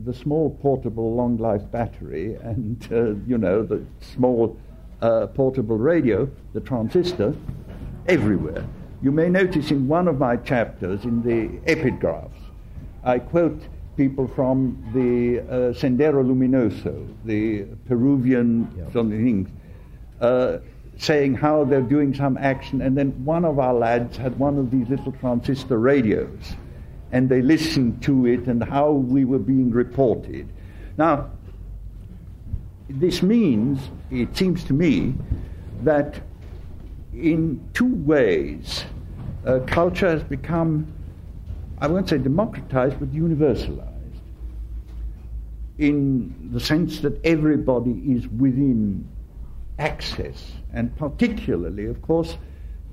the 0.05 0.13
small 0.13 0.51
portable 0.61 1.15
long 1.15 1.37
life 1.37 1.61
battery 1.71 2.35
and 2.35 2.87
uh, 2.91 3.13
you 3.27 3.37
know 3.37 3.63
the 3.63 3.83
small 3.99 4.57
uh, 5.01 5.27
portable 5.27 5.77
radio, 5.77 6.29
the 6.53 6.61
transistor, 6.61 7.35
everywhere. 8.07 8.65
You 9.01 9.11
may 9.11 9.29
notice 9.29 9.71
in 9.71 9.87
one 9.87 10.07
of 10.07 10.19
my 10.19 10.37
chapters, 10.37 11.05
in 11.05 11.23
the 11.23 11.57
epigraphs, 11.71 12.29
I 13.03 13.17
quote 13.19 13.61
people 13.97 14.27
from 14.27 14.77
the 14.93 15.39
uh, 15.39 15.73
Sendero 15.73 16.23
Luminoso, 16.23 17.07
the 17.25 17.63
Peruvian 17.87 18.71
yeah. 18.77 18.91
something, 18.93 19.51
uh, 20.21 20.59
saying 20.97 21.33
how 21.33 21.63
they're 21.63 21.81
doing 21.81 22.13
some 22.13 22.37
action, 22.37 22.81
and 22.81 22.95
then 22.95 23.09
one 23.25 23.43
of 23.43 23.57
our 23.57 23.73
lads 23.73 24.17
had 24.17 24.37
one 24.37 24.59
of 24.59 24.69
these 24.69 24.87
little 24.87 25.11
transistor 25.13 25.79
radios, 25.79 26.55
and 27.11 27.29
they 27.29 27.41
listened 27.41 28.01
to 28.03 28.25
it 28.25 28.47
and 28.47 28.63
how 28.63 28.91
we 28.91 29.25
were 29.25 29.39
being 29.39 29.71
reported. 29.71 30.47
Now, 30.97 31.29
this 32.89 33.21
means, 33.21 33.79
it 34.09 34.35
seems 34.35 34.63
to 34.65 34.73
me, 34.73 35.15
that 35.83 36.21
in 37.13 37.61
two 37.73 37.93
ways, 37.95 38.85
uh, 39.45 39.59
culture 39.65 40.09
has 40.09 40.23
become, 40.23 40.87
I 41.79 41.87
won't 41.87 42.09
say 42.09 42.17
democratized, 42.17 42.99
but 42.99 43.11
universalized. 43.11 43.87
In 45.77 46.49
the 46.53 46.59
sense 46.59 46.99
that 46.99 47.19
everybody 47.25 47.91
is 48.05 48.27
within 48.27 49.07
access, 49.79 50.51
and 50.73 50.95
particularly, 50.95 51.87
of 51.87 52.01
course, 52.01 52.37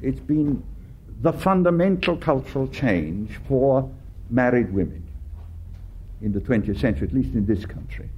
it's 0.00 0.20
been 0.20 0.62
the 1.20 1.32
fundamental 1.32 2.16
cultural 2.16 2.68
change 2.68 3.38
for 3.46 3.90
married 4.30 4.72
women 4.72 5.02
in 6.20 6.32
the 6.32 6.40
20th 6.40 6.80
century, 6.80 7.06
at 7.06 7.14
least 7.14 7.34
in 7.34 7.46
this 7.46 7.64
country 7.64 8.08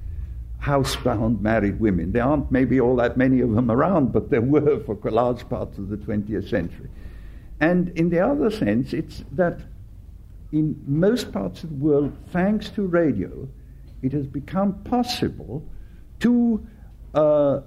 housebound 0.63 1.41
married 1.41 1.81
women. 1.81 2.13
There 2.13 2.23
aren't 2.23 2.51
maybe 2.51 2.81
all 2.81 2.97
that 2.97 3.17
many 3.17 3.41
of 3.41 3.53
them 3.53 3.71
around, 3.71 4.13
but 4.13 4.31
there 4.31 4.43
were 4.43 4.81
for 4.81 4.97
large 5.11 5.49
parts 5.49 5.79
of 5.79 5.89
the 5.89 5.97
20th 5.97 6.49
century. 6.49 6.89
And 7.61 7.89
in 7.91 8.11
the 8.11 8.21
other 8.21 8.51
sense, 8.51 8.93
it's 8.93 9.25
that 9.33 9.61
in 10.53 10.83
most 10.87 11.33
parts 11.33 11.63
of 11.63 11.71
the 11.71 11.77
world, 11.77 12.17
thanks 12.31 12.69
to 12.71 12.87
radio, 12.87 13.49
it 14.03 14.13
has 14.13 14.27
become 14.27 14.75
possible 14.83 15.63
to 16.21 16.67
uh, 17.15 17.61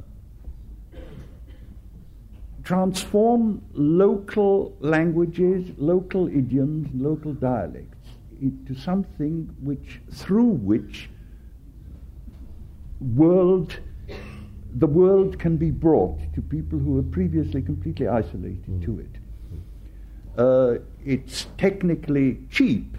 transform 2.64 3.62
local 3.74 4.76
languages, 4.80 5.72
local 5.78 6.28
idioms, 6.28 6.89
local 6.94 7.34
dialects 7.34 7.93
into 8.44 8.80
something 8.80 9.50
which, 9.62 10.02
through 10.12 10.54
which 10.72 11.10
world, 13.00 13.80
the 14.76 14.88
world 14.88 15.39
can 15.39 15.56
be 15.56 15.72
brought 15.72 16.20
to 16.36 16.41
people 16.41 16.78
who 16.78 16.91
were 16.94 17.04
previously 17.04 17.62
completely 17.62 18.08
isolated 18.08 18.68
mm. 18.68 18.86
to 18.86 19.00
it. 19.00 19.16
Uh, 20.38 20.80
it's 21.06 21.48
technically 21.58 22.39
cheap 22.50 22.98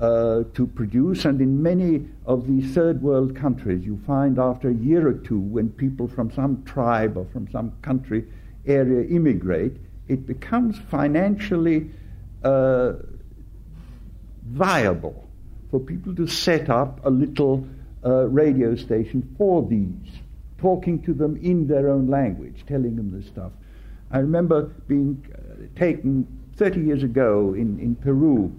uh, 0.00 0.42
to 0.54 0.66
produce, 0.66 1.24
and 1.24 1.40
in 1.40 1.62
many 1.62 2.04
of 2.26 2.48
these 2.48 2.74
third 2.74 3.00
world 3.00 3.36
countries, 3.36 3.84
you 3.84 4.00
find 4.06 4.38
after 4.38 4.70
a 4.70 4.74
year 4.74 5.06
or 5.06 5.12
two, 5.12 5.38
when 5.38 5.68
people 5.68 6.08
from 6.08 6.30
some 6.32 6.64
tribe 6.64 7.16
or 7.16 7.26
from 7.26 7.48
some 7.52 7.72
country 7.82 8.24
area 8.66 9.06
immigrate, 9.08 9.76
it 10.08 10.26
becomes 10.26 10.78
financially 10.90 11.90
uh, 12.42 12.94
viable 14.46 15.28
for 15.70 15.80
people 15.80 16.14
to 16.16 16.26
set 16.26 16.68
up 16.68 17.00
a 17.04 17.10
little 17.10 17.66
uh, 18.04 18.26
radio 18.28 18.74
station 18.74 19.34
for 19.38 19.66
these, 19.68 20.20
talking 20.58 21.02
to 21.02 21.14
them 21.14 21.36
in 21.42 21.66
their 21.66 21.88
own 21.88 22.08
language, 22.08 22.64
telling 22.66 22.96
them 22.96 23.10
this 23.10 23.26
stuff. 23.26 23.52
I 24.10 24.18
remember 24.18 24.64
being 24.86 25.24
uh, 25.34 25.78
taken 25.78 26.26
30 26.56 26.80
years 26.80 27.02
ago 27.02 27.54
in, 27.54 27.78
in 27.80 27.96
Peru 27.96 28.54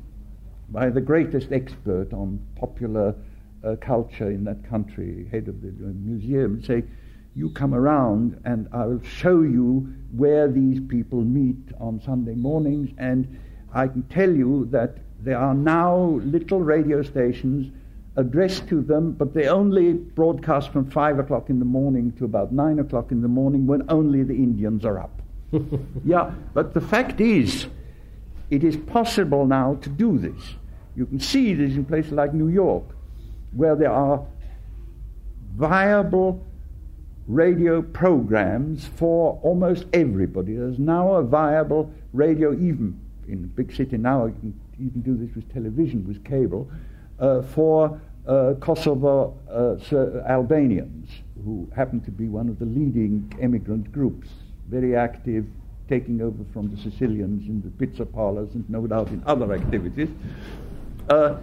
by 0.69 0.89
the 0.89 1.01
greatest 1.01 1.51
expert 1.51 2.11
on 2.13 2.39
popular 2.55 3.13
uh, 3.63 3.75
culture 3.79 4.31
in 4.31 4.43
that 4.45 4.67
country, 4.67 5.27
head 5.31 5.47
of 5.47 5.61
the 5.61 5.67
museum, 5.69 6.55
and 6.55 6.65
say, 6.65 6.83
you 7.35 7.49
come 7.49 7.73
around 7.73 8.39
and 8.45 8.67
I 8.71 8.85
will 8.85 9.01
show 9.01 9.41
you 9.41 9.93
where 10.15 10.47
these 10.47 10.79
people 10.87 11.21
meet 11.21 11.73
on 11.79 12.01
Sunday 12.01 12.35
mornings. 12.35 12.91
And 12.97 13.39
I 13.73 13.87
can 13.87 14.03
tell 14.03 14.29
you 14.29 14.67
that 14.71 14.97
there 15.23 15.37
are 15.37 15.53
now 15.53 16.19
little 16.23 16.61
radio 16.61 17.01
stations 17.01 17.71
addressed 18.15 18.67
to 18.67 18.81
them, 18.81 19.13
but 19.13 19.33
they 19.33 19.47
only 19.47 19.93
broadcast 19.93 20.71
from 20.71 20.89
5 20.89 21.19
o'clock 21.19 21.49
in 21.49 21.59
the 21.59 21.65
morning 21.65 22.11
to 22.17 22.25
about 22.25 22.51
9 22.51 22.79
o'clock 22.79 23.11
in 23.11 23.21
the 23.21 23.27
morning 23.27 23.65
when 23.65 23.89
only 23.89 24.23
the 24.23 24.35
Indians 24.35 24.85
are 24.85 24.99
up. 24.99 25.21
yeah, 26.05 26.31
but 26.53 26.73
the 26.73 26.81
fact 26.81 27.21
is, 27.21 27.67
it 28.49 28.63
is 28.63 28.75
possible 28.75 29.45
now 29.45 29.75
to 29.81 29.89
do 29.89 30.17
this. 30.17 30.55
You 30.95 31.05
can 31.05 31.19
see 31.19 31.53
this 31.53 31.73
in 31.73 31.85
places 31.85 32.11
like 32.11 32.33
New 32.33 32.49
York, 32.49 32.83
where 33.53 33.75
there 33.75 33.91
are 33.91 34.23
viable 35.55 36.45
radio 37.27 37.81
programs 37.81 38.85
for 38.95 39.39
almost 39.41 39.85
everybody. 39.93 40.55
There's 40.55 40.79
now 40.79 41.13
a 41.13 41.23
viable 41.23 41.91
radio, 42.11 42.53
even 42.53 42.99
in 43.27 43.45
a 43.45 43.47
big 43.47 43.73
city 43.73 43.97
now, 43.97 44.25
you 44.25 44.35
can 44.41 44.59
even 44.79 45.01
do 45.01 45.15
this 45.15 45.35
with 45.35 45.51
television, 45.53 46.07
with 46.07 46.23
cable 46.23 46.69
uh, 47.19 47.41
for 47.41 47.99
uh, 48.27 48.53
Kosovo 48.59 49.37
uh, 49.51 50.27
Albanians, 50.29 51.09
who 51.43 51.69
happen 51.75 51.99
to 52.01 52.11
be 52.11 52.27
one 52.27 52.49
of 52.49 52.59
the 52.59 52.65
leading 52.65 53.31
emigrant 53.41 53.91
groups, 53.91 54.29
very 54.69 54.95
active, 54.95 55.45
taking 55.89 56.21
over 56.21 56.43
from 56.53 56.73
the 56.73 56.81
Sicilians 56.81 57.47
in 57.47 57.61
the 57.61 57.69
pizza 57.71 58.05
parlors 58.05 58.53
and 58.53 58.67
no 58.69 58.87
doubt 58.87 59.09
in 59.09 59.21
other 59.25 59.53
activities. 59.53 60.09
Uh, 61.09 61.35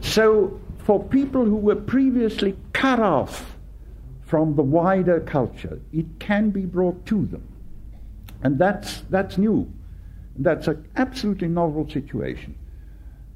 so, 0.00 0.58
for 0.78 1.02
people 1.02 1.44
who 1.44 1.56
were 1.56 1.76
previously 1.76 2.56
cut 2.72 3.00
off 3.00 3.56
from 4.22 4.56
the 4.56 4.62
wider 4.62 5.20
culture, 5.20 5.80
it 5.92 6.06
can 6.18 6.50
be 6.50 6.62
brought 6.62 7.04
to 7.06 7.26
them. 7.26 7.46
And 8.42 8.58
that's, 8.58 9.02
that's 9.10 9.38
new. 9.38 9.70
That's 10.36 10.68
an 10.68 10.88
absolutely 10.96 11.48
novel 11.48 11.88
situation. 11.88 12.56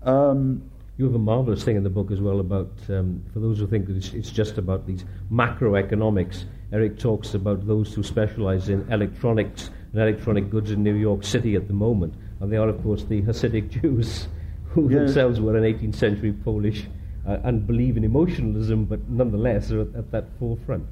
Um, 0.02 0.62
you 0.96 1.04
have 1.04 1.14
a 1.14 1.18
marvelous 1.18 1.62
thing 1.62 1.76
in 1.76 1.84
the 1.84 1.90
book 1.90 2.10
as 2.10 2.20
well 2.20 2.40
about, 2.40 2.72
um, 2.88 3.22
for 3.32 3.38
those 3.38 3.58
who 3.58 3.68
think 3.68 3.86
that 3.86 3.96
it's, 3.96 4.12
it's, 4.14 4.30
just 4.30 4.58
about 4.58 4.86
these 4.86 5.04
macroeconomics. 5.30 6.44
Eric 6.72 6.98
talks 6.98 7.34
about 7.34 7.66
those 7.66 7.94
who 7.94 8.02
specialize 8.02 8.68
in 8.68 8.90
electronics 8.92 9.70
and 9.92 10.02
electronic 10.02 10.50
goods 10.50 10.72
in 10.72 10.82
New 10.82 10.94
York 10.94 11.22
City 11.22 11.54
at 11.54 11.68
the 11.68 11.72
moment. 11.72 12.14
And 12.40 12.52
they 12.52 12.56
are, 12.56 12.68
of 12.68 12.82
course, 12.82 13.04
the 13.04 13.22
Hasidic 13.22 13.70
Jews, 13.82 14.26
who 14.70 14.90
yes. 14.90 14.98
themselves 14.98 15.40
were 15.40 15.56
an 15.56 15.62
18th 15.62 15.94
century 15.94 16.32
Polish 16.32 16.86
uh, 17.26 17.38
and 17.44 17.66
believe 17.66 17.96
in 17.96 18.04
emotionalism, 18.04 18.84
but 18.84 19.08
nonetheless 19.08 19.70
are 19.70 19.82
at, 19.82 19.94
at 19.94 20.10
that 20.10 20.24
forefront. 20.38 20.84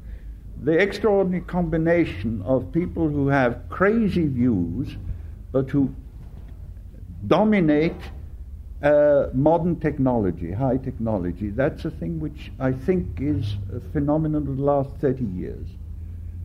The 0.63 0.79
extraordinary 0.79 1.43
combination 1.45 2.43
of 2.43 2.71
people 2.73 3.09
who 3.09 3.29
have 3.29 3.69
crazy 3.69 4.27
views, 4.27 4.97
but 5.57 5.71
who 5.71 5.91
dominate 7.27 7.97
uh, 8.83 9.29
modern 9.33 9.81
technology, 9.81 10.53
high 10.53 10.77
technology, 10.77 11.49
that's 11.49 11.87
a 11.87 11.91
thing 11.91 12.21
which 12.21 12.53
I 12.61 12.73
think 12.73 13.07
is 13.19 13.57
a 13.75 13.81
phenomenon 13.95 14.47
of 14.47 14.59
the 14.59 14.63
last 14.63 14.91
30 15.01 15.25
years. 15.25 15.67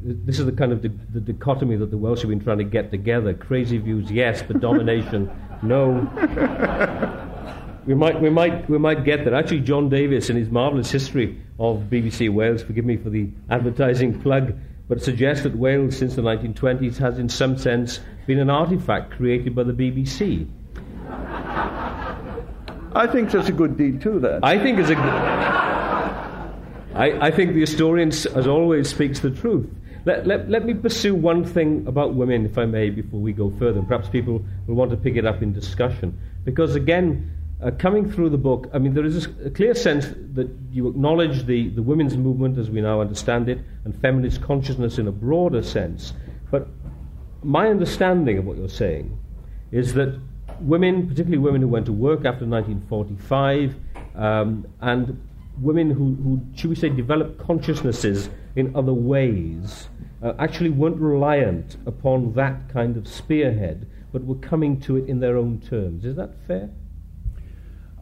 this 0.02 0.40
is 0.40 0.46
the 0.46 0.54
kind 0.54 0.72
of 0.72 0.82
di- 0.82 0.98
the 1.14 1.20
dichotomy 1.20 1.76
that 1.76 1.92
the 1.92 1.98
Welsh 1.98 2.22
have 2.22 2.30
been 2.30 2.40
trying 2.40 2.60
to 2.60 2.64
get 2.64 2.90
together. 2.90 3.34
Crazy 3.34 3.80
views, 3.80 4.10
yes, 4.10 4.42
but 4.48 4.62
domination, 4.62 5.30
no. 5.62 6.08
we 7.86 7.94
might, 7.94 8.22
we 8.22 8.30
might, 8.30 8.70
we 8.70 8.78
might 8.78 9.04
get 9.04 9.26
there. 9.26 9.36
Actually, 9.36 9.60
John 9.60 9.90
Davies, 9.90 10.30
in 10.30 10.38
his 10.38 10.50
marvelous 10.50 10.90
history 10.90 11.38
of 11.60 11.90
BBC 11.92 12.30
Wales, 12.30 12.64
forgive 12.64 12.86
me 12.86 12.96
for 12.96 13.10
the 13.10 13.28
advertising 13.50 14.22
plug, 14.22 14.58
but 14.88 15.02
suggests 15.02 15.44
that 15.44 15.56
Wales, 15.56 15.98
since 15.98 16.16
the 16.16 16.22
1920s, 16.22 16.98
has, 16.98 17.18
in 17.18 17.30
some 17.30 17.58
sense, 17.58 18.00
been 18.28 18.40
an 18.40 18.50
artifact 18.50 19.12
created 19.12 19.56
by 19.56 19.64
the 19.64 19.74
BBC. 19.74 20.48
I 22.94 23.08
think 23.08 23.32
that's 23.32 23.48
a 23.48 23.54
good 23.54 23.78
deed, 23.78 24.02
too, 24.02 24.20
that. 24.20 24.44
I 24.44 24.60
think 24.60 24.80
it's 24.80 24.90
a. 24.90 24.96
I, 26.94 27.28
I 27.28 27.32
think 27.32 27.54
the 27.54 27.62
historian, 27.62 28.10
as 28.10 28.48
always, 28.48 28.90
speaks 28.90 29.20
the 29.20 29.32
truth. 29.32 29.70
Let, 30.04 30.26
let, 30.26 30.50
let 30.50 30.66
me 30.66 30.74
pursue 30.74 31.14
one 31.14 31.46
thing 31.46 31.86
about 31.88 32.16
women, 32.16 32.46
if 32.46 32.58
I 32.58 32.66
may, 32.66 32.90
before 32.90 33.20
we 33.20 33.34
go 33.34 33.52
further. 33.52 33.82
Perhaps 33.84 34.10
people 34.10 34.44
will 34.68 34.76
want 34.76 34.92
to 34.92 34.98
pick 34.98 35.16
it 35.16 35.26
up 35.26 35.42
in 35.42 35.54
discussion. 35.54 36.20
Because, 36.44 36.76
again, 36.76 37.32
uh, 37.62 37.72
coming 37.78 38.12
through 38.12 38.30
the 38.30 38.38
book, 38.38 38.70
I 38.74 38.80
mean, 38.80 38.94
there 38.94 39.06
is 39.06 39.28
a 39.46 39.50
clear 39.52 39.76
sense 39.76 40.08
that 40.34 40.50
you 40.72 40.88
acknowledge 40.88 41.46
the, 41.46 41.70
the 41.70 41.84
women's 41.84 42.18
movement 42.18 42.58
as 42.58 42.72
we 42.72 42.82
now 42.82 43.02
understand 43.02 43.50
it 43.50 43.60
and 43.86 44.00
feminist 44.02 44.42
consciousness 44.42 44.98
in 44.98 45.08
a 45.08 45.12
broader 45.12 45.62
sense. 45.62 46.14
But 46.50 46.68
my 47.44 47.68
understanding 47.68 48.40
of 48.40 48.46
what 48.46 48.58
you're 48.58 48.68
saying 48.68 49.18
is 49.72 49.94
that 49.94 50.20
women, 50.60 51.08
particularly 51.08 51.38
women 51.38 51.62
who 51.62 51.68
went 51.68 51.86
to 51.86 51.94
work 51.94 52.20
after 52.20 52.46
1945, 52.46 53.76
um, 54.16 54.68
and 54.82 55.22
women 55.60 55.92
who, 55.92 56.16
who, 56.16 56.42
should 56.56 56.70
we 56.70 56.76
say, 56.76 56.90
developed 56.90 57.38
consciousnesses 57.38 58.30
in 58.56 58.76
other 58.76 58.94
ways, 58.94 59.88
uh, 60.24 60.34
actually 60.40 60.70
weren't 60.70 60.98
reliant 60.98 61.78
upon 61.86 62.34
that 62.34 62.70
kind 62.70 62.98
of 62.98 63.08
spearhead, 63.08 63.88
but 64.12 64.24
were 64.24 64.36
coming 64.36 64.80
to 64.80 64.98
it 64.98 65.08
in 65.08 65.20
their 65.20 65.38
own 65.38 65.60
terms. 65.62 66.06
Is 66.06 66.16
that 66.16 66.34
fair? 66.48 66.70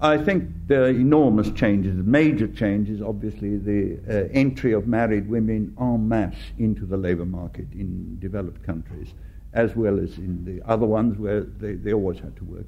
I 0.02 0.18
think 0.18 0.50
there 0.68 0.84
are 0.84 0.90
enormous 0.90 1.52
changes. 1.52 1.96
Major 2.06 2.48
changes, 2.48 3.02
obviously, 3.02 3.58
the 3.58 4.00
uh, 4.08 4.30
entry 4.32 4.72
of 4.72 4.88
married 4.88 5.28
women 5.28 5.76
en 5.80 6.08
masse 6.08 6.36
into 6.58 6.86
the 6.86 6.96
labour 6.96 7.26
market 7.26 7.68
in 7.74 8.18
developed 8.20 8.64
countries, 8.64 9.14
as 9.54 9.76
well 9.76 10.00
as 10.00 10.18
in 10.18 10.46
the 10.46 10.66
other 10.70 10.86
ones 10.86 11.18
where 11.18 11.42
they, 11.42 11.74
they 11.74 11.92
always 11.92 12.20
had 12.20 12.36
to 12.38 12.46
work. 12.46 12.66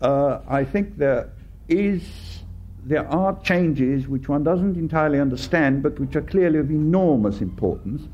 Uh, 0.00 0.40
I 0.48 0.62
think 0.64 0.98
there 0.98 1.32
is 1.68 2.04
there 2.84 3.08
are 3.08 3.36
changes 3.40 4.06
which 4.06 4.28
one 4.28 4.44
doesn't 4.44 4.76
entirely 4.76 5.18
understand, 5.18 5.82
but 5.82 5.98
which 5.98 6.14
are 6.14 6.22
clearly 6.22 6.60
of 6.60 6.70
enormous 6.70 7.40
importance. 7.40 8.06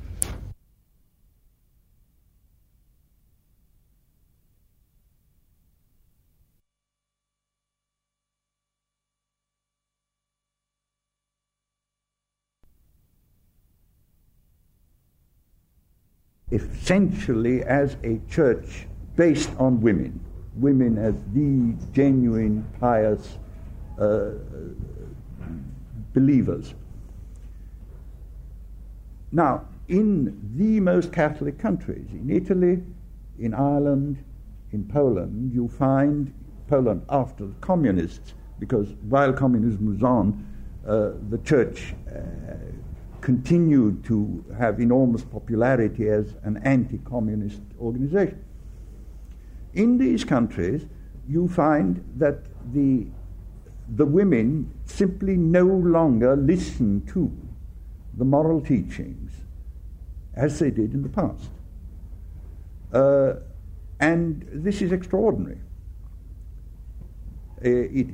Essentially, 16.52 17.62
as 17.64 17.96
a 18.04 18.20
church 18.28 18.86
based 19.16 19.50
on 19.58 19.80
women, 19.80 20.20
women 20.54 20.98
as 20.98 21.14
the 21.32 21.74
genuine, 21.92 22.64
pious, 22.78 23.38
uh, 23.98 24.32
believers. 26.12 26.74
Now, 29.30 29.64
in 29.88 30.38
the 30.56 30.78
most 30.80 31.10
Catholic 31.10 31.58
countries, 31.58 32.06
in 32.12 32.28
Italy, 32.30 32.82
in 33.38 33.54
Ireland, 33.54 34.22
in 34.72 34.84
Poland, 34.84 35.52
you 35.54 35.68
find 35.68 36.32
Poland 36.68 37.02
after 37.08 37.46
the 37.46 37.54
communists, 37.60 38.34
because 38.58 38.88
while 39.08 39.32
communism 39.32 39.86
was 39.86 40.02
on, 40.02 40.46
uh, 40.86 41.12
the 41.30 41.38
church 41.38 41.94
uh, 42.08 42.20
continued 43.22 44.04
to 44.04 44.44
have 44.58 44.80
enormous 44.80 45.24
popularity 45.24 46.08
as 46.08 46.34
an 46.42 46.58
anti 46.64 46.98
communist 46.98 47.60
organization. 47.80 48.44
In 49.74 49.96
these 49.96 50.24
countries, 50.24 50.84
you 51.26 51.48
find 51.48 52.04
that 52.18 52.44
the 52.74 53.06
the 53.96 54.06
women 54.06 54.72
simply 54.84 55.36
no 55.36 55.64
longer 55.64 56.36
listen 56.36 57.04
to 57.06 57.30
the 58.16 58.24
moral 58.24 58.60
teachings 58.60 59.32
as 60.34 60.58
they 60.58 60.70
did 60.70 60.94
in 60.94 61.02
the 61.02 61.08
past. 61.08 61.50
Uh, 62.92 63.34
and 64.00 64.46
this 64.52 64.82
is 64.82 64.92
extraordinary. 64.92 65.58
Uh, 67.64 67.68
it, 67.68 68.08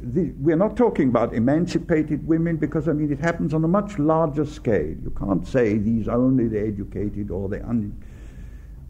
the, 0.00 0.32
we're 0.38 0.56
not 0.56 0.76
talking 0.76 1.08
about 1.08 1.34
emancipated 1.34 2.26
women 2.26 2.56
because, 2.56 2.88
I 2.88 2.92
mean, 2.92 3.12
it 3.12 3.20
happens 3.20 3.52
on 3.52 3.64
a 3.64 3.68
much 3.68 3.98
larger 3.98 4.44
scale. 4.44 4.94
You 5.02 5.12
can't 5.18 5.46
say 5.46 5.78
these 5.78 6.08
are 6.08 6.16
only 6.16 6.48
the 6.48 6.60
educated 6.60 7.30
or 7.30 7.48
the 7.48 7.66
un. 7.66 8.00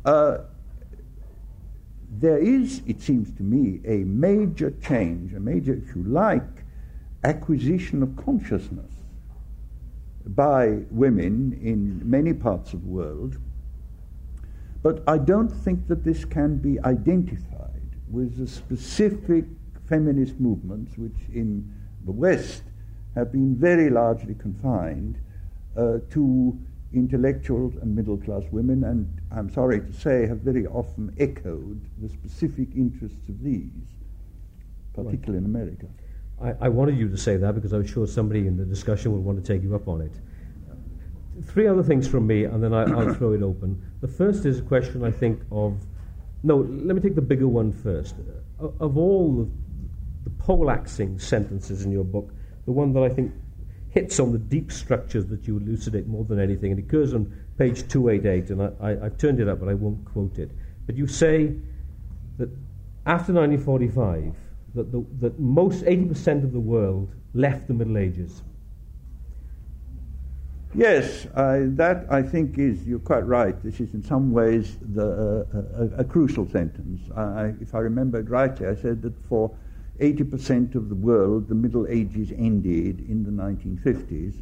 Uh, 0.04 0.38
there 2.10 2.38
is, 2.38 2.82
it 2.86 3.00
seems 3.00 3.32
to 3.34 3.42
me, 3.42 3.80
a 3.84 4.04
major 4.04 4.70
change, 4.82 5.34
a 5.34 5.40
major, 5.40 5.74
if 5.74 5.94
you 5.94 6.02
like, 6.04 6.64
acquisition 7.24 8.02
of 8.02 8.16
consciousness 8.16 8.92
by 10.26 10.82
women 10.90 11.58
in 11.62 12.00
many 12.08 12.32
parts 12.32 12.72
of 12.72 12.82
the 12.82 12.88
world. 12.88 13.36
But 14.82 15.02
I 15.06 15.18
don't 15.18 15.48
think 15.48 15.88
that 15.88 16.04
this 16.04 16.24
can 16.24 16.58
be 16.58 16.80
identified 16.80 17.68
with 18.10 18.40
a 18.40 18.46
specific 18.46 19.44
feminist 19.88 20.38
movements 20.38 20.96
which 20.96 21.16
in 21.32 21.72
the 22.04 22.12
West 22.12 22.62
have 23.14 23.32
been 23.32 23.56
very 23.56 23.90
largely 23.90 24.34
confined 24.34 25.18
uh, 25.76 25.98
to 26.10 26.58
intellectuals 26.92 27.74
and 27.82 27.94
middle 27.94 28.16
class 28.16 28.42
women, 28.50 28.84
and 28.84 29.20
I'm 29.30 29.50
sorry 29.52 29.80
to 29.80 29.92
say, 29.92 30.26
have 30.26 30.38
very 30.38 30.66
often 30.66 31.14
echoed 31.18 31.80
the 32.00 32.08
specific 32.08 32.68
interests 32.74 33.28
of 33.28 33.42
these, 33.42 33.70
particularly 34.94 35.38
right. 35.38 35.44
in 35.48 35.56
America. 35.56 35.86
I, 36.40 36.66
I, 36.66 36.68
wanted 36.68 36.96
you 36.96 37.08
to 37.08 37.16
say 37.16 37.36
that 37.36 37.54
because 37.54 37.72
I'm 37.72 37.86
sure 37.86 38.06
somebody 38.06 38.46
in 38.46 38.56
the 38.56 38.64
discussion 38.64 39.12
will 39.12 39.20
want 39.20 39.44
to 39.44 39.52
take 39.52 39.62
you 39.62 39.74
up 39.74 39.88
on 39.88 40.00
it. 40.00 40.12
Three 41.44 41.66
other 41.66 41.82
things 41.82 42.08
from 42.08 42.26
me, 42.26 42.44
and 42.44 42.62
then 42.62 42.72
I, 42.72 42.84
will 42.84 43.14
throw 43.18 43.32
it 43.32 43.42
open. 43.42 43.82
The 44.00 44.08
first 44.08 44.46
is 44.46 44.60
a 44.60 44.62
question 44.62 45.04
I 45.04 45.10
think 45.10 45.40
of. 45.50 45.76
No, 46.42 46.58
let 46.58 46.94
me 46.94 47.00
take 47.00 47.16
the 47.16 47.22
bigger 47.22 47.48
one 47.48 47.72
first. 47.72 48.14
Of 48.58 48.96
all 48.96 49.32
the, 49.34 49.44
the 49.44 49.67
poleaxing 50.30 51.18
sentences 51.18 51.84
in 51.84 51.92
your 51.92 52.04
book, 52.04 52.30
the 52.64 52.72
one 52.72 52.92
that 52.92 53.02
I 53.02 53.08
think 53.08 53.32
hits 53.90 54.20
on 54.20 54.32
the 54.32 54.38
deep 54.38 54.70
structures 54.70 55.26
that 55.26 55.46
you 55.46 55.58
elucidate 55.58 56.06
more 56.06 56.24
than 56.24 56.38
anything. 56.38 56.72
And 56.72 56.80
it 56.80 56.86
occurs 56.86 57.14
on 57.14 57.32
page 57.56 57.88
288, 57.88 58.50
and 58.50 58.62
I, 58.80 59.06
I've 59.06 59.18
turned 59.18 59.40
it 59.40 59.48
up, 59.48 59.60
but 59.60 59.68
I 59.68 59.74
won't 59.74 60.04
quote 60.04 60.38
it. 60.38 60.50
But 60.86 60.96
you 60.96 61.06
say 61.06 61.54
that 62.38 62.48
after 63.06 63.32
1945, 63.32 64.34
that, 64.74 64.92
the, 64.92 65.04
that 65.20 65.38
most 65.40 65.84
80% 65.84 66.44
of 66.44 66.52
the 66.52 66.60
world 66.60 67.10
left 67.34 67.68
the 67.68 67.74
Middle 67.74 67.98
Ages. 67.98 68.42
Yes, 70.74 71.26
that 71.34 72.06
I 72.10 72.22
think 72.22 72.58
is, 72.58 72.86
you're 72.86 72.98
quite 72.98 73.26
right. 73.26 73.60
This 73.64 73.80
is 73.80 73.94
in 73.94 74.02
some 74.02 74.32
ways 74.32 74.76
the, 74.92 75.46
uh, 75.54 75.96
a, 75.98 76.00
a, 76.00 76.04
crucial 76.04 76.46
sentence. 76.50 77.00
I, 77.16 77.54
if 77.60 77.74
I 77.74 77.78
remember 77.78 78.22
rightly, 78.22 78.66
I 78.66 78.74
said 78.74 79.00
that 79.02 79.14
for 79.28 79.56
80% 80.00 80.74
of 80.74 80.88
the 80.88 80.94
world, 80.94 81.48
the 81.48 81.54
Middle 81.54 81.86
Ages 81.88 82.32
ended 82.32 83.04
in 83.08 83.24
the 83.24 83.30
1950s, 83.30 84.34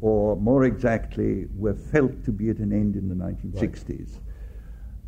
or 0.00 0.36
more 0.36 0.64
exactly, 0.64 1.46
were 1.56 1.74
felt 1.74 2.24
to 2.24 2.32
be 2.32 2.50
at 2.50 2.58
an 2.58 2.72
end 2.72 2.96
in 2.96 3.08
the 3.08 3.14
1960s. 3.14 4.18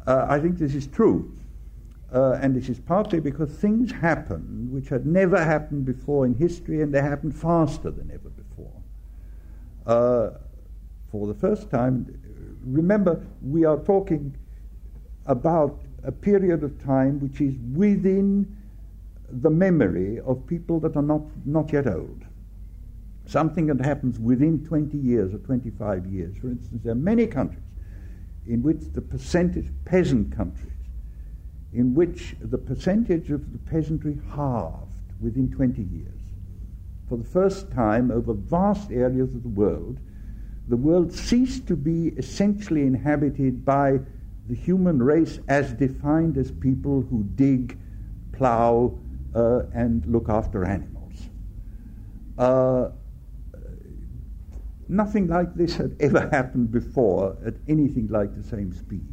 Right. 0.07 0.15
Uh, 0.15 0.27
I 0.29 0.39
think 0.39 0.59
this 0.59 0.75
is 0.75 0.87
true. 0.87 1.37
Uh, 2.13 2.39
and 2.41 2.55
this 2.55 2.69
is 2.69 2.79
partly 2.79 3.19
because 3.19 3.51
things 3.51 3.91
happened 3.91 4.71
which 4.71 4.89
had 4.89 5.05
never 5.05 5.43
happened 5.43 5.85
before 5.85 6.25
in 6.25 6.35
history, 6.35 6.81
and 6.81 6.95
they 6.95 7.01
happened 7.01 7.35
faster 7.35 7.91
than 7.91 8.11
ever 8.13 8.29
before. 8.29 8.73
Uh, 9.85 10.39
for 11.11 11.27
the 11.27 11.35
first 11.35 11.71
time, 11.71 12.07
remember, 12.65 13.25
we 13.43 13.65
are 13.65 13.79
talking 13.79 14.35
about 15.27 15.81
a 16.05 16.13
period 16.13 16.63
of 16.63 16.83
time 16.85 17.19
which 17.19 17.41
is 17.41 17.57
within 17.73 18.57
the 19.43 19.51
memory 19.51 20.21
of 20.21 20.47
people 20.47 20.81
that 20.81 20.97
are 20.97 21.03
not, 21.03 21.23
not 21.45 21.73
yet 21.73 21.87
old. 21.87 22.25
Something 23.27 23.67
that 23.67 23.85
happens 23.85 24.19
within 24.19 24.65
20 24.65 24.97
years 24.99 25.35
or 25.35 25.39
25 25.39 26.07
years. 26.07 26.37
For 26.37 26.49
instance, 26.49 26.83
there 26.83 26.93
are 26.93 26.97
many 26.97 27.27
countries 27.27 27.63
in 28.47 28.63
which 28.63 28.81
the 28.93 29.01
percentage, 29.01 29.67
peasant 29.85 30.35
countries, 30.37 30.71
in 31.73 31.95
which 31.95 32.37
the 32.41 32.59
percentage 32.59 33.31
of 33.31 33.53
the 33.53 33.59
peasantry 33.59 34.19
halved 34.35 34.93
within 35.21 35.51
20 35.51 35.83
years. 35.83 36.21
For 37.09 37.17
the 37.17 37.25
first 37.25 37.73
time 37.73 38.11
over 38.11 38.35
vast 38.35 38.93
areas 38.93 39.35
of 39.35 39.43
the 39.43 39.49
world, 39.49 39.99
the 40.69 40.77
world 40.77 41.13
ceased 41.13 41.67
to 41.67 41.77
be 41.77 42.09
essentially 42.17 42.83
inhabited 42.83 43.65
by 43.65 44.01
the 44.49 44.55
human 44.55 45.03
race 45.03 45.39
as 45.49 45.73
defined 45.73 46.37
as 46.37 46.51
people 46.51 47.03
who 47.03 47.25
dig, 47.35 47.79
plow, 48.33 48.99
uh, 49.35 49.63
and 49.75 50.05
look 50.07 50.29
after 50.29 50.65
animals. 50.65 51.29
Uh, 52.39 52.91
nothing 54.89 55.29
like 55.29 55.55
this 55.55 55.77
had 55.77 55.97
ever 56.01 56.29
happened 56.33 56.71
before 56.71 57.37
at 57.45 57.55
anything 57.69 58.09
like 58.09 58.35
the 58.37 58.43
same 58.43 58.73
speed. 58.73 59.07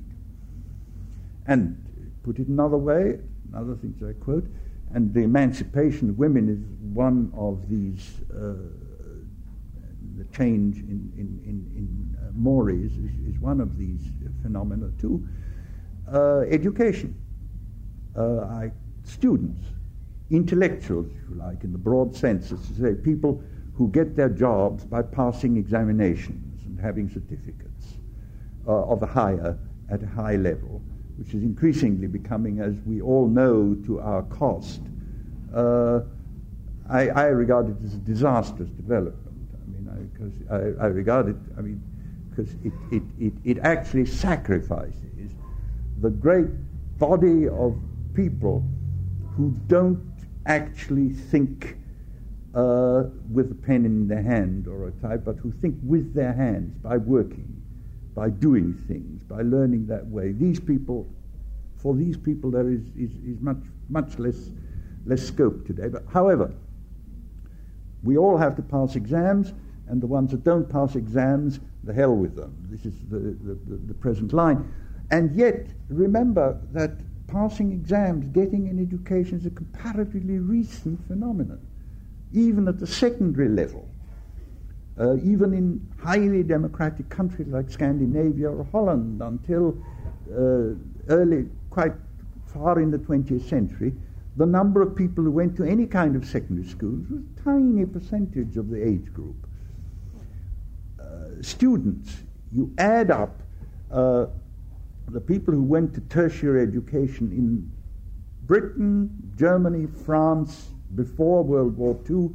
And 1.47 1.77
put 2.23 2.39
it 2.39 2.47
another 2.47 2.77
way, 2.77 3.19
another 3.51 3.75
thing 3.75 3.95
I 4.07 4.13
quote, 4.23 4.47
and 4.93 5.13
the 5.13 5.21
emancipation 5.21 6.09
of 6.09 6.17
women 6.17 6.49
is 6.49 6.59
one 6.93 7.31
of 7.35 7.69
these, 7.69 8.21
uh, 8.31 8.53
the 10.17 10.25
change 10.35 10.77
in, 10.77 11.11
in, 11.17 11.41
in, 11.45 11.71
in 11.75 12.17
uh, 12.19 12.31
mores 12.33 12.91
is, 12.91 13.33
is, 13.33 13.39
one 13.39 13.61
of 13.61 13.77
these 13.77 14.01
phenomena 14.41 14.91
too. 14.99 15.25
Uh, 16.11 16.39
education, 16.41 17.15
uh, 18.17 18.41
I, 18.41 18.71
students, 19.03 19.61
intellectuals, 20.31 21.07
if 21.07 21.29
you 21.29 21.35
like, 21.35 21.63
in 21.63 21.71
the 21.71 21.77
broad 21.77 22.15
sense, 22.15 22.51
is 22.51 22.67
to 22.67 22.81
say 22.81 22.95
people 22.95 23.43
who 23.75 23.89
get 23.89 24.15
their 24.15 24.29
jobs 24.29 24.85
by 24.85 25.01
passing 25.01 25.57
examinations 25.57 26.65
and 26.65 26.79
having 26.79 27.09
certificates 27.09 27.97
uh, 28.67 28.85
of 28.85 29.01
a 29.03 29.07
higher, 29.07 29.57
at 29.89 30.01
a 30.03 30.07
high 30.07 30.35
level 30.35 30.81
which 31.21 31.35
is 31.35 31.43
increasingly 31.43 32.07
becoming, 32.07 32.61
as 32.61 32.73
we 32.83 32.99
all 32.99 33.27
know, 33.27 33.75
to 33.85 33.99
our 33.99 34.23
cost, 34.23 34.81
uh, 35.53 35.99
I, 36.89 37.09
I, 37.09 37.25
regard 37.25 37.69
it 37.69 37.75
as 37.85 37.93
a 37.93 37.97
disastrous 37.97 38.71
development. 38.71 39.37
I 39.53 39.69
mean, 39.69 40.09
because 40.11 40.33
I, 40.49 40.83
I, 40.83 40.85
I, 40.85 40.87
regard 40.87 41.29
it, 41.29 41.35
I 41.55 41.61
mean, 41.61 41.79
because 42.27 42.55
it, 42.63 42.73
it, 42.91 43.03
it, 43.19 43.33
it 43.43 43.59
actually 43.59 44.07
sacrifices 44.07 44.95
the 45.99 46.09
great 46.09 46.47
body 46.97 47.47
of 47.47 47.77
people 48.15 48.65
who 49.37 49.55
don't 49.67 50.01
actually 50.45 51.09
think 51.09 51.77
uh, 52.53 53.03
with 53.31 53.51
a 53.51 53.55
pen 53.55 53.85
in 53.85 54.07
their 54.07 54.21
hand 54.21 54.67
or 54.67 54.87
a 54.87 54.91
type, 54.91 55.23
but 55.23 55.37
who 55.37 55.51
think 55.51 55.75
with 55.83 56.13
their 56.13 56.33
hands 56.33 56.75
by 56.77 56.97
working 56.97 57.61
by 58.13 58.29
doing 58.29 58.73
things, 58.87 59.23
by 59.23 59.41
learning 59.41 59.87
that 59.87 60.05
way. 60.07 60.31
These 60.33 60.59
people, 60.59 61.07
for 61.77 61.95
these 61.95 62.17
people, 62.17 62.51
there 62.51 62.69
is, 62.69 62.81
is, 62.97 63.11
is 63.25 63.39
much, 63.39 63.63
much 63.89 64.19
less, 64.19 64.51
less 65.05 65.23
scope 65.23 65.65
today. 65.65 65.87
But 65.87 66.03
however, 66.11 66.53
we 68.03 68.17
all 68.17 68.37
have 68.37 68.55
to 68.57 68.61
pass 68.61 68.95
exams, 68.95 69.53
and 69.87 70.01
the 70.01 70.07
ones 70.07 70.31
that 70.31 70.43
don't 70.43 70.69
pass 70.69 70.95
exams, 70.95 71.59
the 71.83 71.93
hell 71.93 72.15
with 72.15 72.35
them. 72.35 72.55
This 72.69 72.85
is 72.85 72.93
the, 73.09 73.19
the, 73.19 73.57
the, 73.67 73.77
the 73.87 73.93
present 73.93 74.33
line. 74.33 74.71
And 75.11 75.35
yet, 75.35 75.67
remember 75.89 76.59
that 76.71 76.91
passing 77.31 77.71
exams, 77.71 78.25
getting 78.33 78.67
an 78.67 78.79
education, 78.79 79.37
is 79.37 79.45
a 79.45 79.49
comparatively 79.51 80.39
recent 80.39 80.99
phenomenon, 81.07 81.59
even 82.33 82.67
at 82.67 82.79
the 82.79 82.87
secondary 82.87 83.49
level. 83.49 83.87
Uh, 84.99 85.15
even 85.17 85.53
in 85.53 85.81
highly 86.03 86.43
democratic 86.43 87.07
countries 87.09 87.47
like 87.47 87.69
Scandinavia 87.71 88.49
or 88.49 88.65
Holland 88.71 89.21
until 89.21 89.75
uh, 90.29 90.75
early, 91.07 91.47
quite 91.69 91.93
far 92.45 92.79
in 92.81 92.91
the 92.91 92.97
20th 92.97 93.47
century, 93.47 93.93
the 94.35 94.45
number 94.45 94.81
of 94.81 94.95
people 94.95 95.23
who 95.23 95.31
went 95.31 95.55
to 95.55 95.63
any 95.63 95.85
kind 95.85 96.15
of 96.15 96.25
secondary 96.25 96.67
schools 96.67 97.05
was 97.09 97.21
a 97.21 97.43
tiny 97.43 97.85
percentage 97.85 98.57
of 98.57 98.69
the 98.69 98.85
age 98.85 99.11
group. 99.13 99.35
Uh, 100.99 101.41
students, 101.41 102.23
you 102.51 102.71
add 102.77 103.09
up 103.09 103.41
uh, 103.89 104.27
the 105.11 105.21
people 105.21 105.53
who 105.53 105.63
went 105.63 105.93
to 105.93 106.01
tertiary 106.01 106.63
education 106.63 107.31
in 107.31 107.69
Britain, 108.47 109.09
Germany, 109.35 109.87
France, 110.05 110.69
before 110.95 111.43
World 111.43 111.77
War 111.77 111.97
II, 112.09 112.29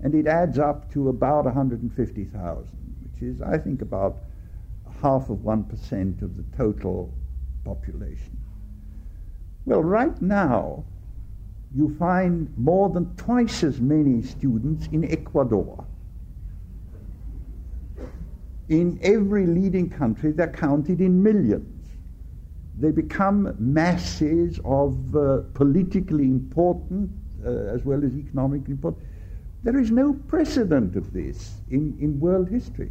and 0.00 0.14
it 0.14 0.26
adds 0.26 0.58
up 0.58 0.90
to 0.92 1.08
about 1.08 1.44
150,000, 1.44 2.66
which 3.02 3.22
is, 3.22 3.40
I 3.42 3.58
think, 3.58 3.82
about 3.82 4.18
half 5.00 5.30
of 5.30 5.38
1% 5.38 6.22
of 6.22 6.36
the 6.36 6.44
total 6.56 7.12
population. 7.64 8.36
Well, 9.64 9.82
right 9.82 10.20
now, 10.20 10.84
you 11.74 11.94
find 11.98 12.52
more 12.56 12.88
than 12.90 13.14
twice 13.16 13.62
as 13.62 13.80
many 13.80 14.22
students 14.22 14.88
in 14.92 15.10
Ecuador. 15.10 15.84
In 18.68 18.98
every 19.02 19.46
leading 19.46 19.88
country, 19.88 20.32
they're 20.32 20.48
counted 20.48 21.00
in 21.00 21.22
millions. 21.22 21.81
They 22.82 22.90
become 22.90 23.54
masses 23.58 24.60
of 24.64 25.16
uh, 25.16 25.42
politically 25.54 26.24
important 26.24 27.10
uh, 27.44 27.74
as 27.74 27.84
well 27.84 28.04
as 28.04 28.12
economically 28.14 28.72
important 28.72 29.06
there 29.62 29.78
is 29.78 29.92
no 29.92 30.14
precedent 30.26 30.96
of 30.96 31.12
this 31.12 31.54
in, 31.70 31.96
in 32.00 32.18
world 32.18 32.48
history. 32.48 32.90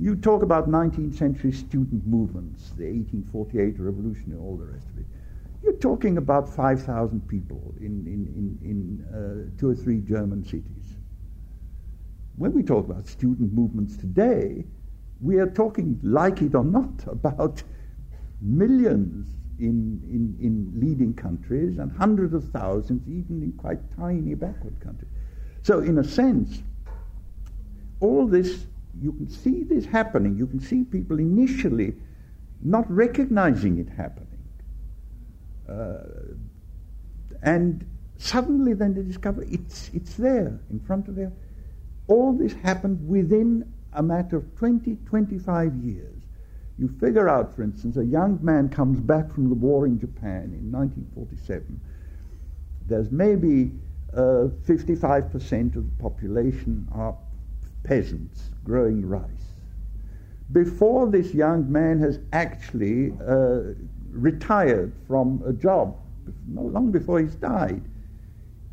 You 0.00 0.16
talk 0.16 0.42
about 0.42 0.68
19th 0.68 1.16
century 1.16 1.52
student 1.52 2.04
movements, 2.06 2.70
the 2.70 2.86
1848 2.86 3.78
revolution 3.78 4.32
and 4.32 4.40
all 4.40 4.56
the 4.56 4.64
rest 4.64 4.88
of 4.88 4.98
it. 4.98 5.06
You're 5.62 5.74
talking 5.74 6.18
about 6.18 6.48
5,000 6.48 7.28
people 7.28 7.72
in, 7.78 8.04
in, 8.04 8.58
in, 8.64 8.68
in 8.68 9.04
uh, 9.14 9.60
two 9.60 9.70
or 9.70 9.76
three 9.76 10.00
German 10.00 10.42
cities. 10.42 10.96
When 12.34 12.52
we 12.52 12.64
talk 12.64 12.86
about 12.86 13.06
student 13.06 13.52
movements 13.52 13.96
today, 13.96 14.64
we 15.20 15.36
are 15.36 15.46
talking, 15.46 16.00
like 16.02 16.42
it 16.42 16.56
or 16.56 16.64
not, 16.64 16.90
about 17.06 17.62
millions 18.42 19.28
in, 19.58 20.02
in, 20.10 20.36
in 20.44 20.72
leading 20.80 21.14
countries 21.14 21.78
and 21.78 21.92
hundreds 21.92 22.34
of 22.34 22.44
thousands 22.50 23.06
even 23.08 23.42
in 23.42 23.52
quite 23.52 23.78
tiny 23.96 24.34
backward 24.34 24.78
countries. 24.80 25.10
So, 25.62 25.78
in 25.80 25.98
a 25.98 26.04
sense, 26.04 26.60
all 28.00 28.26
this, 28.26 28.66
you 29.00 29.12
can 29.12 29.30
see 29.30 29.62
this 29.62 29.86
happening. 29.86 30.36
You 30.36 30.48
can 30.48 30.60
see 30.60 30.82
people 30.82 31.20
initially 31.20 31.94
not 32.60 32.90
recognizing 32.90 33.78
it 33.78 33.88
happening. 33.88 34.28
Uh, 35.68 36.34
and 37.42 37.84
suddenly 38.18 38.74
then 38.74 38.94
they 38.94 39.02
discover 39.02 39.44
it's, 39.48 39.90
it's 39.94 40.14
there 40.14 40.58
in 40.70 40.80
front 40.80 41.08
of 41.08 41.14
them. 41.14 41.32
All 42.08 42.32
this 42.32 42.52
happened 42.52 43.08
within 43.08 43.72
a 43.92 44.02
matter 44.02 44.36
of 44.36 44.56
20, 44.56 44.96
25 45.06 45.74
years. 45.76 46.21
You 46.82 46.88
figure 46.98 47.28
out, 47.28 47.54
for 47.54 47.62
instance, 47.62 47.96
a 47.96 48.04
young 48.04 48.40
man 48.42 48.68
comes 48.68 48.98
back 48.98 49.30
from 49.30 49.48
the 49.48 49.54
war 49.54 49.86
in 49.86 50.00
Japan 50.00 50.52
in 50.52 50.72
1947. 50.72 51.80
There's 52.88 53.08
maybe 53.12 53.70
uh, 54.12 54.48
55% 54.66 55.76
of 55.76 55.84
the 55.84 56.02
population 56.02 56.88
are 56.90 57.16
peasants 57.84 58.50
growing 58.64 59.06
rice. 59.06 59.54
Before 60.50 61.08
this 61.08 61.32
young 61.32 61.70
man 61.70 62.00
has 62.00 62.18
actually 62.32 63.12
uh, 63.24 63.74
retired 64.10 64.92
from 65.06 65.40
a 65.46 65.52
job, 65.52 65.96
not 66.48 66.64
long 66.64 66.90
before 66.90 67.20
he's 67.20 67.36
died, 67.36 67.84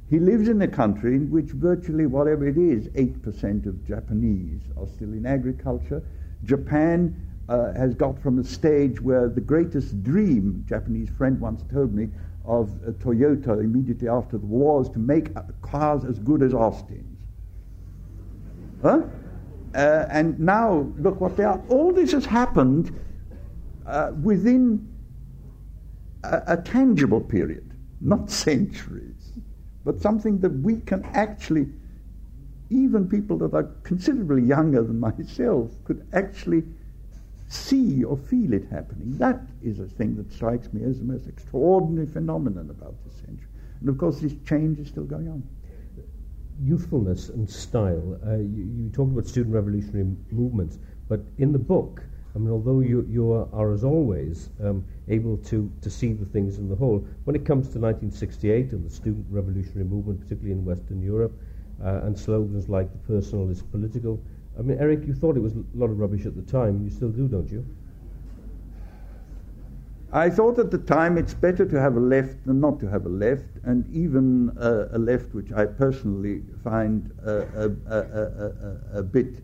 he 0.09 0.17
lives 0.17 0.49
in 0.49 0.63
a 0.63 0.67
country 0.67 1.13
in 1.13 1.29
which 1.29 1.51
virtually 1.51 2.07
whatever 2.07 2.47
it 2.47 2.57
is, 2.57 2.87
8% 2.87 3.67
of 3.67 3.85
Japanese 3.85 4.61
are 4.75 4.87
still 4.87 5.13
in 5.13 5.27
agriculture. 5.27 6.01
Japan 6.43 7.28
uh, 7.49 7.73
has 7.73 7.95
got 7.95 8.21
from 8.21 8.37
a 8.37 8.43
stage 8.43 9.01
where 9.01 9.27
the 9.27 9.41
greatest 9.41 10.03
dream, 10.03 10.63
Japanese 10.67 11.09
friend 11.09 11.39
once 11.41 11.63
told 11.71 11.93
me, 11.93 12.07
of 12.45 12.69
Toyota 12.99 13.59
immediately 13.59 14.07
after 14.07 14.37
the 14.37 14.45
war 14.45 14.79
was 14.79 14.89
to 14.89 14.99
make 14.99 15.29
cars 15.61 16.05
as 16.05 16.19
good 16.19 16.41
as 16.41 16.53
Austin's. 16.53 17.17
Huh? 18.81 19.01
Uh, 19.75 20.05
and 20.09 20.39
now, 20.39 20.87
look 20.97 21.19
what 21.19 21.37
they 21.37 21.43
are. 21.43 21.61
All 21.69 21.91
this 21.91 22.11
has 22.11 22.25
happened 22.25 22.97
uh, 23.85 24.11
within 24.23 24.87
a, 26.23 26.41
a, 26.47 26.57
tangible 26.57 27.21
period, 27.21 27.71
not 28.01 28.29
centuries, 28.47 29.33
but 29.85 30.01
something 30.01 30.39
that 30.39 30.49
we 30.49 30.79
can 30.81 31.03
actually, 31.13 31.67
even 32.69 33.07
people 33.07 33.37
that 33.39 33.53
are 33.53 33.69
considerably 33.83 34.43
younger 34.43 34.81
than 34.83 34.99
myself, 35.17 35.71
could 35.83 36.07
actually 36.13 36.63
see 37.49 38.03
or 38.03 38.15
feel 38.15 38.53
it 38.53 38.67
happening. 38.69 39.17
That 39.17 39.41
is 39.63 39.79
a 39.79 39.85
thing 39.85 40.15
that 40.17 40.31
strikes 40.31 40.71
me 40.71 40.83
as 40.83 40.99
the 40.99 41.05
most 41.05 41.27
extraordinary 41.27 42.07
phenomenon 42.07 42.69
about 42.69 42.95
this 43.03 43.15
century. 43.15 43.47
And 43.81 43.89
of 43.89 43.97
course, 43.97 44.19
this 44.19 44.35
change 44.45 44.79
is 44.79 44.87
still 44.87 45.03
going 45.03 45.27
on. 45.27 45.43
Youthfulness 46.61 47.29
and 47.29 47.49
style. 47.49 48.19
Uh, 48.25 48.37
you, 48.37 48.69
you 48.77 48.89
talked 48.93 49.11
about 49.11 49.25
student 49.25 49.55
revolutionary 49.55 50.15
movements, 50.31 50.77
but 51.07 51.21
in 51.39 51.51
the 51.51 51.59
book, 51.59 52.03
I 52.35 52.37
mean, 52.37 52.51
although 52.51 52.81
you, 52.81 53.07
you 53.09 53.31
are, 53.33 53.47
are 53.51 53.73
as 53.73 53.83
always 53.83 54.49
um, 54.63 54.85
able 55.07 55.37
to, 55.37 55.71
to 55.81 55.89
see 55.89 56.13
the 56.13 56.25
things 56.25 56.59
in 56.59 56.69
the 56.69 56.75
whole, 56.75 57.03
when 57.23 57.35
it 57.35 57.45
comes 57.45 57.69
to 57.69 57.79
1968 57.79 58.73
and 58.73 58.85
the 58.85 58.93
student 58.93 59.25
revolutionary 59.29 59.87
movement, 59.87 60.21
particularly 60.21 60.51
in 60.51 60.63
Western 60.63 61.01
Europe, 61.01 61.33
uh, 61.83 62.01
and 62.03 62.17
slogans 62.17 62.69
like 62.69 62.91
the 62.91 62.99
personal 62.99 63.49
is 63.49 63.63
political, 63.63 64.21
I 64.59 64.61
mean, 64.61 64.77
Eric, 64.77 65.07
you 65.07 65.13
thought 65.13 65.37
it 65.37 65.39
was 65.39 65.55
a 65.55 65.63
lot 65.73 65.89
of 65.89 65.97
rubbish 65.97 66.25
at 66.25 66.35
the 66.35 66.41
time, 66.41 66.83
you 66.83 66.89
still 66.89 67.09
do, 67.09 67.29
don't 67.29 67.49
you? 67.49 67.65
I 70.11 70.29
thought 70.29 70.59
at 70.59 70.69
the 70.69 70.79
time 70.79 71.17
it's 71.17 71.33
better 71.33 71.65
to 71.65 71.79
have 71.79 71.95
a 71.95 71.99
left 71.99 72.45
than 72.45 72.59
not 72.59 72.79
to 72.81 72.89
have 72.89 73.05
a 73.05 73.09
left, 73.09 73.45
and 73.63 73.87
even 73.93 74.49
uh, 74.57 74.87
a 74.91 74.97
left 74.97 75.33
which 75.33 75.53
I 75.53 75.65
personally 75.65 76.41
find 76.61 77.09
uh, 77.25 77.45
a, 77.55 77.71
a, 77.87 77.99
a, 78.95 78.99
a, 78.99 79.03
bit 79.03 79.43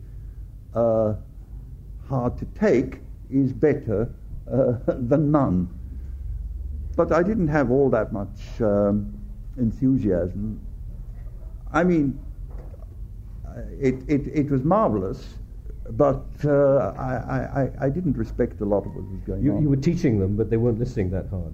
uh, 0.74 1.14
hard 2.10 2.38
to 2.40 2.46
take 2.60 3.00
is 3.30 3.54
better 3.54 4.12
uh, 4.52 4.74
than 4.88 5.32
none. 5.32 5.70
But 6.98 7.12
I 7.12 7.24
didn't 7.24 7.50
have 7.50 7.72
all 7.72 7.90
that 7.92 8.12
much 8.12 8.60
um, 8.60 9.14
enthusiasm. 9.58 10.60
I 11.72 11.84
mean, 11.84 12.20
it, 13.80 13.96
it, 14.08 14.28
it 14.28 14.50
was 14.50 14.64
marvelous 14.64 15.36
but 15.92 16.26
uh, 16.44 16.94
I, 16.98 17.62
I, 17.62 17.86
I, 17.86 17.90
didn't 17.90 18.18
respect 18.18 18.60
a 18.62 18.66
lot 18.66 18.86
of 18.86 18.96
what 18.96 19.06
was 19.06 19.22
going 19.22 19.44
you, 19.44 19.54
on. 19.54 19.62
You 19.62 19.70
were 19.70 19.76
teaching 19.76 20.20
them, 20.20 20.36
but 20.36 20.50
they 20.50 20.58
weren't 20.58 20.80
listening 20.80 21.12
that 21.12 21.30
hard. 21.30 21.54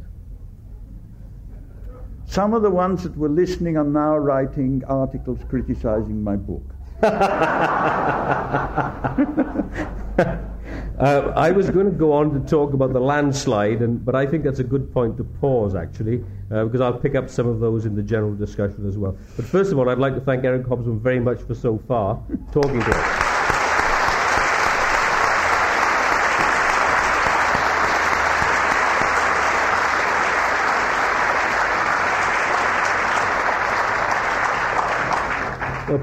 Some 2.28 2.54
of 2.54 2.62
the 2.62 2.70
ones 2.70 3.04
that 3.04 3.16
were 3.18 3.28
listening 3.28 3.76
are 3.76 3.84
now 3.84 4.18
writing 4.18 4.84
articles 4.88 5.40
criticizing 5.50 6.24
my 6.24 6.38
book. 6.38 6.64
Uh, 11.00 11.34
I 11.36 11.52
was 11.52 11.70
going 11.70 11.86
to 11.86 11.92
go 11.92 12.14
on 12.14 12.34
to 12.34 12.40
talk 12.50 12.74
about 12.74 12.94
the 12.94 13.00
landslide, 13.00 13.82
and, 13.82 14.04
but 14.04 14.16
I 14.16 14.26
think 14.26 14.44
that's 14.44 14.60
a 14.60 14.64
good 14.64 14.94
point 14.94 15.18
to 15.18 15.24
pause, 15.24 15.74
actually, 15.74 16.24
uh, 16.52 16.66
because 16.66 16.82
I'll 16.82 17.00
pick 17.00 17.16
up 17.16 17.30
some 17.30 17.48
of 17.48 17.60
those 17.60 17.86
in 17.86 17.96
the 17.96 18.04
general 18.04 18.36
discussion 18.36 18.88
as 18.88 18.98
well. 18.98 19.18
But 19.36 19.46
first 19.46 19.72
of 19.72 19.80
all, 19.80 19.90
I'd 19.90 19.98
like 19.98 20.16
to 20.16 20.22
thank 20.22 20.44
Eric 20.44 20.64
Hobsbawm 20.64 21.02
very 21.02 21.20
much 21.20 21.42
for 21.42 21.56
so 21.56 21.78
far 21.88 22.22
talking 22.52 22.80
to 22.80 22.92
us. 22.96 23.41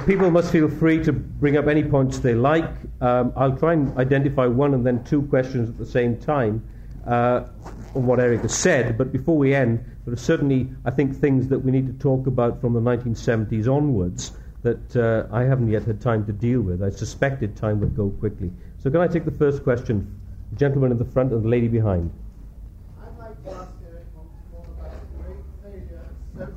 People 0.09 0.31
must 0.31 0.51
feel 0.51 0.71
free 0.71 1.05
to 1.05 1.13
bring 1.13 1.59
up 1.59 1.67
any 1.67 1.85
points 1.85 2.19
they 2.19 2.35
like. 2.35 2.71
Um, 3.03 3.31
I'll 3.37 3.55
try 3.55 3.75
and 3.75 3.95
identify 3.99 4.47
one 4.47 4.73
and 4.73 4.85
then 4.85 5.05
two 5.05 5.21
questions 5.21 5.69
at 5.69 5.77
the 5.77 5.85
same 5.85 6.17
time 6.17 6.67
uh, 7.07 7.45
on 7.95 8.07
what 8.07 8.19
Eric 8.19 8.41
has 8.41 8.57
said. 8.57 8.97
But 8.97 9.13
before 9.13 9.37
we 9.37 9.55
end, 9.55 9.85
there 10.07 10.15
are 10.15 10.17
certainly, 10.17 10.71
I 10.87 10.93
think, 10.93 11.15
things 11.15 11.47
that 11.49 11.59
we 11.59 11.71
need 11.71 11.87
to 11.89 11.93
talk 12.03 12.27
about 12.27 12.59
from 12.59 12.73
the 12.73 12.81
1970s 12.81 13.69
onwards 13.69 14.33
that 14.63 14.97
uh, 14.97 15.27
I 15.31 15.43
haven't 15.43 15.69
yet 15.69 15.83
had 15.83 16.01
time 16.01 16.25
to 16.25 16.33
deal 16.33 16.63
with. 16.63 16.83
I 16.83 16.89
suspected 16.89 17.55
time 17.55 17.79
would 17.81 17.95
go 17.95 18.09
quickly. 18.09 18.51
So, 18.79 18.91
can 18.91 19.03
I 19.03 19.09
take 19.09 19.27
the 19.27 19.31
first 19.31 19.63
question? 19.63 20.19
The 20.53 20.57
gentleman 20.57 20.91
in 20.91 20.99
the 20.99 21.05
front 21.05 21.33
and 21.33 21.45
the 21.45 21.49
lady 21.49 21.69
behind. 21.69 22.11
I'd 22.99 23.19
like 23.19 23.45
to 23.45 23.51
ask 23.51 23.73
Eric 23.87 24.07
more 24.53 24.65
about 24.79 24.91
the 24.91 25.23
great 25.23 25.45
failure 25.63 26.01
of 26.41 26.49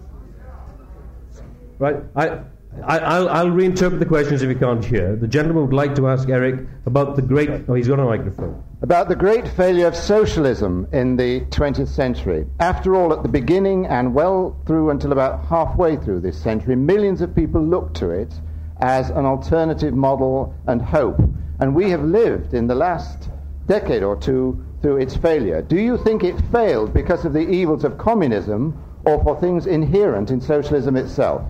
socialism. 1.34 1.46
Right. 1.80 1.98
I, 2.16 2.44
I, 2.84 3.20
will 3.20 3.30
I'll 3.30 3.48
reinterpret 3.48 4.00
the 4.00 4.06
questions 4.06 4.42
if 4.42 4.50
you 4.50 4.56
can't 4.56 4.84
hear. 4.84 5.16
The 5.18 5.28
gentleman 5.28 5.66
would 5.66 5.74
like 5.74 5.94
to 5.96 6.08
ask 6.08 6.30
Eric 6.30 6.66
about 6.86 7.18
the 7.18 7.22
great. 7.22 7.50
Oh, 7.68 7.74
he's 7.74 7.90
got 7.90 8.00
a 8.00 8.06
microphone. 8.06 8.64
About 8.82 9.10
the 9.10 9.16
great 9.16 9.46
failure 9.46 9.88
of 9.88 9.96
socialism 9.96 10.88
in 10.94 11.18
the 11.18 11.42
20th 11.52 11.90
century. 11.90 12.48
After 12.62 12.96
all, 12.96 13.12
at 13.12 13.24
the 13.24 13.30
beginning 13.30 13.88
and 13.88 14.16
well 14.16 14.56
through 14.66 14.90
until 14.90 15.12
about 15.12 15.46
halfway 15.46 15.98
through 15.98 16.22
this 16.22 16.42
century, 16.42 16.78
millions 16.78 17.22
of 17.22 17.36
people 17.36 17.62
looked 17.62 17.98
to 17.98 18.10
it 18.10 18.34
as 18.80 19.10
an 19.10 19.26
alternative 19.26 19.94
model 19.94 20.56
and 20.68 20.82
hope. 20.82 21.20
And 21.60 21.76
we 21.76 21.90
have 21.90 22.04
lived 22.04 22.54
in 22.54 22.68
the 22.68 22.76
last 22.76 23.30
decade 23.68 24.02
or 24.02 24.16
two 24.16 24.64
through 24.82 24.98
its 24.98 25.16
failure. 25.16 25.62
Do 25.62 25.78
you 25.78 25.98
think 25.98 26.24
it 26.24 26.40
failed 26.52 26.94
because 26.94 27.26
of 27.26 27.34
the 27.34 27.48
evils 27.48 27.84
of 27.84 27.98
communism 27.98 28.82
or 29.06 29.22
for 29.24 29.40
things 29.40 29.68
inherent 29.68 30.32
in 30.32 30.40
socialism 30.40 30.96
itself? 30.96 31.44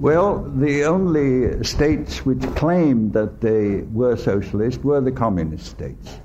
Well, 0.00 0.50
the 0.56 0.84
only 0.84 1.62
states 1.62 2.24
which 2.24 2.40
claimed 2.56 3.12
that 3.12 3.42
they 3.42 3.82
were 3.92 4.16
socialist 4.16 4.82
were 4.82 5.02
the 5.02 5.12
communist 5.12 5.66
states. 5.66 6.20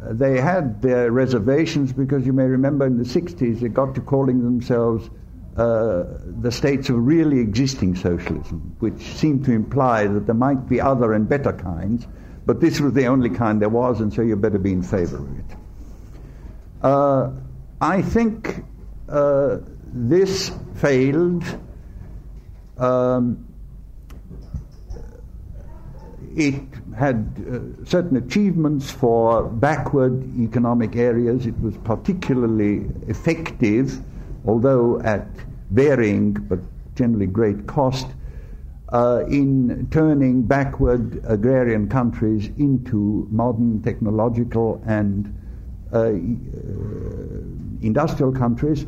Uh, 0.00 0.12
they 0.12 0.40
had 0.40 0.80
their 0.80 1.10
reservations 1.10 1.92
because 1.92 2.24
you 2.24 2.32
may 2.32 2.44
remember 2.44 2.86
in 2.86 2.96
the 2.96 3.02
60s 3.02 3.58
they 3.58 3.66
got 3.66 3.96
to 3.96 4.00
calling 4.00 4.44
themselves 4.44 5.10
uh, 5.56 6.04
the 6.42 6.52
states 6.52 6.88
of 6.90 7.04
really 7.04 7.40
existing 7.40 7.96
socialism, 7.96 8.76
which 8.78 9.02
seemed 9.02 9.44
to 9.46 9.52
imply 9.52 10.06
that 10.06 10.26
there 10.26 10.34
might 10.36 10.68
be 10.68 10.80
other 10.80 11.14
and 11.14 11.28
better 11.28 11.52
kinds, 11.52 12.06
but 12.46 12.60
this 12.60 12.80
was 12.80 12.92
the 12.92 13.06
only 13.06 13.30
kind 13.30 13.60
there 13.60 13.68
was, 13.68 14.00
and 14.00 14.14
so 14.14 14.22
you 14.22 14.36
better 14.36 14.60
be 14.60 14.72
in 14.72 14.84
favor 14.84 15.16
of 15.16 15.38
it. 15.40 15.56
Uh, 16.82 17.30
I 17.80 18.00
think 18.00 18.64
uh, 19.08 19.58
this 19.92 20.52
failed 20.76 21.42
um, 22.80 23.46
it 26.36 26.62
had 26.96 27.26
uh, 27.38 27.84
certain 27.84 28.16
achievements 28.16 28.90
for 28.90 29.44
backward 29.44 30.24
economic 30.38 30.96
areas. 30.96 31.46
It 31.46 31.58
was 31.60 31.76
particularly 31.78 32.86
effective, 33.08 34.00
although 34.46 35.00
at 35.00 35.26
varying 35.70 36.32
but 36.32 36.60
generally 36.94 37.26
great 37.26 37.66
cost, 37.66 38.06
uh, 38.92 39.24
in 39.28 39.86
turning 39.90 40.42
backward 40.42 41.22
agrarian 41.24 41.88
countries 41.88 42.50
into 42.58 43.26
modern 43.30 43.80
technological 43.82 44.82
and 44.86 45.32
uh, 45.92 45.98
uh 45.98 46.12
industrial 47.82 48.32
countries. 48.32 48.86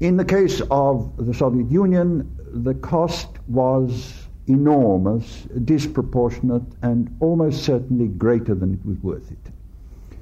In 0.00 0.16
the 0.16 0.24
case 0.24 0.60
of 0.70 1.12
the 1.16 1.32
Soviet 1.32 1.70
Union, 1.70 2.28
the 2.52 2.74
cost 2.74 3.28
was 3.48 4.26
enormous, 4.46 5.46
disproportionate, 5.64 6.64
and 6.82 7.14
almost 7.20 7.62
certainly 7.62 8.08
greater 8.08 8.54
than 8.54 8.74
it 8.74 8.84
was 8.84 8.98
worth 9.02 9.30
it. 9.30 10.18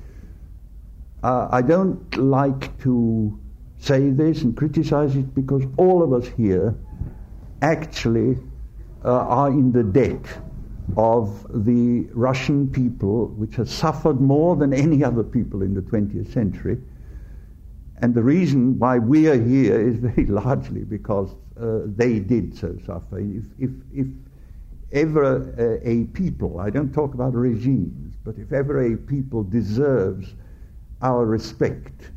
Uh, 1.23 1.49
I 1.51 1.63
don't 1.63 2.17
like 2.19 2.79
to 2.83 3.39
say 3.79 4.11
this 4.11 4.43
and 4.43 4.57
criticize 4.57 5.17
it 5.17 5.35
because 5.35 5.63
all 5.77 6.03
of 6.03 6.13
us 6.13 6.29
here 6.37 6.75
actually 7.63 8.39
uh, 9.05 9.09
are 9.09 9.49
in 9.49 9.73
the 9.73 9.83
debt 9.83 10.25
of 10.97 11.47
the 11.65 12.07
Russian 12.13 12.69
people, 12.69 13.29
which 13.29 13.57
has 13.57 13.71
suffered 13.71 14.21
more 14.21 14.55
than 14.57 14.73
any 14.73 15.03
other 15.03 15.23
people 15.23 15.63
in 15.63 15.75
the 15.75 15.81
20th 15.81 16.33
century 16.33 16.79
and 18.03 18.15
the 18.17 18.23
reason 18.23 18.79
why 18.81 18.99
we 18.99 19.29
are 19.29 19.41
here 19.41 19.81
is 19.81 19.97
very 19.97 20.27
largely 20.43 20.81
because 20.83 21.37
uh, 21.59 21.83
they 21.87 22.19
did 22.19 22.55
so 22.57 22.77
suffer. 22.85 23.21
If, 23.21 23.45
if, 23.61 23.71
if 23.95 24.09
ever 24.91 25.53
a, 25.57 25.89
a 25.89 26.05
people, 26.07 26.59
I 26.59 26.69
don't 26.69 26.93
talk 26.93 27.15
about 27.15 27.33
regimes, 27.35 28.17
but 28.25 28.37
if 28.39 28.53
ever 28.53 28.93
a 28.93 28.97
people 28.97 29.45
deserves 29.45 30.35
our 31.01 31.25
respect, 31.25 32.11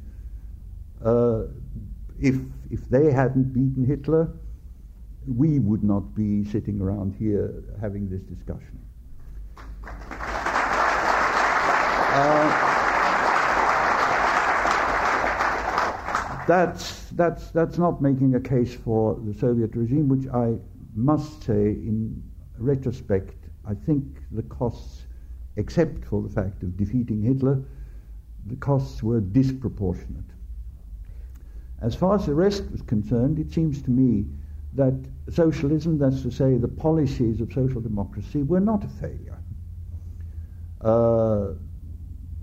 uh, 1.03 1.43
if, 2.19 2.35
if 2.71 2.89
they 2.89 3.11
hadn't 3.11 3.53
beaten 3.53 3.85
Hitler, 3.85 4.27
we 5.27 5.59
would 5.59 5.83
not 5.83 6.15
be 6.15 6.45
sitting 6.45 6.81
around 6.81 7.15
here 7.19 7.63
having 7.79 8.09
this 8.09 8.21
discussion. 8.23 8.79
Uh, 12.17 12.84
that's, 16.47 17.09
that's, 17.11 17.51
that's 17.51 17.77
not 17.77 18.01
making 18.01 18.35
a 18.35 18.39
case 18.39 18.75
for 18.75 19.19
the 19.25 19.33
Soviet 19.33 19.75
regime, 19.75 20.07
which 20.07 20.27
I 20.33 20.55
must 20.95 21.43
say, 21.43 21.53
in 21.53 22.21
retrospect, 22.57 23.35
I 23.65 23.73
think 23.73 24.05
the 24.31 24.43
costs, 24.43 25.05
except 25.55 26.05
for 26.05 26.21
the 26.21 26.29
fact 26.29 26.63
of 26.63 26.77
defeating 26.77 27.21
Hitler, 27.21 27.61
the 28.45 28.55
costs 28.55 29.01
were 29.01 29.19
disproportionate. 29.19 30.23
As 31.81 31.95
far 31.95 32.15
as 32.15 32.25
the 32.25 32.33
rest 32.33 32.63
was 32.71 32.81
concerned, 32.81 33.39
it 33.39 33.51
seems 33.51 33.81
to 33.83 33.91
me 33.91 34.25
that 34.73 34.93
socialism, 35.29 35.97
that's 35.97 36.21
to 36.21 36.31
say, 36.31 36.57
the 36.57 36.67
policies 36.67 37.41
of 37.41 37.51
social 37.53 37.81
democracy, 37.81 38.43
were 38.43 38.59
not 38.59 38.83
a 38.83 38.87
failure. 38.87 39.37
Uh, 40.81 41.53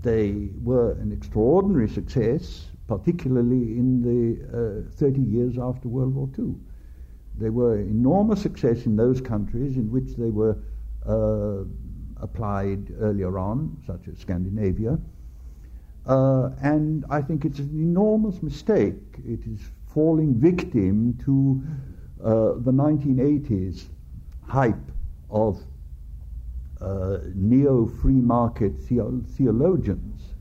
they 0.01 0.49
were 0.61 0.93
an 0.93 1.11
extraordinary 1.11 1.87
success 1.87 2.65
particularly 2.87 3.77
in 3.77 4.01
the 4.01 4.87
uh, 4.87 4.91
30 4.97 5.21
years 5.21 5.57
after 5.57 5.87
World 5.87 6.15
War 6.15 6.29
II. 6.37 6.55
They 7.39 7.49
were 7.49 7.79
enormous 7.79 8.41
success 8.41 8.85
in 8.85 8.95
those 8.95 9.21
countries 9.21 9.77
in 9.77 9.89
which 9.91 10.15
they 10.15 10.29
were 10.29 10.57
uh, 11.07 11.63
applied 12.21 12.93
earlier 12.99 13.39
on, 13.39 13.77
such 13.87 14.07
as 14.07 14.19
Scandinavia. 14.19 14.99
Uh, 16.05 16.49
and 16.61 17.05
I 17.09 17.21
think 17.21 17.45
it's 17.45 17.59
an 17.59 17.71
enormous 17.73 18.43
mistake. 18.43 18.95
It 19.25 19.39
is 19.47 19.61
falling 19.93 20.35
victim 20.35 21.17
to 21.25 21.61
uh, 22.23 22.59
the 22.59 22.71
1980s 22.71 23.85
hype 24.47 24.91
of 25.29 25.59
uh, 26.81 27.19
neo 27.33 27.85
free 27.85 28.13
market 28.13 28.73
theologians 28.77 30.32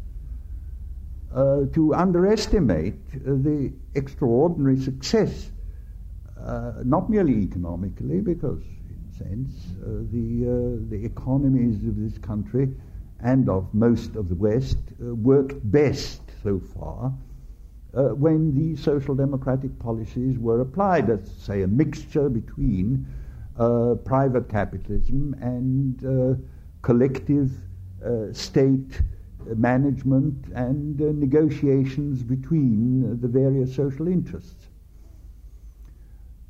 uh, 1.35 1.65
to 1.73 1.95
underestimate 1.95 2.95
uh, 3.15 3.19
the 3.25 3.73
extraordinary 3.95 4.79
success, 4.79 5.51
uh, 6.39 6.73
not 6.85 7.09
merely 7.09 7.35
economically, 7.43 8.21
because 8.21 8.61
in 8.91 8.99
a 9.11 9.17
sense 9.17 9.51
uh, 9.83 10.03
the, 10.13 10.45
uh, 10.45 10.91
the 10.91 11.05
economies 11.05 11.77
of 11.87 11.97
this 11.97 12.19
country 12.19 12.69
and 13.21 13.49
of 13.49 13.73
most 13.73 14.17
of 14.17 14.29
the 14.29 14.35
West 14.35 14.77
worked 14.99 15.55
best 15.71 16.21
so 16.43 16.61
far 16.75 17.13
when 17.93 18.55
the 18.55 18.75
social 18.81 19.15
democratic 19.15 19.79
policies 19.79 20.39
were 20.39 20.61
applied. 20.61 21.09
Let's 21.09 21.31
say 21.31 21.63
a 21.63 21.69
mixture 21.69 22.29
between 22.29 23.07
private 24.05 24.49
capitalism 24.49 25.37
and 25.41 26.43
collective 26.83 27.53
state 28.33 29.01
management 29.57 30.47
and 30.55 31.01
uh, 31.01 31.13
negotiations 31.15 32.23
between 32.23 33.05
uh, 33.05 33.17
the 33.21 33.29
various 33.29 33.75
social 33.75 34.09
interests. 34.09 34.67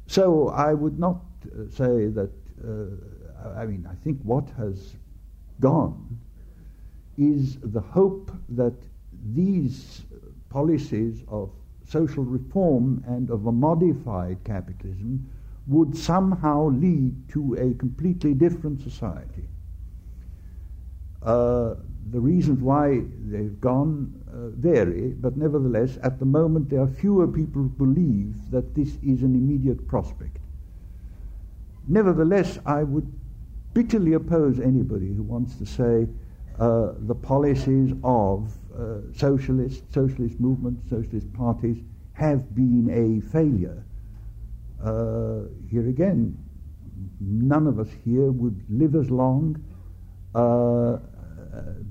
So 0.06 0.48
I 0.48 0.74
would 0.74 0.98
not 0.98 1.20
uh, 1.46 1.68
say 1.68 2.06
that, 2.08 2.30
I 3.56 3.66
mean, 3.66 3.88
I 3.90 3.94
think 4.04 4.20
what 4.22 4.48
has 4.56 4.94
gone 5.60 6.18
is 7.18 7.58
the 7.62 7.80
hope 7.80 8.30
that 8.50 8.74
these 9.34 10.02
policies 10.48 11.22
of 11.28 11.50
social 11.86 12.24
reform 12.24 13.02
and 13.06 13.30
of 13.30 13.46
a 13.46 13.52
modified 13.52 14.38
capitalism 14.44 15.28
would 15.66 15.96
somehow 15.96 16.68
lead 16.70 17.14
to 17.30 17.54
a 17.54 17.74
completely 17.74 18.34
different 18.34 18.80
society. 18.80 19.48
Uh, 21.22 21.74
the 22.10 22.20
reasons 22.20 22.60
why 22.60 23.02
they've 23.26 23.60
gone 23.60 24.12
uh, 24.28 24.48
vary, 24.48 25.10
but 25.10 25.36
nevertheless, 25.36 25.98
at 26.02 26.18
the 26.18 26.24
moment, 26.24 26.68
there 26.68 26.80
are 26.80 26.88
fewer 26.88 27.26
people 27.26 27.62
who 27.62 27.68
believe 27.68 28.34
that 28.50 28.74
this 28.74 28.96
is 29.02 29.22
an 29.22 29.34
immediate 29.34 29.86
prospect. 29.86 30.38
Nevertheless, 31.88 32.58
I 32.66 32.82
would 32.82 33.10
bitterly 33.74 34.12
oppose 34.14 34.60
anybody 34.60 35.12
who 35.14 35.22
wants 35.22 35.56
to 35.56 35.66
say 35.66 36.06
uh, 36.58 36.92
the 36.98 37.14
policies 37.14 37.94
of 38.04 38.52
uh, 38.76 38.98
socialist, 39.16 39.82
socialist 39.92 40.38
movements, 40.38 40.88
socialist 40.90 41.32
parties 41.32 41.78
have 42.12 42.54
been 42.54 42.88
a 42.90 43.20
failure. 43.30 43.84
Uh, 44.82 45.48
here 45.70 45.88
again, 45.88 46.36
none 47.20 47.66
of 47.66 47.78
us 47.78 47.88
here 48.04 48.30
would 48.30 48.60
live 48.68 48.94
as 48.94 49.10
long 49.10 49.62
uh, 50.34 50.98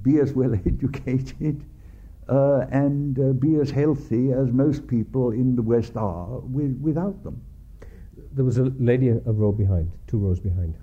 be 0.02 0.20
as 0.20 0.34
well 0.34 0.54
educated 0.66 1.64
uh, 2.30 2.66
and 2.72 3.20
uh, 3.20 3.34
be 3.34 3.56
as 3.56 3.70
healthy 3.70 4.32
as 4.32 4.52
most 4.52 4.88
people 4.88 5.32
in 5.32 5.56
the 5.56 5.62
West 5.62 5.98
are 5.98 6.40
with, 6.40 6.78
without 6.82 7.24
them. 7.24 7.42
There 8.34 8.46
was 8.46 8.58
a 8.58 8.72
lady 8.80 9.10
a 9.10 9.20
row 9.20 9.52
behind, 9.52 9.92
two 10.08 10.18
rows 10.18 10.40
behind. 10.40 10.76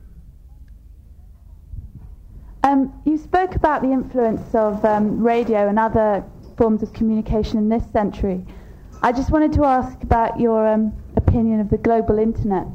Um, 2.64 2.92
you 3.06 3.16
spoke 3.16 3.54
about 3.54 3.82
the 3.82 3.90
influence 3.90 4.54
of 4.54 4.84
um, 4.84 5.22
radio 5.22 5.68
and 5.68 5.78
other 5.78 6.24
forms 6.56 6.82
of 6.82 6.92
communication 6.92 7.56
in 7.56 7.68
this 7.68 7.84
century. 7.92 8.44
I 9.00 9.12
just 9.12 9.30
wanted 9.30 9.52
to 9.54 9.64
ask 9.64 10.02
about 10.02 10.38
your 10.38 10.66
um, 10.66 10.92
opinion 11.16 11.60
of 11.60 11.70
the 11.70 11.78
global 11.78 12.18
internet 12.18 12.66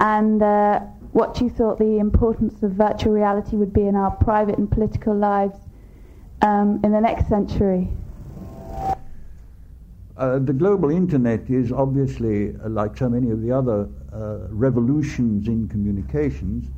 and 0.00 0.42
uh, 0.42 0.80
what 1.16 1.40
you 1.40 1.48
thought 1.48 1.78
the 1.78 1.98
importance 1.98 2.62
of 2.62 2.72
virtual 2.72 3.10
reality 3.10 3.56
would 3.56 3.72
be 3.72 3.86
in 3.86 3.96
our 3.96 4.10
private 4.10 4.58
and 4.58 4.70
political 4.70 5.16
lives 5.16 5.56
um, 6.42 6.78
in 6.84 6.92
the 6.92 7.00
next 7.00 7.26
century. 7.26 7.88
Uh, 10.18 10.38
the 10.38 10.52
global 10.52 10.90
internet 10.90 11.48
is 11.48 11.72
obviously, 11.72 12.54
uh, 12.56 12.68
like 12.68 12.94
so 12.98 13.08
many 13.08 13.30
of 13.30 13.40
the 13.40 13.50
other 13.50 13.88
uh, 14.12 14.46
revolutions 14.50 15.48
in 15.48 15.66
communications, 15.68 16.68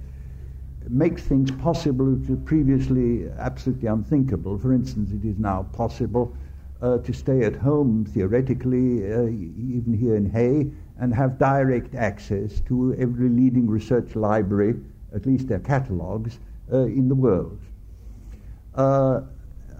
makes 0.88 1.24
things 1.24 1.50
possible 1.50 2.06
which 2.06 2.28
were 2.28 2.36
previously 2.36 3.28
absolutely 3.38 3.88
unthinkable. 3.88 4.56
For 4.56 4.72
instance, 4.72 5.10
it 5.10 5.28
is 5.28 5.36
now 5.36 5.64
possible 5.72 6.32
uh, 6.80 6.98
to 6.98 7.12
stay 7.12 7.42
at 7.42 7.56
home, 7.56 8.06
theoretically, 8.14 9.12
uh, 9.12 9.22
even 9.22 9.96
here 9.98 10.14
in 10.14 10.30
Hay, 10.30 10.70
and 10.98 11.14
have 11.14 11.38
direct 11.38 11.94
access 11.94 12.60
to 12.60 12.94
every 12.94 13.28
leading 13.28 13.68
research 13.68 14.16
library, 14.16 14.74
at 15.14 15.26
least 15.26 15.48
their 15.48 15.60
catalogues, 15.60 16.38
uh, 16.72 16.78
in 16.78 17.08
the 17.08 17.14
world. 17.14 17.58
Uh, 18.74 19.20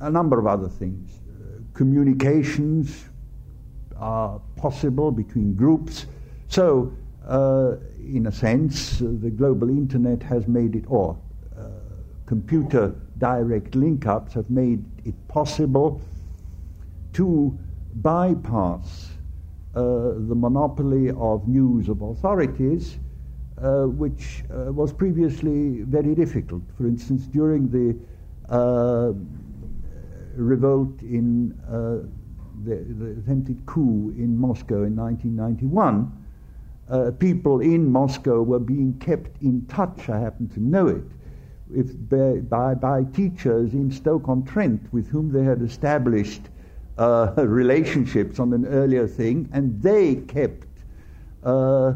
a 0.01 0.11
number 0.11 0.39
of 0.39 0.47
other 0.47 0.69
things. 0.69 1.11
Uh, 1.29 1.61
communications 1.75 3.07
are 3.97 4.41
possible 4.57 5.11
between 5.11 5.55
groups. 5.55 6.07
So, 6.49 6.93
uh, 7.27 7.77
in 7.99 8.27
a 8.27 8.33
sense, 8.33 8.99
the 8.99 9.31
global 9.31 9.69
internet 9.69 10.23
has 10.23 10.47
made 10.47 10.77
it, 10.77 10.85
or 10.87 11.19
uh, 11.59 11.64
computer 12.27 12.95
direct 13.19 13.75
link 13.75 14.07
ups 14.07 14.35
have 14.35 14.49
made 14.49 14.85
it 15.05 15.14
possible 15.29 16.01
to 17.14 17.59
bypass 17.97 19.11
the 19.83 20.35
monopoly 20.35 21.11
of 21.11 21.47
news 21.49 21.89
of 21.89 22.03
authorities, 22.03 22.99
uh, 23.62 23.85
which 23.85 24.45
uh, 24.51 24.72
was 24.72 24.93
previously 24.93 25.83
very 25.83 26.14
difficult. 26.14 26.62
For 26.76 26.87
instance, 26.87 27.26
during 27.26 27.68
the 27.70 27.97
revolt 30.37 31.03
in 31.03 31.55
the, 32.64 32.76
the, 32.99 33.11
attempted 33.20 33.64
coup 33.66 34.14
in 34.16 34.37
Moscow 34.37 34.85
in 34.85 34.97
1991, 34.97 36.12
uh, 36.89 37.11
people 37.18 37.61
in 37.61 37.91
Moscow 37.91 38.43
were 38.43 38.59
being 38.59 38.95
kept 38.99 39.43
in 39.43 39.64
touch, 39.66 40.09
I 40.09 40.18
happen 40.18 40.49
to 40.51 40.61
know 40.61 40.87
it, 40.87 41.05
if 41.74 41.93
by, 42.49 42.74
by 42.74 43.05
teachers 43.12 43.74
in 43.74 43.91
Stoke-on-Trent 43.91 44.93
with 44.93 45.09
whom 45.09 45.31
they 45.31 45.45
had 45.45 45.61
established 45.62 46.43
uh, 46.99 47.33
relationships 47.37 48.39
on 48.39 48.53
an 48.53 48.67
earlier 48.67 49.07
thing, 49.07 49.49
and 49.53 49.81
they 49.83 50.17
kept 50.17 50.67
uh, 51.45 51.95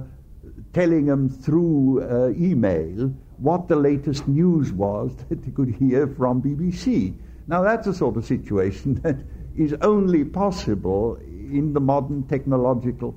telling 0.73 1.07
them 1.07 1.29
through 1.29 2.03
uh, 2.03 2.31
email 2.31 3.13
what 3.39 3.69
the 3.69 3.77
latest 3.77 4.29
news 4.29 4.73
was 4.73 5.15
that 5.29 5.43
they 5.43 5.51
could 5.51 5.75
hear 5.75 6.07
from 6.07 6.41
BBC. 6.41 7.15
Now, 7.49 7.63
that's 7.63 7.87
a 7.87 7.95
sort 7.95 8.17
of 8.17 8.25
situation 8.25 8.95
that 9.03 9.17
is 9.57 9.75
only 9.83 10.25
possible 10.25 11.19
in 11.27 11.73
the 11.73 11.81
modern 11.81 12.23
technological 12.25 13.15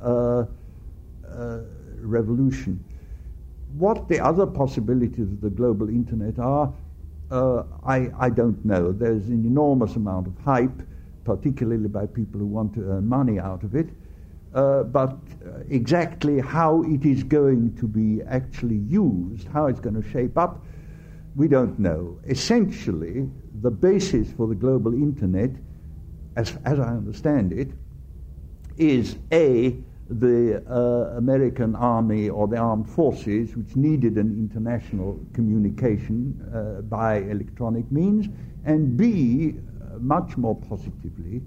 uh, 0.00 0.44
uh, 1.26 1.60
revolution. 2.00 2.84
What 3.76 4.08
the 4.08 4.20
other 4.20 4.46
possibilities 4.46 5.32
of 5.32 5.40
the 5.40 5.50
global 5.50 5.88
internet 5.88 6.38
are, 6.38 6.72
uh, 7.30 7.64
I, 7.84 8.10
I 8.18 8.30
don't 8.30 8.62
know. 8.64 8.92
There's 8.92 9.26
an 9.26 9.44
enormous 9.44 9.96
amount 9.96 10.26
of 10.26 10.38
hype 10.44 10.82
particularly 11.28 11.88
by 11.88 12.06
people 12.06 12.40
who 12.40 12.46
want 12.46 12.72
to 12.72 12.80
earn 12.84 13.06
money 13.06 13.38
out 13.38 13.62
of 13.62 13.74
it. 13.74 13.90
Uh, 14.54 14.82
but 14.82 15.10
uh, 15.10 15.58
exactly 15.68 16.40
how 16.40 16.82
it 16.84 17.04
is 17.04 17.22
going 17.22 17.76
to 17.76 17.86
be 17.86 18.22
actually 18.22 18.78
used, 18.88 19.46
how 19.48 19.66
it's 19.66 19.78
going 19.78 20.02
to 20.02 20.08
shape 20.08 20.38
up, 20.38 20.64
we 21.36 21.46
don't 21.46 21.78
know. 21.78 22.18
Essentially, 22.26 23.28
the 23.60 23.70
basis 23.70 24.32
for 24.32 24.46
the 24.46 24.54
global 24.54 24.94
internet, 24.94 25.50
as, 26.36 26.56
as 26.64 26.80
I 26.80 26.88
understand 26.88 27.52
it, 27.52 27.68
is 28.78 29.18
A, 29.30 29.76
the 30.08 30.64
uh, 30.66 31.18
American 31.18 31.76
army 31.76 32.30
or 32.30 32.48
the 32.48 32.56
armed 32.56 32.88
forces, 32.88 33.54
which 33.54 33.76
needed 33.76 34.16
an 34.16 34.32
international 34.32 35.20
communication 35.34 36.18
uh, 36.54 36.80
by 36.80 37.18
electronic 37.18 37.92
means, 37.92 38.28
and 38.64 38.96
B, 38.96 39.56
much 40.00 40.36
more 40.36 40.54
positively 40.54 41.42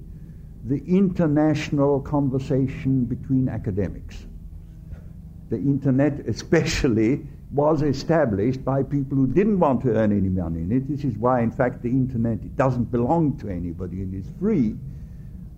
the 0.65 0.83
international 0.85 2.01
conversation 2.01 3.05
between 3.05 3.49
academics. 3.49 4.25
The 5.49 5.57
internet, 5.57 6.19
especially, 6.27 7.25
was 7.51 7.81
established 7.81 8.63
by 8.63 8.83
people 8.83 9.17
who 9.17 9.27
didn't 9.27 9.59
want 9.59 9.81
to 9.81 9.91
earn 9.95 10.11
any 10.11 10.29
money 10.29 10.61
in 10.61 10.71
it. 10.71 10.87
This 10.87 11.03
is 11.03 11.17
why, 11.17 11.41
in 11.41 11.51
fact, 11.51 11.81
the 11.81 11.89
internet 11.89 12.39
it 12.43 12.55
doesn't 12.55 12.91
belong 12.91 13.37
to 13.39 13.49
anybody 13.49 14.01
and 14.01 14.13
is 14.13 14.31
free. 14.39 14.75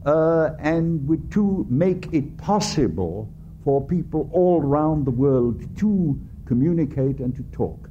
Uh, 0.06 0.52
and 0.60 1.32
to 1.32 1.66
make 1.70 2.12
it 2.12 2.38
possible 2.38 3.30
for 3.64 3.86
people 3.86 4.30
all 4.34 4.62
around 4.62 5.06
the 5.06 5.12
world 5.12 5.64
to 5.78 6.20
communicate 6.46 7.20
and 7.20 7.36
to 7.36 7.44
talk. 7.56 7.90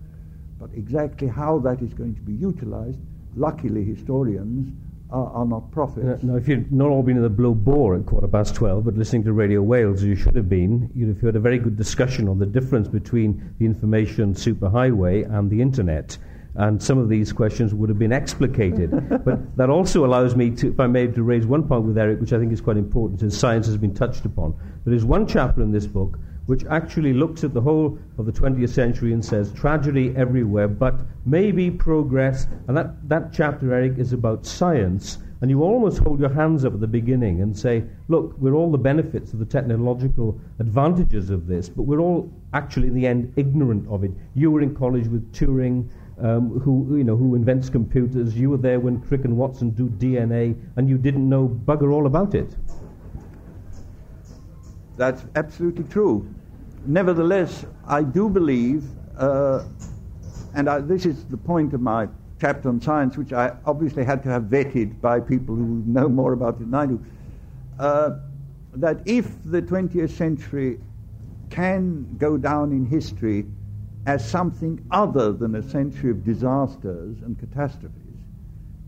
But 0.58 0.70
exactly 0.74 1.28
how 1.28 1.58
that 1.60 1.80
is 1.80 1.94
going 1.94 2.14
to 2.14 2.20
be 2.20 2.34
utilized, 2.34 2.98
luckily, 3.36 3.84
historians 3.84 4.74
are, 5.12 5.30
are 5.32 5.44
not 5.44 5.70
prophets. 5.70 6.06
Uh, 6.06 6.26
now, 6.26 6.36
if 6.36 6.48
you'd 6.48 6.72
not 6.72 6.88
all 6.88 7.02
been 7.02 7.16
in 7.16 7.22
the 7.22 7.28
Blue 7.28 7.54
Boar 7.54 7.94
at 7.96 8.06
quarter 8.06 8.26
past 8.26 8.54
12, 8.54 8.84
but 8.84 8.94
listening 8.96 9.22
to 9.24 9.32
Radio 9.32 9.60
Wales, 9.62 9.98
as 9.98 10.04
you 10.04 10.16
should 10.16 10.34
have 10.34 10.48
been, 10.48 10.90
you'd 10.94 11.08
have 11.08 11.20
heard 11.20 11.36
a 11.36 11.40
very 11.40 11.58
good 11.58 11.76
discussion 11.76 12.28
on 12.28 12.38
the 12.38 12.46
difference 12.46 12.88
between 12.88 13.54
the 13.58 13.66
information 13.66 14.34
superhighway 14.34 15.30
and 15.38 15.50
the 15.50 15.60
internet. 15.60 16.16
And 16.54 16.82
some 16.82 16.98
of 16.98 17.08
these 17.08 17.32
questions 17.32 17.72
would 17.72 17.88
have 17.88 17.98
been 17.98 18.12
explicated. 18.12 18.90
but 19.24 19.56
that 19.56 19.70
also 19.70 20.04
allows 20.04 20.34
me 20.34 20.50
to, 20.50 20.68
if 20.68 20.80
I 20.80 20.86
may, 20.86 21.06
to 21.06 21.22
raise 21.22 21.46
one 21.46 21.66
point 21.66 21.84
with 21.84 21.96
Eric, 21.96 22.20
which 22.20 22.32
I 22.32 22.38
think 22.38 22.52
is 22.52 22.60
quite 22.60 22.76
important, 22.76 23.20
since 23.20 23.38
science 23.38 23.66
has 23.66 23.76
been 23.76 23.94
touched 23.94 24.24
upon. 24.24 24.54
There 24.84 24.94
is 24.94 25.04
one 25.04 25.26
chapter 25.26 25.62
in 25.62 25.72
this 25.72 25.86
book 25.86 26.18
which 26.46 26.64
actually 26.66 27.12
looks 27.12 27.44
at 27.44 27.54
the 27.54 27.60
whole 27.60 27.98
of 28.18 28.26
the 28.26 28.32
20th 28.32 28.70
century 28.70 29.12
and 29.12 29.24
says 29.24 29.52
tragedy 29.52 30.12
everywhere, 30.16 30.68
but 30.68 31.00
maybe 31.24 31.70
progress. 31.70 32.46
And 32.66 32.76
that, 32.76 33.08
that 33.08 33.32
chapter, 33.32 33.72
Eric, 33.72 33.98
is 33.98 34.12
about 34.12 34.44
science. 34.44 35.18
And 35.40 35.50
you 35.50 35.62
almost 35.62 35.98
hold 35.98 36.20
your 36.20 36.32
hands 36.32 36.64
up 36.64 36.72
at 36.72 36.80
the 36.80 36.86
beginning 36.86 37.42
and 37.42 37.56
say, 37.56 37.84
look, 38.08 38.36
we're 38.38 38.54
all 38.54 38.70
the 38.70 38.78
benefits 38.78 39.32
of 39.32 39.40
the 39.40 39.44
technological 39.44 40.40
advantages 40.60 41.30
of 41.30 41.48
this, 41.48 41.68
but 41.68 41.82
we're 41.82 42.00
all 42.00 42.30
actually, 42.54 42.88
in 42.88 42.94
the 42.94 43.06
end, 43.06 43.32
ignorant 43.36 43.88
of 43.88 44.04
it. 44.04 44.12
You 44.34 44.50
were 44.50 44.60
in 44.60 44.74
college 44.74 45.08
with 45.08 45.32
Turing. 45.32 45.88
Um, 46.18 46.60
who 46.60 46.98
you 46.98 47.04
know 47.04 47.16
who 47.16 47.34
invents 47.34 47.68
computers? 47.70 48.36
You 48.36 48.50
were 48.50 48.58
there 48.58 48.78
when 48.78 49.00
Crick 49.00 49.24
and 49.24 49.36
Watson 49.36 49.70
do 49.70 49.88
DNA, 49.88 50.54
and 50.76 50.88
you 50.88 50.96
didn't 50.96 51.26
know 51.28 51.48
bugger 51.48 51.92
all 51.92 52.06
about 52.06 52.34
it. 52.34 52.54
That's 54.96 55.24
absolutely 55.34 55.84
true. 55.84 56.32
Nevertheless, 56.84 57.64
I 57.86 58.02
do 58.02 58.28
believe, 58.28 58.84
uh, 59.16 59.62
and 60.54 60.68
I, 60.68 60.80
this 60.80 61.06
is 61.06 61.24
the 61.24 61.36
point 61.36 61.72
of 61.74 61.80
my 61.80 62.08
chapter 62.40 62.68
on 62.68 62.80
science, 62.80 63.16
which 63.16 63.32
I 63.32 63.52
obviously 63.64 64.04
had 64.04 64.22
to 64.24 64.28
have 64.28 64.44
vetted 64.44 65.00
by 65.00 65.20
people 65.20 65.54
who 65.54 65.82
know 65.86 66.08
more 66.08 66.32
about 66.32 66.54
it 66.54 66.60
than 66.60 66.74
I 66.74 66.86
do, 66.86 67.04
uh, 67.78 68.10
that 68.74 69.00
if 69.06 69.42
the 69.44 69.62
20th 69.62 70.10
century 70.10 70.78
can 71.50 72.06
go 72.16 72.36
down 72.36 72.72
in 72.72 72.84
history 72.86 73.46
as 74.06 74.28
something 74.28 74.84
other 74.90 75.32
than 75.32 75.54
a 75.54 75.62
century 75.62 76.10
of 76.10 76.24
disasters 76.24 77.22
and 77.22 77.38
catastrophes, 77.38 78.01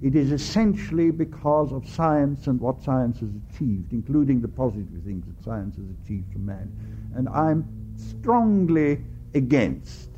it 0.03 0.14
is 0.14 0.32
essentially 0.32 1.11
because 1.11 1.72
of 1.72 1.88
science 1.88 2.47
and 2.47 2.61
what 2.61 2.82
science 2.82 3.20
has 3.20 3.30
achieved, 3.49 3.92
including 3.92 4.40
the 4.40 4.49
positive 4.49 5.03
things 5.05 5.24
that 5.26 5.42
science 5.45 5.76
has 5.76 5.86
achieved 6.03 6.32
for 6.32 6.40
man. 6.40 6.70
And 7.14 7.28
I'm 7.28 7.66
strongly 7.97 9.01
against 9.34 10.11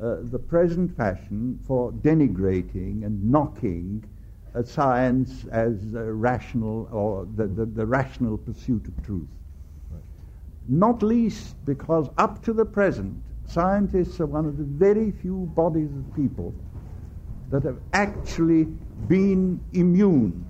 uh, 0.00 0.16
the 0.22 0.38
present 0.38 0.96
fashion 0.96 1.58
for 1.66 1.92
denigrating 1.92 3.04
and 3.04 3.30
knocking 3.30 4.02
uh, 4.54 4.62
science 4.62 5.44
as 5.52 5.76
rational 5.92 6.88
or 6.90 7.26
the, 7.36 7.46
the, 7.46 7.66
the, 7.66 7.86
rational 7.86 8.38
pursuit 8.38 8.84
of 8.88 9.04
truth. 9.04 9.28
Right. 9.90 10.02
Not 10.68 11.02
least 11.02 11.54
because 11.66 12.08
up 12.18 12.42
to 12.44 12.52
the 12.52 12.64
present, 12.64 13.22
scientists 13.46 14.20
are 14.20 14.26
one 14.26 14.46
of 14.46 14.56
the 14.56 14.64
very 14.64 15.10
few 15.10 15.50
bodies 15.54 15.90
of 15.90 16.16
people 16.16 16.54
that 17.50 17.62
have 17.64 17.78
actually 17.92 18.68
been 19.08 19.60
immune. 19.72 20.46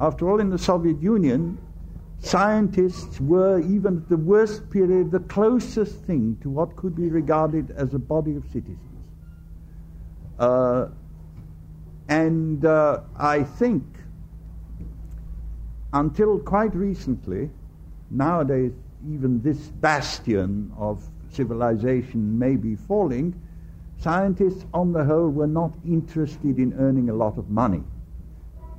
After 0.00 0.28
all, 0.28 0.40
in 0.40 0.50
the 0.50 0.58
Soviet 0.58 1.00
Union, 1.02 1.58
scientists 2.20 3.20
were, 3.20 3.60
even 3.60 3.98
at 3.98 4.08
the 4.08 4.16
worst 4.16 4.70
period, 4.70 5.10
the 5.10 5.20
closest 5.20 6.04
thing 6.04 6.36
to 6.42 6.50
what 6.50 6.76
could 6.76 6.94
be 6.94 7.08
regarded 7.08 7.70
as 7.72 7.94
a 7.94 7.98
body 7.98 8.36
of 8.36 8.44
citizens. 8.52 8.78
Uh, 10.38 10.88
and 12.08 12.64
uh, 12.64 13.00
I 13.16 13.42
think 13.42 13.84
until 15.92 16.38
quite 16.38 16.74
recently, 16.74 17.50
nowadays, 18.10 18.72
even 19.10 19.42
this 19.42 19.58
bastion 19.58 20.72
of 20.76 21.02
civilization 21.30 22.38
may 22.38 22.56
be 22.56 22.76
falling, 22.76 23.34
Scientists, 24.00 24.64
on 24.72 24.92
the 24.92 25.04
whole, 25.04 25.28
were 25.28 25.46
not 25.46 25.74
interested 25.84 26.58
in 26.58 26.72
earning 26.78 27.10
a 27.10 27.14
lot 27.14 27.36
of 27.36 27.50
money. 27.50 27.82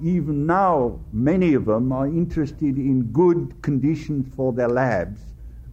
Even 0.02 0.46
now, 0.46 0.98
many 1.12 1.54
of 1.54 1.66
them 1.66 1.92
are 1.92 2.08
interested 2.08 2.78
in 2.78 3.04
good 3.12 3.62
conditions 3.62 4.34
for 4.34 4.54
their 4.54 4.70
labs 4.70 5.22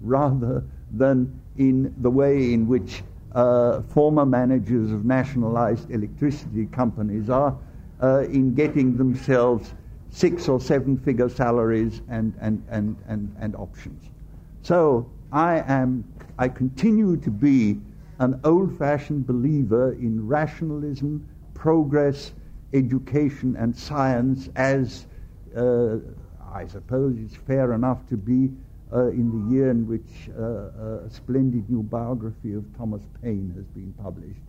rather 0.00 0.64
than 0.92 1.40
in 1.58 1.94
the 1.98 2.10
way 2.10 2.52
in 2.52 2.66
which 2.66 3.04
uh, 3.34 3.82
former 3.82 4.26
managers 4.26 4.90
of 4.90 5.04
nationalized 5.04 5.90
electricity 5.90 6.66
companies 6.66 7.30
are 7.30 7.56
uh, 8.02 8.20
in 8.22 8.52
getting 8.54 8.96
themselves 8.96 9.74
six 10.10 10.48
or 10.48 10.60
seven 10.60 10.96
figure 10.96 11.28
salaries 11.28 12.02
and, 12.08 12.34
and, 12.40 12.64
and, 12.68 12.96
and, 13.06 13.34
and 13.38 13.54
options. 13.54 14.10
So 14.62 15.08
I 15.30 15.62
am 15.66 16.04
I 16.38 16.48
continue 16.48 17.16
to 17.18 17.30
be 17.30 17.80
an 18.18 18.40
old 18.44 18.76
fashioned 18.78 19.26
believer 19.26 19.92
in 19.94 20.26
rationalism, 20.26 21.26
progress, 21.54 22.32
education, 22.72 23.56
and 23.56 23.76
science 23.76 24.48
as 24.56 25.06
uh, 25.56 25.96
I 26.52 26.66
suppose 26.66 27.16
it's 27.18 27.36
fair 27.36 27.72
enough 27.72 28.06
to 28.08 28.16
be 28.16 28.50
uh, 28.92 29.08
in 29.08 29.30
the 29.30 29.54
year 29.54 29.70
in 29.70 29.86
which 29.86 30.30
uh, 30.38 30.42
uh 30.42 31.06
a 31.06 31.10
splendid 31.10 31.68
new 31.68 31.82
biography 31.82 32.54
of 32.54 32.64
Thomas 32.76 33.02
Paine 33.22 33.52
has 33.56 33.66
been 33.66 33.92
published 34.02 34.40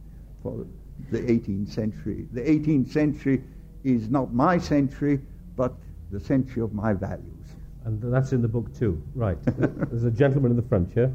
for 0.43 0.65
the 1.11 1.19
18th 1.19 1.69
century. 1.69 2.27
The 2.31 2.41
18th 2.41 2.91
century 2.91 3.43
is 3.83 4.09
not 4.09 4.33
my 4.33 4.57
century, 4.57 5.19
but 5.55 5.73
the 6.11 6.19
century 6.19 6.61
of 6.61 6.73
my 6.73 6.93
values. 6.93 7.47
And 7.85 8.01
that's 8.01 8.31
in 8.31 8.41
the 8.41 8.47
book 8.47 8.73
too, 8.77 9.01
right. 9.15 9.37
There's 9.45 10.03
a 10.03 10.11
gentleman 10.11 10.51
in 10.51 10.57
the 10.57 10.67
front 10.67 10.91
here, 10.93 11.13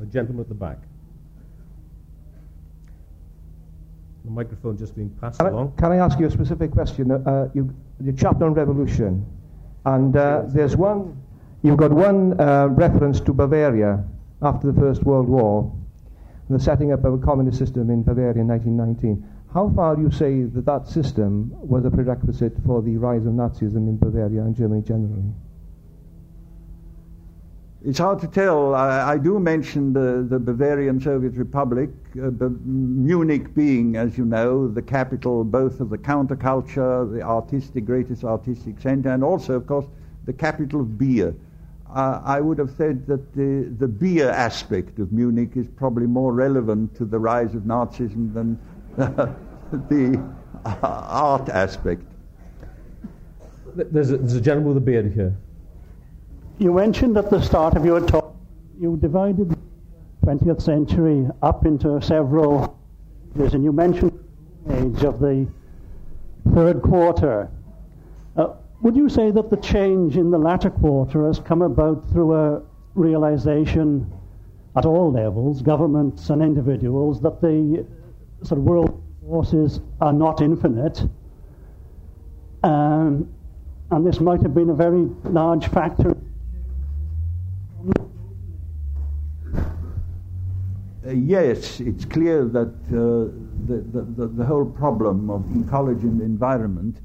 a 0.00 0.06
gentleman 0.06 0.42
at 0.42 0.48
the 0.48 0.54
back. 0.54 0.78
The 4.28 4.34
microphone 4.34 4.76
just 4.76 4.94
being 4.94 5.08
passed 5.22 5.38
can 5.38 5.46
along. 5.46 5.72
I, 5.78 5.80
can 5.80 5.92
I 5.92 5.96
ask 5.96 6.20
you 6.20 6.26
a 6.26 6.30
specific 6.30 6.70
question? 6.70 7.10
Uh, 7.10 7.48
you, 7.54 7.74
your 7.98 8.12
chapter 8.12 8.44
on 8.44 8.52
revolution, 8.52 9.24
and 9.86 10.14
uh, 10.14 10.42
there's 10.48 10.76
one. 10.76 11.18
You've 11.62 11.78
got 11.78 11.90
one 11.90 12.38
uh, 12.38 12.66
reference 12.66 13.20
to 13.20 13.32
Bavaria 13.32 14.04
after 14.42 14.70
the 14.70 14.78
First 14.78 15.02
World 15.04 15.28
War, 15.28 15.74
the 16.50 16.60
setting 16.60 16.92
up 16.92 17.04
of 17.04 17.14
a 17.14 17.18
communist 17.24 17.56
system 17.56 17.88
in 17.88 18.02
Bavaria 18.02 18.42
in 18.42 18.48
1919. 18.48 19.26
How 19.54 19.70
far 19.74 19.96
do 19.96 20.02
you 20.02 20.10
say 20.10 20.42
that 20.42 20.66
that 20.66 20.86
system 20.88 21.50
was 21.54 21.86
a 21.86 21.90
prerequisite 21.90 22.52
for 22.66 22.82
the 22.82 22.98
rise 22.98 23.24
of 23.24 23.32
Nazism 23.32 23.88
in 23.88 23.96
Bavaria 23.96 24.42
and 24.42 24.54
Germany 24.54 24.82
generally? 24.82 25.24
It's 27.84 27.98
hard 27.98 28.18
to 28.20 28.26
tell. 28.26 28.74
I, 28.74 29.12
I 29.12 29.18
do 29.18 29.38
mention 29.38 29.92
the, 29.92 30.26
the 30.28 30.38
Bavarian 30.40 31.00
Soviet 31.00 31.34
Republic, 31.36 31.90
uh, 32.20 32.30
Munich 32.64 33.54
being, 33.54 33.96
as 33.96 34.18
you 34.18 34.24
know, 34.24 34.66
the 34.66 34.82
capital 34.82 35.44
both 35.44 35.78
of 35.78 35.88
the 35.88 35.98
counterculture, 35.98 37.12
the 37.12 37.22
artistic, 37.22 37.84
greatest 37.84 38.24
artistic 38.24 38.80
center, 38.80 39.10
and 39.10 39.22
also, 39.22 39.54
of 39.54 39.66
course, 39.68 39.86
the 40.24 40.32
capital 40.32 40.80
of 40.80 40.98
beer. 40.98 41.32
Uh, 41.94 42.20
I 42.24 42.40
would 42.40 42.58
have 42.58 42.72
said 42.72 43.06
that 43.06 43.32
the, 43.34 43.72
the 43.78 43.86
beer 43.86 44.28
aspect 44.28 44.98
of 44.98 45.12
Munich 45.12 45.52
is 45.54 45.68
probably 45.68 46.06
more 46.06 46.32
relevant 46.32 46.96
to 46.96 47.04
the 47.04 47.18
rise 47.18 47.54
of 47.54 47.62
Nazism 47.62 48.34
than 48.34 48.58
uh, 48.98 49.32
the 49.88 50.20
art 50.82 51.48
aspect. 51.48 52.02
There's 53.76 54.10
a, 54.10 54.16
there's 54.16 54.34
a 54.34 54.40
gentleman 54.40 54.74
with 54.74 54.78
a 54.78 54.84
beard 54.84 55.12
here. 55.12 55.36
You 56.60 56.72
mentioned 56.72 57.16
at 57.16 57.30
the 57.30 57.40
start 57.40 57.76
of 57.76 57.84
your 57.84 58.00
talk, 58.00 58.34
you 58.80 58.96
divided 58.96 59.50
the 59.50 59.56
20th 60.26 60.60
century 60.60 61.28
up 61.40 61.64
into 61.64 62.02
several 62.02 62.76
years, 63.36 63.54
and 63.54 63.62
you 63.62 63.70
mentioned 63.70 64.10
the 64.66 64.76
age 64.76 65.04
of 65.04 65.20
the 65.20 65.46
third 66.52 66.82
quarter. 66.82 67.48
Uh, 68.36 68.54
would 68.80 68.96
you 68.96 69.08
say 69.08 69.30
that 69.30 69.50
the 69.50 69.56
change 69.58 70.16
in 70.16 70.32
the 70.32 70.38
latter 70.38 70.68
quarter 70.68 71.28
has 71.28 71.38
come 71.38 71.62
about 71.62 72.10
through 72.10 72.34
a 72.34 72.62
realization 72.96 74.10
at 74.74 74.84
all 74.84 75.12
levels, 75.12 75.62
governments 75.62 76.28
and 76.30 76.42
individuals, 76.42 77.20
that 77.20 77.40
the 77.40 77.86
sort 78.42 78.58
of 78.58 78.64
world 78.64 79.00
forces 79.24 79.80
are 80.00 80.12
not 80.12 80.40
infinite? 80.40 81.04
Um, 82.64 83.32
and 83.92 84.04
this 84.04 84.18
might 84.18 84.42
have 84.42 84.54
been 84.54 84.70
a 84.70 84.74
very 84.74 85.08
large 85.22 85.68
factor 85.68 86.16
yes, 91.12 91.80
it's 91.80 92.04
clear 92.04 92.44
that 92.44 92.68
uh, 92.88 93.32
the, 93.66 93.84
the, 93.92 94.26
the, 94.26 94.44
whole 94.44 94.64
problem 94.64 95.30
of 95.30 95.44
ecology 95.66 96.06
and 96.06 96.20
environment 96.20 97.00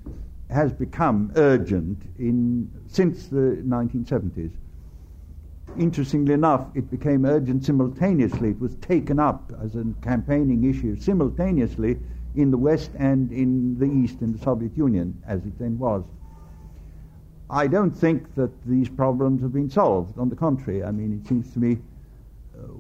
has 0.50 0.72
become 0.74 1.32
urgent 1.36 2.02
in, 2.20 2.70
since 2.88 3.28
the 3.28 3.62
1970s. 3.66 4.52
Interestingly 5.80 6.34
enough, 6.34 6.68
it 6.76 6.90
became 6.92 7.26
urgent 7.26 7.66
simultaneously. 7.66 8.50
It 8.50 8.60
was 8.60 8.76
taken 8.76 9.20
up 9.20 9.52
as 9.64 9.76
a 9.76 9.86
campaigning 10.02 10.70
issue 10.70 10.96
simultaneously 10.96 11.98
in 12.36 12.52
the 12.52 12.58
West 12.58 12.92
and 12.98 13.32
in 13.32 13.78
the 13.80 13.86
East, 13.86 14.22
in 14.22 14.32
the 14.34 14.40
Soviet 14.40 14.78
Union, 14.78 15.22
as 15.28 15.46
it 15.46 15.58
then 15.58 15.80
was. 15.80 16.04
I 17.50 17.68
don't 17.68 17.92
think 17.92 18.34
that 18.36 18.52
these 18.66 18.90
problems 18.90 19.42
have 19.42 19.54
been 19.54 19.70
solved. 19.70 20.18
On 20.18 20.30
the 20.30 20.36
contrary, 20.36 20.84
I 20.84 20.92
mean, 20.92 21.20
it 21.20 21.28
seems 21.28 21.52
to 21.54 21.60
me 21.60 21.74
uh, 21.74 21.78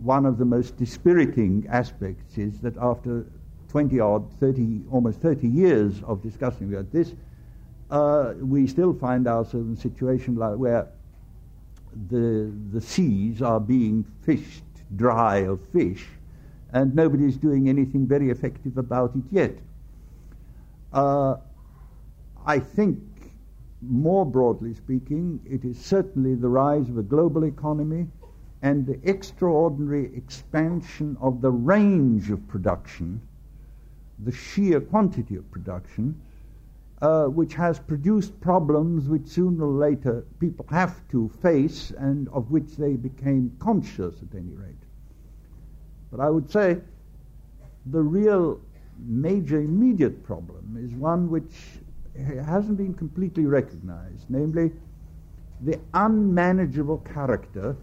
one 0.01 0.25
of 0.25 0.37
the 0.37 0.45
most 0.45 0.77
dispiriting 0.77 1.65
aspects 1.69 2.37
is 2.37 2.59
that 2.59 2.75
after 2.77 3.25
20 3.69 3.99
odd, 3.99 4.31
30, 4.39 4.81
almost 4.91 5.19
30 5.19 5.47
years 5.47 6.01
of 6.05 6.21
discussing 6.21 6.73
about 6.73 6.91
this, 6.91 7.13
uh, 7.89 8.33
we 8.39 8.67
still 8.67 8.93
find 8.93 9.27
ourselves 9.27 9.67
in 9.67 9.73
a 9.73 9.77
situation 9.77 10.35
like 10.35 10.57
where 10.57 10.87
the, 12.09 12.51
the 12.71 12.81
seas 12.81 13.41
are 13.41 13.59
being 13.59 14.05
fished 14.21 14.63
dry 14.95 15.37
of 15.37 15.59
fish, 15.69 16.05
and 16.71 16.93
nobody 16.95 17.25
is 17.25 17.37
doing 17.37 17.69
anything 17.69 18.07
very 18.07 18.29
effective 18.29 18.77
about 18.77 19.15
it 19.15 19.23
yet. 19.31 19.57
Uh, 20.91 21.35
I 22.45 22.59
think, 22.59 22.99
more 23.81 24.25
broadly 24.25 24.73
speaking, 24.73 25.39
it 25.49 25.65
is 25.65 25.77
certainly 25.77 26.35
the 26.35 26.47
rise 26.47 26.89
of 26.89 26.97
a 26.97 27.03
global 27.03 27.45
economy 27.45 28.07
and 28.63 28.87
the 28.87 28.97
extraordinary 29.03 30.09
expansion 30.15 31.17
of 31.19 31.41
the 31.41 31.51
range 31.51 32.31
of 32.31 32.47
production, 32.47 33.21
the 34.23 34.31
sheer 34.31 34.79
quantity 34.79 35.35
of 35.35 35.51
production, 35.51 36.19
uh, 37.01 37.25
which 37.25 37.53
has 37.53 37.77
produced 37.77 38.39
problems 38.39 39.09
which 39.09 39.27
sooner 39.27 39.65
or 39.65 39.73
later 39.73 40.23
people 40.39 40.65
have 40.69 41.05
to 41.09 41.29
face 41.41 41.91
and 41.97 42.29
of 42.29 42.49
which 42.51 42.77
they 42.77 42.93
became 42.93 43.51
conscious 43.59 44.15
at 44.21 44.33
any 44.37 44.53
rate. 44.53 44.75
But 46.09 46.21
I 46.21 46.29
would 46.29 46.49
say 46.49 46.79
the 47.87 48.01
real 48.01 48.61
major 49.05 49.59
immediate 49.59 50.23
problem 50.23 50.77
is 50.79 50.93
one 50.93 51.29
which 51.29 51.51
hasn't 52.15 52.77
been 52.77 52.93
completely 52.93 53.45
recognized, 53.45 54.29
namely 54.29 54.71
the 55.59 55.77
unmanageable 55.93 56.99
character 56.99 57.75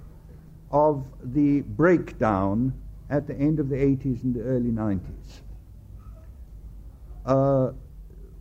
of 0.70 1.04
the 1.22 1.60
breakdown 1.62 2.72
at 3.08 3.26
the 3.26 3.34
end 3.34 3.58
of 3.58 3.68
the 3.68 3.76
80s 3.76 4.22
and 4.22 4.34
the 4.34 4.42
early 4.42 4.70
90s. 4.70 5.40
Uh, 7.26 7.72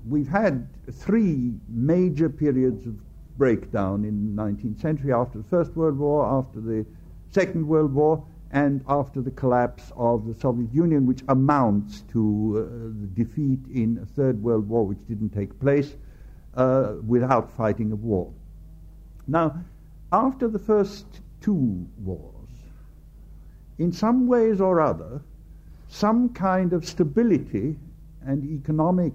we've 0.07 0.27
had 0.27 0.68
three 0.91 1.53
major 1.68 2.30
periods 2.30 2.85
of 2.85 2.95
breakdown 3.38 4.06
in 4.06 4.35
the 4.35 4.41
19th 4.41 4.80
century 4.80 5.11
after 5.11 5.39
the 5.39 5.43
First 5.45 5.76
World 5.76 5.97
War, 5.97 6.26
after 6.26 6.60
the 6.60 6.85
Second 7.31 7.68
World 7.68 7.93
War, 7.93 8.23
and 8.51 8.84
after 8.88 9.22
the 9.22 9.31
collapse 9.31 9.91
of 9.95 10.26
the 10.26 10.34
Soviet 10.34 10.73
Union, 10.73 11.06
which 11.06 11.22
amounts 11.30 12.01
to 12.11 12.56
uh, 12.57 12.61
the 12.99 13.07
defeat 13.23 13.60
in 13.73 13.99
a 14.01 14.06
Third 14.06 14.41
World 14.41 14.68
War, 14.68 14.85
which 14.85 14.97
didn't 15.07 15.30
take 15.30 15.60
place 15.60 15.95
uh, 16.56 16.93
without 17.06 17.51
fighting 17.51 17.91
a 17.91 17.95
war. 17.95 18.31
Now, 19.27 19.64
after 20.11 20.47
the 20.47 20.57
first 20.57 21.06
two 21.41 21.87
wars, 21.99 22.49
in 23.77 23.91
some 23.91 24.27
ways 24.27 24.59
or 24.59 24.81
other, 24.81 25.21
some 25.87 26.29
kind 26.29 26.73
of 26.73 26.85
stability 26.85 27.75
and 28.25 28.43
economic 28.45 29.13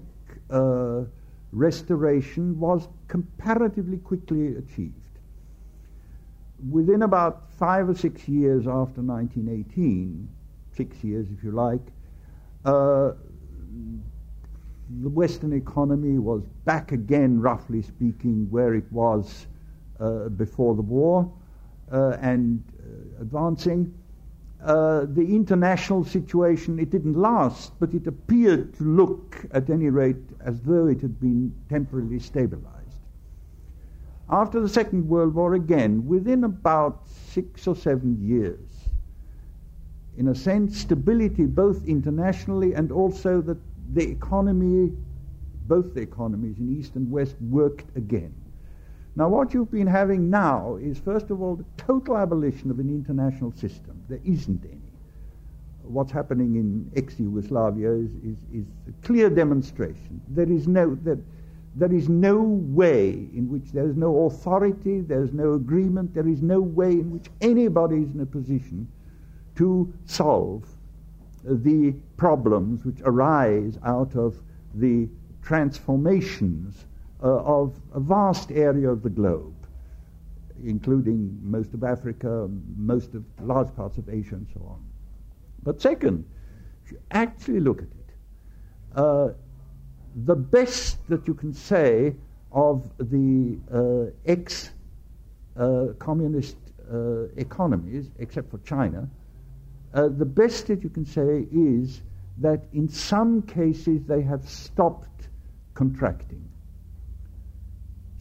uh, 0.49 1.01
restoration 1.51 2.59
was 2.59 2.87
comparatively 3.07 3.97
quickly 3.97 4.55
achieved. 4.57 4.93
Within 6.69 7.03
about 7.03 7.51
five 7.51 7.87
or 7.87 7.95
six 7.95 8.27
years 8.27 8.67
after 8.67 9.01
1918, 9.01 10.27
six 10.75 11.03
years 11.03 11.27
if 11.37 11.43
you 11.43 11.51
like, 11.51 11.81
uh, 12.65 13.11
the 15.01 15.09
Western 15.09 15.53
economy 15.53 16.19
was 16.19 16.43
back 16.65 16.91
again, 16.91 17.39
roughly 17.39 17.81
speaking, 17.81 18.47
where 18.49 18.75
it 18.75 18.91
was 18.91 19.47
uh, 19.99 20.29
before 20.29 20.75
the 20.75 20.81
war 20.81 21.31
and 21.91 22.63
uh, 22.79 23.21
advancing. 23.21 23.93
Uh, 24.63 25.05
the 25.09 25.35
international 25.35 26.03
situation, 26.03 26.79
it 26.79 26.89
didn't 26.89 27.13
last, 27.13 27.71
but 27.79 27.93
it 27.93 28.07
appeared 28.07 28.73
to 28.75 28.83
look, 28.83 29.45
at 29.51 29.69
any 29.69 29.89
rate, 29.89 30.15
as 30.43 30.59
though 30.61 30.87
it 30.87 30.99
had 31.01 31.19
been 31.19 31.53
temporarily 31.69 32.17
stabilized. 32.17 32.71
After 34.29 34.59
the 34.59 34.69
Second 34.69 35.07
World 35.07 35.35
War, 35.35 35.53
again, 35.53 36.07
within 36.07 36.45
about 36.45 37.03
six 37.07 37.67
or 37.67 37.75
seven 37.75 38.17
years, 38.27 38.59
in 40.17 40.29
a 40.29 40.35
sense, 40.35 40.79
stability 40.79 41.45
both 41.45 41.85
internationally 41.85 42.73
and 42.73 42.91
also 42.91 43.41
that 43.41 43.57
the 43.93 44.09
economy, 44.09 44.91
both 45.67 45.93
the 45.93 46.01
economies 46.01 46.57
in 46.57 46.75
East 46.75 46.95
and 46.95 47.11
West, 47.11 47.35
worked 47.41 47.95
again. 47.95 48.33
Now, 49.17 49.29
what 49.29 49.53
you've 49.53 49.71
been 49.71 49.87
having 49.87 50.29
now 50.29 50.77
is, 50.81 50.99
first 50.99 51.29
of 51.29 51.41
all, 51.41 51.55
the 51.55 51.65
total 51.77 52.17
abolition 52.17 52.69
of 52.69 52.79
an 52.79 52.89
international 52.89 53.51
system. 53.53 54.03
There 54.09 54.19
isn't 54.25 54.65
any. 54.65 54.81
What's 55.83 56.11
happening 56.11 56.55
in 56.55 56.91
ex-Yugoslavia 56.97 57.91
is, 57.91 58.11
is, 58.15 58.37
is 58.51 58.65
a 58.89 59.05
clear 59.05 59.29
demonstration. 59.29 60.19
There 60.27 60.51
is 60.51 60.67
no 60.67 60.95
there, 60.95 61.19
there 61.75 61.93
is 61.93 62.09
no 62.09 62.41
way 62.41 63.09
in 63.09 63.49
which 63.49 63.71
there 63.71 63.87
is 63.87 63.95
no 63.95 64.25
authority, 64.25 65.01
there 65.01 65.23
is 65.23 65.33
no 65.33 65.53
agreement, 65.53 66.13
there 66.13 66.27
is 66.27 66.41
no 66.41 66.59
way 66.59 66.91
in 66.91 67.11
which 67.11 67.27
anybody 67.41 67.97
is 67.97 68.11
in 68.13 68.21
a 68.21 68.25
position 68.25 68.87
to 69.57 69.93
solve 70.05 70.65
the 71.43 71.93
problems 72.17 72.83
which 72.83 73.01
arise 73.03 73.77
out 73.83 74.15
of 74.15 74.41
the 74.73 75.07
transformations 75.43 76.85
uh, 77.23 77.27
of 77.27 77.79
a 77.93 77.99
vast 77.99 78.51
area 78.51 78.89
of 78.89 79.01
the 79.03 79.09
globe, 79.09 79.55
including 80.63 81.39
most 81.41 81.73
of 81.73 81.83
Africa, 81.83 82.49
most 82.77 83.13
of 83.13 83.23
large 83.41 83.73
parts 83.75 83.97
of 83.97 84.09
Asia, 84.09 84.35
and 84.35 84.47
so 84.53 84.61
on. 84.67 84.83
But 85.63 85.81
second, 85.81 86.25
if 86.85 86.91
you 86.91 86.99
actually 87.11 87.59
look 87.61 87.79
at 87.79 87.87
it, 87.87 88.15
uh, 88.95 89.29
the 90.25 90.35
best 90.35 91.05
that 91.09 91.27
you 91.27 91.33
can 91.33 91.53
say 91.53 92.15
of 92.51 92.89
the 92.97 93.57
uh, 93.73 94.11
ex 94.25 94.71
communist 95.99 96.57
uh, 96.91 97.23
economies, 97.37 98.11
except 98.19 98.51
for 98.51 98.59
China, 98.59 99.09
uh, 99.93 100.09
the 100.09 100.25
best 100.25 100.67
that 100.67 100.83
you 100.83 100.89
can 100.89 101.05
say 101.05 101.47
is 101.51 102.01
that 102.37 102.65
in 102.73 102.89
some 102.89 103.41
cases 103.41 104.03
they 104.05 104.21
have 104.21 104.47
stopped 104.47 105.29
contracting 105.73 106.47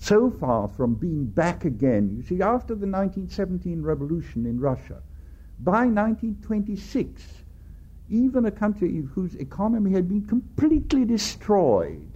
so 0.05 0.31
far 0.31 0.68
from 0.68 0.94
being 0.94 1.24
back 1.24 1.64
again. 1.64 2.14
You 2.14 2.22
see, 2.22 2.43
after 2.43 2.74
the 2.74 2.86
1917 2.86 3.81
revolution 3.81 4.44
in 4.44 4.60
Russia, 4.60 5.02
by 5.60 5.86
1926, 5.86 7.22
even 8.10 8.44
a 8.44 8.51
country 8.51 9.02
whose 9.14 9.35
economy 9.36 9.93
had 9.93 10.06
been 10.06 10.26
completely 10.26 11.06
destroyed 11.06 12.10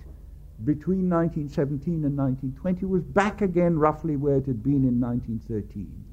between 0.65 1.09
1917 1.09 2.05
and 2.05 2.17
1920 2.17 2.85
was 2.85 3.03
back 3.03 3.41
again 3.41 3.79
roughly 3.79 4.17
where 4.17 4.37
it 4.37 4.47
had 4.47 4.63
been 4.63 4.85
in 4.85 5.01
1913. 5.01 6.05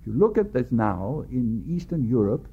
If 0.00 0.06
you 0.06 0.12
look 0.12 0.38
at 0.38 0.52
this 0.52 0.70
now 0.70 1.24
in 1.30 1.64
Eastern 1.66 2.06
Europe, 2.06 2.46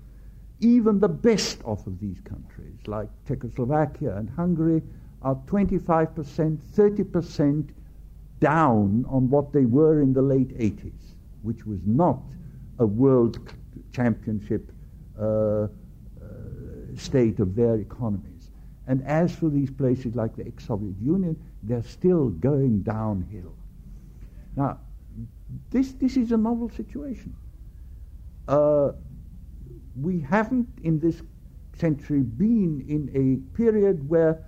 even 0.62 1.00
the 1.00 1.10
best 1.10 1.62
off 1.64 1.86
of 1.86 2.00
these 2.00 2.20
countries, 2.22 2.80
like 2.88 3.10
Czechoslovakia 3.28 4.16
and 4.16 4.30
Hungary, 4.32 4.82
are 5.22 5.36
25%, 5.48 6.58
30% 6.76 7.70
down 8.40 9.06
on 9.10 9.30
what 9.30 9.52
they 9.54 9.66
were 9.66 10.02
in 10.02 10.14
the 10.14 10.22
late 10.22 10.58
80s, 10.58 11.14
which 11.42 11.66
was 11.66 11.80
not 11.86 12.20
a 12.80 12.86
world 12.86 13.54
championship 13.92 14.72
uh, 15.20 15.24
uh, 15.24 15.68
state 16.96 17.40
of 17.40 17.56
their 17.56 17.76
economies. 17.76 18.52
And 18.88 19.04
as 19.06 19.36
for 19.36 19.50
these 19.50 19.70
places 19.70 20.16
like 20.16 20.36
the 20.36 20.48
ex-Soviet 20.48 20.96
Union, 21.02 21.36
they're 21.64 21.84
still 21.84 22.30
going 22.30 22.82
downhill. 22.82 23.54
Now, 24.56 24.80
this, 25.70 25.94
this 25.94 26.18
is 26.18 26.32
a 26.32 26.38
novel 26.38 26.70
situation. 26.70 27.36
Uh, 28.48 28.94
we 30.02 30.20
haven't 30.20 30.68
in 30.84 31.00
this 31.00 31.22
century 31.78 32.22
been 32.22 32.84
in 32.88 33.10
a 33.14 33.56
period 33.56 34.08
where 34.10 34.44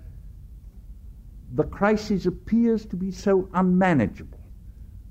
the 1.54 1.64
crisis 1.64 2.26
appears 2.26 2.86
to 2.86 2.96
be 2.96 3.10
so 3.10 3.48
unmanageable. 3.54 4.40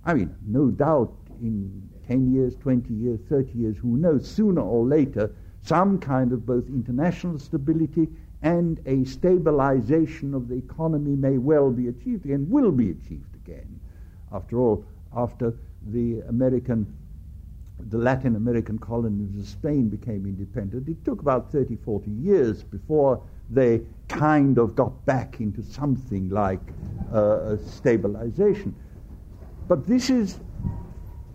I 0.04 0.16
mean, 0.16 0.36
no 0.46 0.72
doubt 0.72 1.14
in 1.40 1.90
10 2.08 2.34
years, 2.34 2.56
20 2.56 2.94
years, 2.94 3.20
30 3.30 3.52
years, 3.58 3.78
who 3.78 3.98
knows, 3.98 4.28
sooner 4.28 4.62
or 4.62 4.86
later, 4.86 5.34
some 5.62 6.00
kind 6.00 6.32
of 6.32 6.46
both 6.46 6.68
international 6.68 7.38
stability 7.38 8.08
and 8.42 8.80
a 8.88 9.04
stabilization 9.06 10.34
of 10.34 10.48
the 10.48 10.56
economy 10.56 11.16
may 11.16 11.38
well 11.38 11.70
be 11.70 11.88
achieved 11.88 12.26
and 12.26 12.50
will 12.50 12.72
be 12.72 12.90
achieved 12.90 13.36
again. 13.36 13.80
After 14.32 14.60
all, 14.60 14.84
after 15.16 15.54
the 15.88 16.22
American, 16.28 16.92
the 17.90 17.98
Latin 17.98 18.36
American 18.36 18.80
colonies 18.80 19.38
of 19.40 19.48
Spain 19.48 19.90
became 19.90 20.26
independent, 20.26 20.88
it 20.88 21.06
took 21.06 21.22
about 21.22 21.52
30, 21.52 21.76
40 21.76 22.10
years 22.10 22.64
before 22.64 23.22
they 23.52 23.82
kind 24.08 24.58
of 24.58 24.76
got 24.76 25.06
back 25.06 25.40
into 25.40 25.62
something 25.62 26.30
like 26.30 26.62
uh, 27.14 27.58
stabilization. 27.58 28.76
But 29.68 29.86
this 29.88 30.10
is 30.10 30.40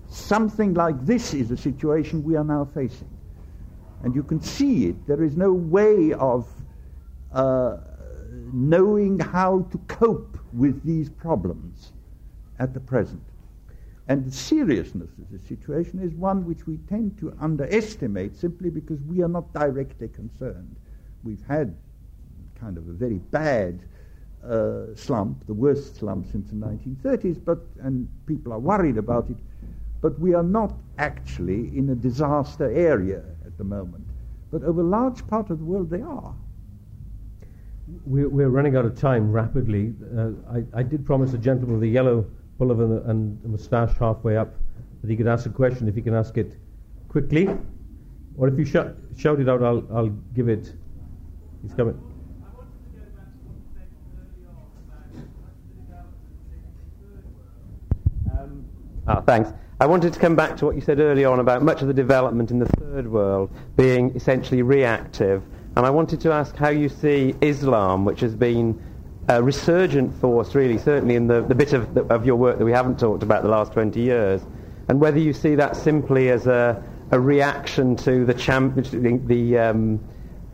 something 0.09 0.75
like 0.75 1.05
this 1.05 1.35
is 1.35 1.51
a 1.51 1.57
situation 1.57 2.23
we 2.23 2.37
are 2.37 2.45
now 2.45 2.69
facing. 2.75 3.11
And 4.03 4.15
you 4.15 4.23
can 4.23 4.41
see 4.41 4.87
it. 4.87 5.07
There 5.07 5.23
is 5.23 5.37
no 5.37 5.53
way 5.53 6.13
of 6.15 6.49
uh, 7.33 7.79
knowing 8.53 9.19
how 9.19 9.67
to 9.71 9.79
cope 9.89 10.39
with 10.53 10.83
these 10.85 11.09
problems 11.09 11.93
at 12.59 12.73
the 12.73 12.81
present. 12.81 13.23
And 14.09 14.25
the 14.25 14.31
seriousness 14.31 15.11
of 15.19 15.31
the 15.31 15.39
situation 15.39 16.01
is 16.01 16.15
one 16.15 16.45
which 16.47 16.67
we 16.67 16.77
tend 16.89 17.19
to 17.19 17.37
underestimate 17.41 18.37
simply 18.37 18.71
because 18.71 19.01
we 19.03 19.23
are 19.23 19.29
not 19.29 19.53
directly 19.53 20.09
concerned. 20.09 20.77
We've 21.25 21.45
had 21.49 21.75
kind 22.59 22.77
of 22.79 22.89
a 22.89 22.93
very 22.93 23.19
bad 23.19 23.81
uh, 24.49 24.95
slump, 24.95 25.47
the 25.47 25.55
worst 25.55 25.97
slump 25.97 26.27
since 26.31 26.51
the 26.51 26.57
1930s, 26.57 27.45
but, 27.45 27.59
and 27.83 28.09
people 28.27 28.53
are 28.53 28.59
worried 28.59 28.97
about 28.97 29.29
it, 29.31 29.37
but 30.01 30.19
we 30.19 30.35
are 30.35 30.43
not 30.43 30.75
actually 30.99 31.77
in 31.77 31.91
a 31.91 31.95
disaster 31.95 32.71
area 32.71 33.23
at 33.45 33.57
the 33.59 33.65
moment. 33.65 34.07
But 34.51 34.63
over 34.63 34.81
a 34.81 34.85
large 34.85 35.27
part 35.27 35.51
of 35.51 35.59
the 35.59 35.65
world, 35.65 35.91
they 35.91 36.03
are. 36.03 36.35
We're, 38.05 38.49
running 38.49 38.77
out 38.77 38.85
of 38.85 38.99
time 38.99 39.31
rapidly. 39.31 39.95
Uh, 40.17 40.31
I, 40.51 40.81
I, 40.81 40.83
did 40.83 41.07
promise 41.07 41.31
the 41.31 41.39
gentleman 41.39 41.75
with 41.75 41.83
the 41.83 41.89
yellow 41.89 42.27
pullover 42.59 43.09
and 43.09 43.41
the 43.43 43.49
moustache 43.49 43.97
halfway 43.99 44.37
up 44.37 44.55
that 45.03 45.11
he 45.11 45.17
could 45.17 45.29
ask 45.29 45.47
a 45.47 45.51
question 45.51 45.87
if 45.87 45.95
he 45.95 46.03
can 46.03 46.15
ask 46.15 46.37
it 46.37 46.53
quickly. 47.09 47.49
Or 48.37 48.49
if 48.49 48.59
you 48.59 48.65
sh- 48.65 49.21
shout 49.21 49.41
it 49.41 49.49
out, 49.49 49.63
I'll, 49.63 49.85
I'll 49.93 50.09
give 50.35 50.49
it. 50.49 50.73
He's 51.63 51.75
coming. 51.75 52.01
Ah, 59.09 59.21
thanks. 59.21 59.53
I 59.79 59.87
wanted 59.87 60.13
to 60.15 60.19
come 60.19 60.35
back 60.35 60.57
to 60.57 60.67
what 60.67 60.75
you 60.75 60.81
said 60.81 60.99
earlier 60.99 61.29
on 61.29 61.39
about 61.39 61.63
much 61.63 61.81
of 61.81 61.87
the 61.87 61.95
development 61.95 62.51
in 62.51 62.59
the 62.59 62.67
third 62.67 63.07
world 63.07 63.51
being 63.77 64.11
essentially 64.17 64.63
reactive. 64.63 65.45
And 65.77 65.87
I 65.87 65.91
wanted 65.91 66.21
to 66.23 66.33
ask 66.33 66.57
how 66.57 66.71
you 66.71 66.89
see 66.89 67.35
Islam, 67.41 68.05
which 68.05 68.19
has 68.21 68.35
been 68.35 68.83
a 69.29 69.41
resurgent 69.41 70.13
force, 70.15 70.57
really, 70.57 70.79
certainly 70.79 71.15
in 71.15 71.29
the, 71.29 71.43
the 71.43 71.55
bit 71.55 71.73
of, 71.73 71.97
of 72.11 72.27
your 72.27 72.37
work 72.37 72.59
that 72.59 72.65
we 72.65 72.73
haven't 72.73 72.99
talked 72.99 73.23
about 73.23 73.43
the 73.43 73.49
last 73.49 73.73
20 73.75 74.01
years, 74.01 74.43
and 74.89 75.01
whether 75.01 75.19
you 75.19 75.33
see 75.33 75.55
that 75.55 75.77
simply 75.77 76.31
as 76.31 76.47
a, 76.47 76.83
a 77.13 77.21
reaction 77.21 77.95
to 77.97 78.25
the, 78.25 78.35
champ- 78.35 78.75
the 78.75 79.59
um, 79.59 80.01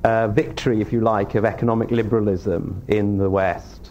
uh, 0.05 0.29
victory, 0.29 0.81
if 0.81 0.93
you 0.93 1.01
like, 1.01 1.35
of 1.37 1.45
economic 1.45 1.91
liberalism 1.91 2.83
in 2.89 3.17
the 3.17 3.31
West 3.31 3.82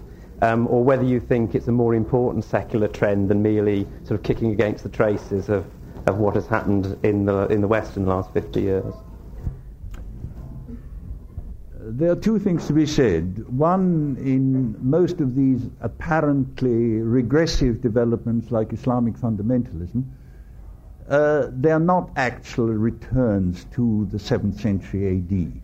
um, 0.42 0.68
or 0.68 0.84
whether 0.84 1.04
you 1.04 1.20
think 1.20 1.54
it's 1.56 1.68
a 1.68 1.72
more 1.72 1.94
important 1.94 2.44
secular 2.44 2.88
trend 2.88 3.30
than 3.30 3.42
merely 3.42 3.88
sort 4.04 4.20
of 4.20 4.24
kicking 4.24 4.52
against 4.52 4.84
the 4.84 4.90
traces 4.90 5.50
of, 5.50 5.66
of 6.08 6.18
what 6.18 6.36
has 6.36 6.48
happened 6.48 6.98
in 7.04 7.26
the, 7.26 7.48
in 7.48 7.62
the 7.62 7.68
West 7.68 7.96
in 7.96 8.06
the 8.06 8.10
last 8.10 8.34
50 8.34 8.62
years. 8.62 8.94
There 11.84 12.12
are 12.12 12.16
two 12.16 12.40
things 12.40 12.68
to 12.68 12.74
be 12.74 12.86
said. 12.86 13.48
One, 13.50 14.16
in 14.20 14.78
most 14.82 15.20
of 15.20 15.36
these 15.36 15.68
apparently 15.82 17.02
regressive 17.02 17.82
developments 17.82 18.52
like 18.52 18.72
Islamic 18.72 19.16
fundamentalism, 19.16 20.06
uh, 21.10 21.48
they 21.52 21.72
are 21.72 21.80
not 21.80 22.12
actual 22.16 22.68
returns 22.68 23.66
to 23.74 24.08
the 24.12 24.18
7th 24.18 24.60
century 24.60 25.18
AD. 25.18 25.62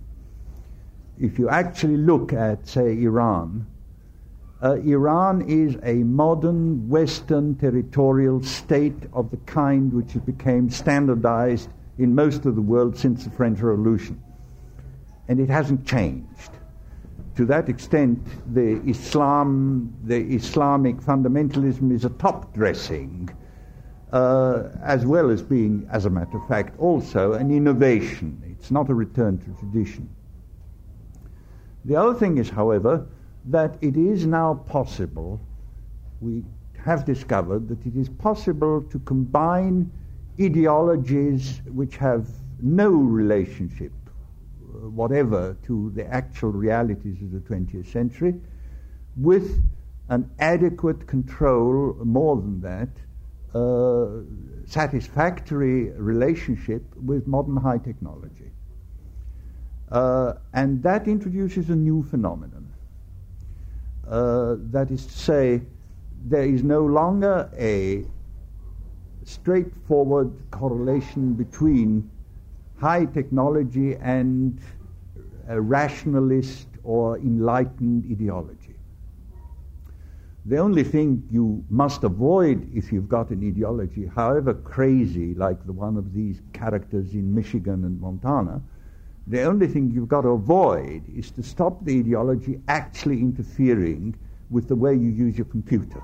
If 1.20 1.40
you 1.40 1.50
actually 1.50 1.98
look 1.98 2.34
at, 2.34 2.68
say, 2.68 3.02
Iran, 3.02 3.66
uh, 4.62 4.74
Iran 4.76 5.44
is 5.48 5.78
a 5.84 5.96
modern 6.04 6.90
Western 6.90 7.56
territorial 7.56 8.42
state 8.42 9.04
of 9.14 9.30
the 9.30 9.38
kind 9.38 9.94
which 9.94 10.14
became 10.26 10.70
standardized 10.70 11.70
in 12.00 12.16
most 12.16 12.46
of 12.46 12.56
the 12.56 12.62
world 12.62 12.98
since 12.98 13.24
the 13.24 13.30
French 13.30 13.60
Revolution. 13.60 14.22
And 15.28 15.40
it 15.40 15.50
hasn't 15.50 15.86
changed. 15.86 16.52
To 17.36 17.46
that 17.46 17.70
extent, 17.70 18.20
the 18.54 18.82
Islam, 18.90 19.94
the 20.06 20.18
Islamic 20.34 20.98
fundamentalism 20.98 21.92
is 21.94 22.04
a 22.04 22.10
top 22.10 22.52
dressing, 22.56 23.30
uh, 24.12 24.70
as 24.82 25.06
well 25.06 25.30
as 25.30 25.44
being, 25.44 25.88
as 25.92 26.06
a 26.06 26.10
matter 26.10 26.38
of 26.38 26.48
fact, 26.48 26.80
also 26.80 27.34
an 27.34 27.52
innovation. 27.52 28.42
It's 28.50 28.72
not 28.72 28.90
a 28.90 28.96
return 28.96 29.38
to 29.38 29.60
tradition. 29.60 30.10
The 31.86 31.96
other 31.96 32.16
thing 32.16 32.40
is, 32.40 32.50
however, 32.50 33.06
that 33.50 33.78
it 33.82 33.96
is 33.96 34.26
now 34.26 34.54
possible, 34.54 35.40
we 36.22 36.44
have 36.78 37.06
discovered 37.06 37.68
that 37.70 37.86
it 37.86 37.96
is 37.96 38.10
possible 38.10 38.82
to 38.82 39.00
combine 39.00 39.92
ideologies 40.40 41.62
which 41.74 41.98
have 41.98 42.28
no 42.62 42.90
relationship 42.90 43.92
uh, 44.78 44.90
whatever 44.90 45.56
to 45.64 45.92
the 45.96 46.06
actual 46.08 46.52
realities 46.52 47.22
of 47.22 47.32
the 47.32 47.40
20th 47.40 47.92
century 47.92 48.36
with 49.16 49.62
an 50.10 50.30
adequate 50.40 51.08
control, 51.08 51.96
more 52.04 52.38
than 52.38 52.62
that, 52.62 52.90
uh, 53.54 54.24
satisfactory 54.66 55.90
relationship 55.92 56.84
with 56.96 57.28
modern 57.28 57.58
high 57.58 57.78
technology. 57.78 58.52
Uh, 59.92 60.34
and 60.54 60.84
that 60.84 61.08
introduces 61.08 61.70
a 61.70 61.76
new 61.76 62.04
phenomenon. 62.04 62.67
Uh, 64.10 64.56
that 64.72 64.90
is 64.90 65.06
to 65.06 65.12
say, 65.12 65.62
there 66.26 66.44
is 66.44 66.64
no 66.64 66.86
longer 66.86 67.50
a 67.58 68.06
straightforward 69.24 70.32
correlation 70.52 71.34
between 71.34 72.10
high 72.80 73.06
technology 73.06 73.96
and 73.96 74.60
a 75.50 75.60
rationalist 75.60 76.68
or 76.84 77.18
enlightened 77.18 78.06
ideology. 78.10 78.76
The 80.46 80.58
only 80.58 80.84
thing 80.84 81.28
you 81.30 81.66
must 81.70 82.06
avoid 82.06 82.70
if 82.74 82.94
you've 82.94 83.10
got 83.10 83.32
an 83.32 83.46
ideology, 83.46 84.06
however 84.06 84.54
crazy, 84.54 85.34
like 85.34 85.66
the 85.66 85.74
one 85.74 85.98
of 85.98 86.14
these 86.14 86.42
characters 86.54 87.14
in 87.14 87.36
Michigan 87.36 87.84
and 87.84 88.00
Montana, 88.00 88.62
the 89.28 89.44
only 89.44 89.68
thing 89.68 89.92
you've 89.92 90.08
got 90.08 90.22
to 90.22 90.30
avoid 90.30 91.04
is 91.14 91.32
to 91.32 91.44
stop 91.44 91.84
the 91.84 92.00
ideology 92.00 92.62
actually 92.68 93.20
interfering 93.20 94.16
with 94.50 94.70
the 94.70 94.76
way 94.76 94.94
you 94.94 95.10
use 95.10 95.38
your 95.38 95.46
computer. 95.46 96.02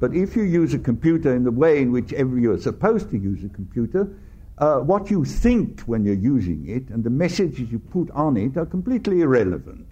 But 0.00 0.14
if 0.14 0.34
you 0.34 0.42
use 0.42 0.72
a 0.72 0.78
computer 0.78 1.34
in 1.34 1.44
the 1.44 1.50
way 1.50 1.80
in 1.80 1.92
which 1.92 2.12
you're 2.12 2.58
supposed 2.58 3.10
to 3.10 3.18
use 3.18 3.44
a 3.44 3.48
computer, 3.48 4.08
uh, 4.58 4.78
what 4.80 5.10
you 5.10 5.24
think 5.24 5.82
when 5.82 6.04
you're 6.04 6.14
using 6.14 6.66
it 6.68 6.88
and 6.88 7.04
the 7.04 7.10
messages 7.10 7.70
you 7.70 7.78
put 7.78 8.10
on 8.12 8.36
it 8.38 8.56
are 8.56 8.66
completely 8.66 9.20
irrelevant. 9.20 9.86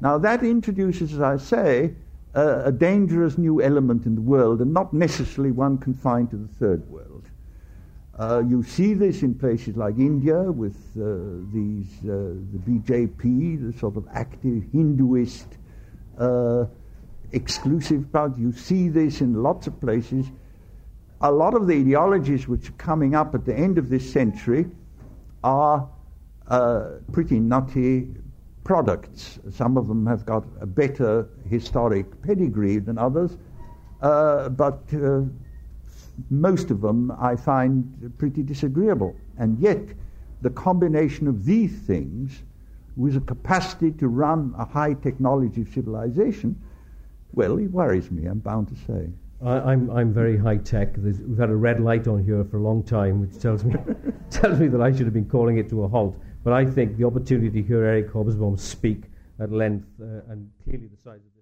Now, 0.00 0.18
that 0.18 0.42
introduces, 0.42 1.14
as 1.14 1.20
I 1.20 1.36
say, 1.36 1.94
uh, 2.34 2.62
a 2.64 2.72
dangerous 2.72 3.38
new 3.38 3.62
element 3.62 4.06
in 4.06 4.14
the 4.14 4.20
world 4.20 4.60
and 4.60 4.72
not 4.72 4.92
necessarily 4.92 5.52
one 5.52 5.78
confined 5.78 6.30
to 6.30 6.36
the 6.36 6.48
third 6.48 6.88
world. 6.90 7.25
Uh, 8.18 8.42
you 8.48 8.62
see 8.62 8.94
this 8.94 9.22
in 9.22 9.34
places 9.34 9.76
like 9.76 9.98
India 9.98 10.40
with 10.50 10.76
uh, 10.96 11.44
these, 11.52 11.86
uh, 12.04 12.32
the 12.52 12.58
BJP, 12.66 13.72
the 13.72 13.78
sort 13.78 13.96
of 13.96 14.06
active 14.12 14.64
Hinduist 14.72 15.58
uh, 16.18 16.64
exclusive 17.32 18.10
party. 18.12 18.40
You 18.40 18.52
see 18.52 18.88
this 18.88 19.20
in 19.20 19.42
lots 19.42 19.66
of 19.66 19.78
places. 19.80 20.26
A 21.20 21.30
lot 21.30 21.52
of 21.54 21.66
the 21.66 21.74
ideologies 21.74 22.48
which 22.48 22.70
are 22.70 22.78
coming 22.78 23.14
up 23.14 23.34
at 23.34 23.44
the 23.44 23.54
end 23.54 23.76
of 23.76 23.90
this 23.90 24.10
century 24.10 24.66
are 25.44 25.86
uh, 26.48 26.92
pretty 27.12 27.38
nutty 27.38 28.08
products. 28.64 29.38
Some 29.50 29.76
of 29.76 29.88
them 29.88 30.06
have 30.06 30.24
got 30.24 30.44
a 30.60 30.66
better 30.66 31.28
historic 31.50 32.22
pedigree 32.22 32.78
than 32.78 32.96
others, 32.96 33.36
uh, 34.00 34.48
but 34.48 34.80
most 36.30 36.70
of 36.70 36.80
them 36.80 37.12
I 37.18 37.36
find 37.36 38.12
pretty 38.18 38.42
disagreeable. 38.42 39.14
And 39.38 39.58
yet, 39.58 39.82
the 40.42 40.50
combination 40.50 41.28
of 41.28 41.44
these 41.44 41.78
things 41.80 42.42
with 42.96 43.16
a 43.16 43.20
capacity 43.20 43.90
to 43.92 44.08
run 44.08 44.54
a 44.58 44.64
high 44.64 44.94
technology 44.94 45.64
civilization, 45.64 46.60
well, 47.32 47.58
it 47.58 47.70
worries 47.70 48.10
me, 48.10 48.26
I'm 48.26 48.38
bound 48.38 48.68
to 48.68 48.74
say. 48.86 49.10
I, 49.44 49.72
am 49.72 49.90
I'm, 49.90 49.90
I'm 49.90 50.12
very 50.12 50.38
high 50.38 50.56
tech. 50.56 50.94
There's, 50.96 51.20
we've 51.20 51.38
had 51.38 51.50
a 51.50 51.56
red 51.56 51.80
light 51.80 52.08
on 52.08 52.24
here 52.24 52.42
for 52.44 52.56
a 52.56 52.62
long 52.62 52.82
time, 52.82 53.20
which 53.20 53.38
tells 53.38 53.64
me 53.64 53.74
tells 54.30 54.58
me 54.58 54.68
that 54.68 54.80
I 54.80 54.90
should 54.90 55.04
have 55.04 55.12
been 55.12 55.28
calling 55.28 55.58
it 55.58 55.68
to 55.70 55.84
a 55.84 55.88
halt. 55.88 56.16
But 56.42 56.54
I 56.54 56.64
think 56.64 56.96
the 56.96 57.04
opportunity 57.04 57.50
to 57.50 57.66
hear 57.66 57.84
Eric 57.84 58.10
Hobsbawm 58.10 58.58
speak 58.58 59.02
at 59.38 59.52
length 59.52 59.88
uh, 60.00 60.32
and 60.32 60.50
clearly 60.64 60.86
the 60.86 60.96
size 60.96 61.20
of 61.20 61.35